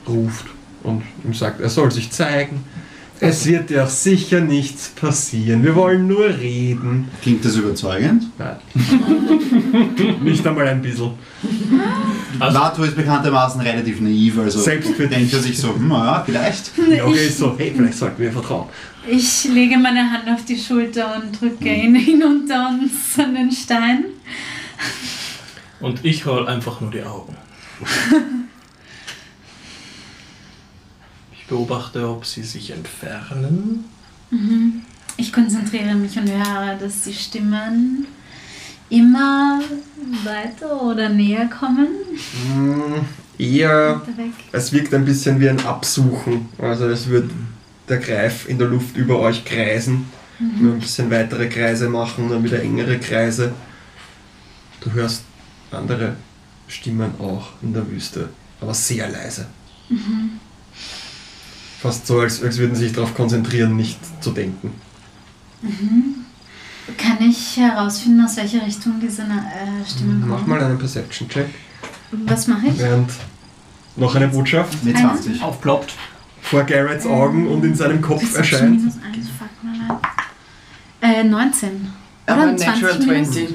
[0.07, 0.45] ruft
[0.83, 2.63] und ihm sagt, er soll sich zeigen.
[3.23, 5.64] Es wird ja sicher nichts passieren.
[5.64, 7.07] Wir wollen nur reden.
[7.22, 8.23] Klingt das überzeugend?
[8.39, 8.56] Nein.
[10.23, 11.11] nicht einmal ein bisschen.
[12.39, 16.23] Also- Vato ist bekanntermaßen relativ naiv, also Selbst für denkt er sich so, hm, ja,
[16.26, 16.72] vielleicht.
[17.06, 18.68] Okay, so, hey, vielleicht sollten wir vertrauen.
[19.07, 24.06] Ich lege meine Hand auf die Schulter und drücke ihn hinunter uns an den Stein.
[25.80, 27.35] Und ich roll einfach nur die Augen.
[31.34, 33.84] Ich beobachte, ob sie sich entfernen.
[35.18, 38.07] Ich konzentriere mich und höre, dass die Stimmen
[38.90, 39.60] immer
[40.23, 41.90] weiter oder näher kommen.
[42.56, 43.06] Mm,
[43.38, 44.02] eher.
[44.53, 46.48] Es wirkt ein bisschen wie ein Absuchen.
[46.57, 47.30] Also es wird
[47.90, 50.06] der Greif in der Luft über euch kreisen.
[50.40, 53.53] Nur ein bisschen weitere Kreise machen, dann wieder engere Kreise.
[54.80, 55.23] Du hörst
[55.69, 56.15] andere
[56.68, 58.30] Stimmen auch in der Wüste,
[58.60, 59.45] aber sehr leise.
[61.82, 64.72] Fast so, als, als würden sie sich darauf konzentrieren, nicht zu denken.
[66.98, 70.49] Kann ich herausfinden, aus welcher Richtung diese äh, Stimmen Mach kommen?
[70.49, 71.48] mal einen Perception-Check,
[72.26, 72.78] Was mache ich?
[72.80, 73.10] während
[73.95, 75.10] noch eine Botschaft Mit Eine?
[75.10, 75.41] 20.
[75.44, 75.94] Aufploppt.
[76.41, 78.72] vor Garretts Augen und in seinem Kopf erscheint.
[78.80, 79.99] minus 1, fuck mal.
[81.02, 81.88] Äh, 19.
[82.28, 83.30] Aber Oder Natural 20 minus?
[83.32, 83.49] 20.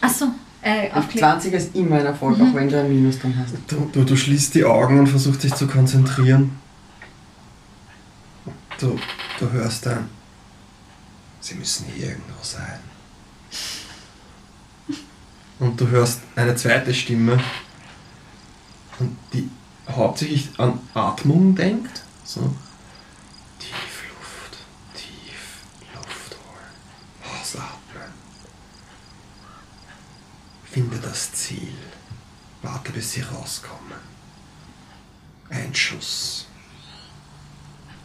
[0.00, 0.26] Achso,
[0.62, 1.20] äh, Auf aufklicken.
[1.20, 3.54] 20 ist immer ein Erfolg, auch wenn du ein Minus drin hast.
[3.68, 6.58] Du, du, du schließt die Augen und versuchst dich zu konzentrieren.
[8.80, 8.98] Du,
[9.38, 10.08] du hörst dann.
[11.40, 12.80] Sie müssen hier irgendwo sein.
[15.58, 17.38] Und du hörst eine zweite Stimme,
[18.98, 19.48] und die
[19.88, 22.02] hauptsächlich an Atmung denkt.
[22.24, 22.54] So.
[30.78, 31.74] Finde das Ziel.
[32.62, 33.98] Warte, bis sie rauskommen.
[35.50, 36.46] Ein Schuss.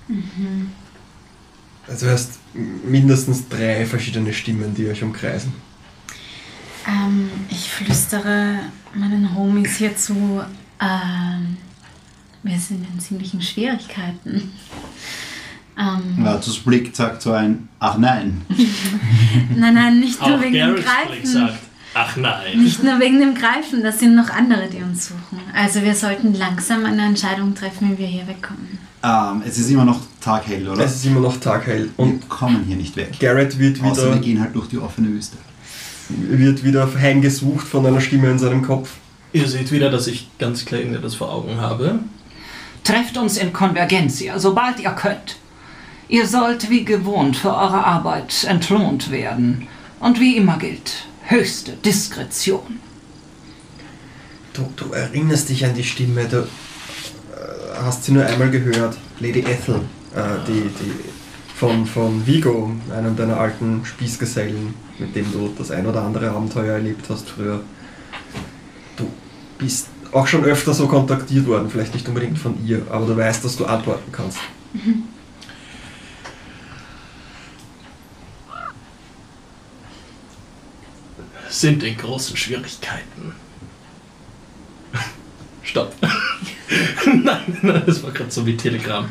[0.08, 0.72] Mhm.
[1.88, 5.54] Also hast mindestens drei verschiedene Stimmen, die euch umkreisen.
[6.88, 8.58] Ähm, ich flüstere
[8.96, 10.44] meinen Homies hier zu,
[10.82, 11.58] ähm,
[12.42, 14.52] wir sind in ziemlichen Schwierigkeiten.
[15.78, 16.28] Ähm,
[16.66, 18.42] Blick sagt so ein, ach nein.
[19.56, 21.12] nein, nein, nicht nur wegen Garrett's dem Greifen.
[21.12, 22.58] Blick sagt, ach nein.
[22.58, 25.40] Nicht nur wegen dem Greifen, das sind noch andere, die uns suchen.
[25.54, 28.80] Also wir sollten langsam eine Entscheidung treffen, wie wir hier wegkommen.
[29.04, 30.84] Ähm, es ist immer noch taghell, oder?
[30.84, 33.12] Es ist immer noch taghell Wir und kommen hier nicht weg.
[33.20, 35.38] Garrett wird Außer wir wieder, gehen halt durch die offene Wüste.
[36.10, 38.92] wird wieder heimgesucht von einer Stimme in seinem Kopf.
[39.34, 42.00] Ihr seht wieder, dass ich ganz klar irgendetwas vor Augen habe.
[42.84, 45.38] Trefft uns in Konvergencia, sobald ihr könnt.
[46.08, 49.68] Ihr sollt wie gewohnt für eure Arbeit entlohnt werden.
[50.00, 52.80] Und wie immer gilt, höchste Diskretion.
[54.54, 56.46] Du, du erinnerst dich an die Stimme, du äh,
[57.84, 58.98] hast sie nur einmal gehört.
[59.20, 59.82] Lady Ethel,
[60.16, 60.92] äh, die, die
[61.56, 66.74] von, von Vigo, einem deiner alten Spießgesellen, mit dem du das ein oder andere Abenteuer
[66.74, 67.62] erlebt hast früher.
[68.98, 69.10] Du
[69.58, 73.44] bist auch schon öfter so kontaktiert worden, vielleicht nicht unbedingt von ihr, aber du weißt,
[73.44, 74.38] dass du antworten kannst.
[81.64, 83.34] Sind in großen Schwierigkeiten.
[85.64, 85.96] Stopp.
[87.06, 89.10] nein, nein, das war gerade so wie Telegram.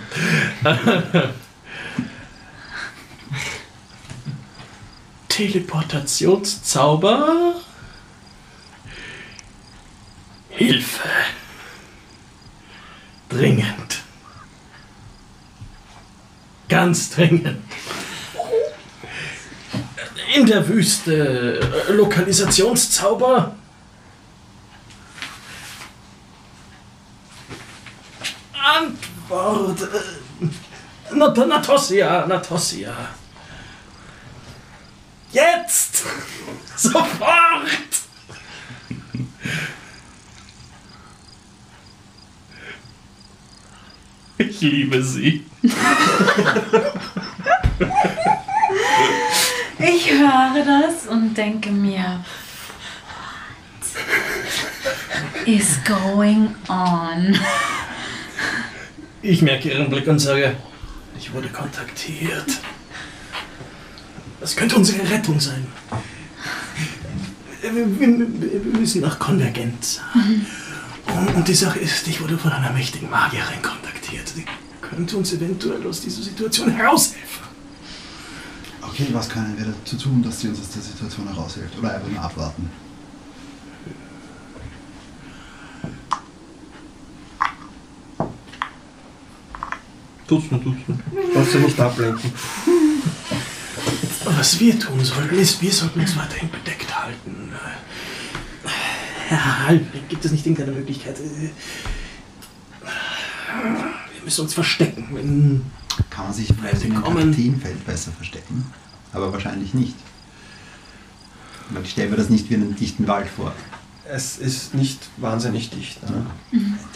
[5.28, 7.54] Teleportationszauber.
[10.50, 11.08] Hilfe.
[13.30, 14.02] Dringend.
[16.68, 17.62] Ganz dringend.
[20.34, 21.60] In der Wüste.
[21.88, 23.54] äh, Lokalisationszauber.
[28.54, 29.82] Antwort.
[29.82, 32.94] äh, Nat Natossia, Natossia.
[35.32, 36.02] Jetzt!
[36.76, 37.68] Sofort!
[44.38, 45.44] Ich liebe sie.
[49.84, 52.24] Ich höre das und denke mir,
[55.34, 57.36] what is going on?
[59.22, 60.56] Ich merke ihren Blick und sage,
[61.18, 62.46] ich wurde kontaktiert.
[64.40, 65.66] Das könnte unsere Rettung sein.
[67.62, 67.86] Wir,
[68.78, 70.00] müssen nach Konvergenz.
[71.06, 74.32] Und, und die Sache ist, ich wurde von einer mächtigen Magierin kontaktiert.
[74.36, 74.44] Die
[74.80, 77.51] könnte uns eventuell aus dieser Situation heraushelfen.
[78.82, 81.78] Okay, was können wir dazu tun, dass sie uns aus der Situation heraushilft?
[81.78, 82.70] Oder einfach nur abwarten?
[90.26, 90.98] Tut's mir, tut's mir.
[91.34, 92.32] Darfst du nicht ablenken.
[94.24, 97.52] Was wir tun sollten, ist, wir sollten uns weiterhin bedeckt halten.
[99.28, 101.16] Herr Halbling, gibt es nicht irgendeine Möglichkeit?
[104.22, 105.08] Wir müssen uns verstecken.
[105.10, 105.62] Wenn
[106.08, 108.64] Kann man sich vielleicht in einem besser verstecken?
[109.12, 109.96] Aber wahrscheinlich nicht.
[111.82, 113.52] Ich stelle mir das nicht wie einen dichten Wald vor.
[114.08, 116.08] Es ist nicht wahnsinnig dicht.
[116.08, 116.24] Ne?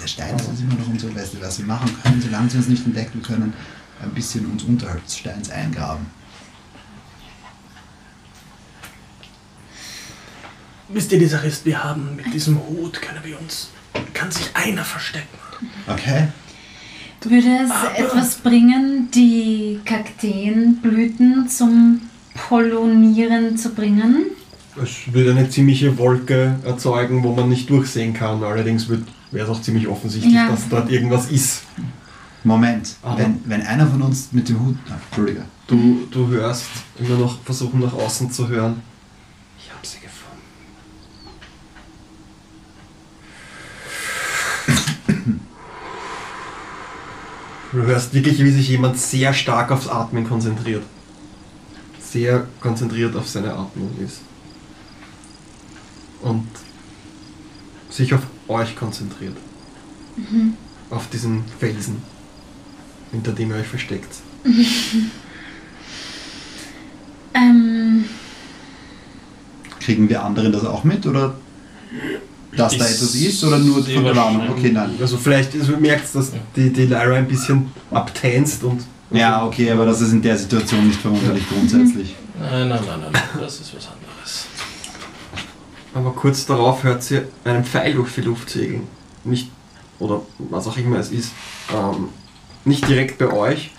[0.01, 2.86] Der Stein ist immer noch unser Beste, was wir machen können, solange sie uns nicht
[2.86, 3.55] entdecken können,
[4.01, 6.07] ein bisschen uns unterhalb des Steins eingraben.
[10.90, 13.70] Wisst ihr, die Sache ist, wir haben mit diesem Hut, können wir uns,
[14.15, 15.39] kann sich einer verstecken.
[15.89, 16.28] Okay?
[17.22, 22.02] Würde es Aber- etwas bringen, die Kakteenblüten zum
[22.34, 24.26] Pollinieren zu bringen?
[24.80, 28.43] Es würde eine ziemliche Wolke erzeugen, wo man nicht durchsehen kann.
[28.44, 29.02] Allerdings wäre
[29.32, 30.48] es auch ziemlich offensichtlich, Ja.
[30.51, 31.62] dass dort irgendwas ist.
[32.44, 34.76] Moment, wenn, wenn einer von uns mit dem Hut.
[35.09, 35.43] Entschuldige.
[35.66, 36.66] Du, du hörst
[36.98, 38.82] immer noch versuchen nach außen zu hören.
[39.59, 40.43] Ich habe sie gefunden.
[47.77, 50.82] Du hörst wirklich, wie sich jemand sehr stark aufs Atmen konzentriert.
[52.01, 54.20] Sehr konzentriert auf seine Atmung ist.
[56.23, 56.47] Und
[57.90, 59.36] sich auf euch konzentriert.
[60.89, 62.03] Auf diesen Felsen,
[63.12, 64.15] hinter dem ihr euch versteckt.
[67.35, 68.07] Ähm,
[69.81, 71.05] Kriegen wir anderen das auch mit?
[71.05, 71.36] Oder
[72.57, 73.45] dass da Ich etwas ist?
[73.45, 74.49] Oder nur von der Warnung?
[74.51, 74.91] Okay, nein.
[75.01, 79.70] Also vielleicht, also du merkst, dass die, die Lyra ein bisschen abtänzt und Ja, okay,
[79.70, 82.15] aber das ist in der Situation nicht verwunderlich grundsätzlich.
[82.39, 84.47] Nein, nein, nein, nein, das ist was anderes.
[85.95, 88.83] aber kurz darauf hört sie einen Pfeil durch die Luft segeln.
[89.24, 89.51] Nicht,
[89.99, 91.31] oder was auch immer es ist.
[91.74, 92.09] ähm,
[92.65, 93.70] nicht direkt bei euch,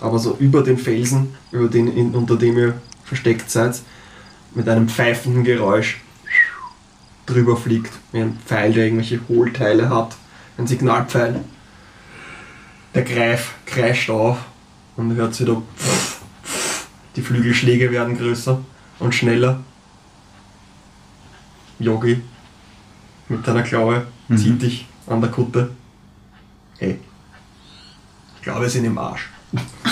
[0.00, 2.74] aber so über den Felsen, über den, in, unter dem ihr
[3.04, 3.80] versteckt seid,
[4.54, 6.00] mit einem pfeifenden Geräusch
[7.26, 10.16] drüber fliegt, wie ein Pfeil, der irgendwelche Hohlteile hat,
[10.58, 11.40] ein Signalpfeil.
[12.94, 14.38] Der Greif kreischt auf
[14.96, 15.62] und hört wieder
[17.16, 18.60] die Flügelschläge werden größer
[18.98, 19.60] und schneller.
[21.78, 22.20] Yogi
[23.28, 25.70] mit deiner Klaue zieht dich an der Kutte.
[26.78, 26.98] Hey,
[28.36, 29.28] ich glaube, wir sind im Arsch.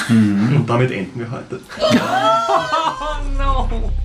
[0.09, 1.61] Und damit enden wir heute.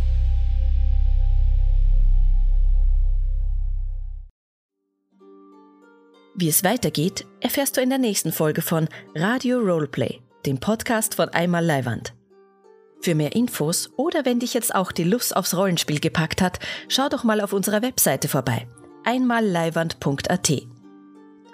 [6.39, 11.30] Wie es weitergeht, erfährst du in der nächsten Folge von Radio Roleplay, dem Podcast von
[11.30, 12.14] Einmal Leiwand.
[13.01, 16.59] Für mehr Infos oder wenn dich jetzt auch die Lust aufs Rollenspiel gepackt hat,
[16.89, 18.68] schau doch mal auf unserer Webseite vorbei.
[19.03, 20.51] einmalleiwand.at.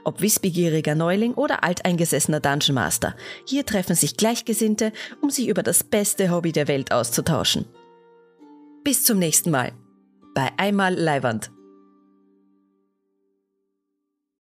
[0.03, 3.15] Ob wissbegieriger Neuling oder alteingesessener Dungeon Master,
[3.45, 4.91] hier treffen sich Gleichgesinnte,
[5.21, 7.63] um sich über das beste Hobby der Welt auszutauschen.
[8.83, 9.71] Bis zum nächsten Mal
[10.35, 11.51] bei Einmal Leiwand.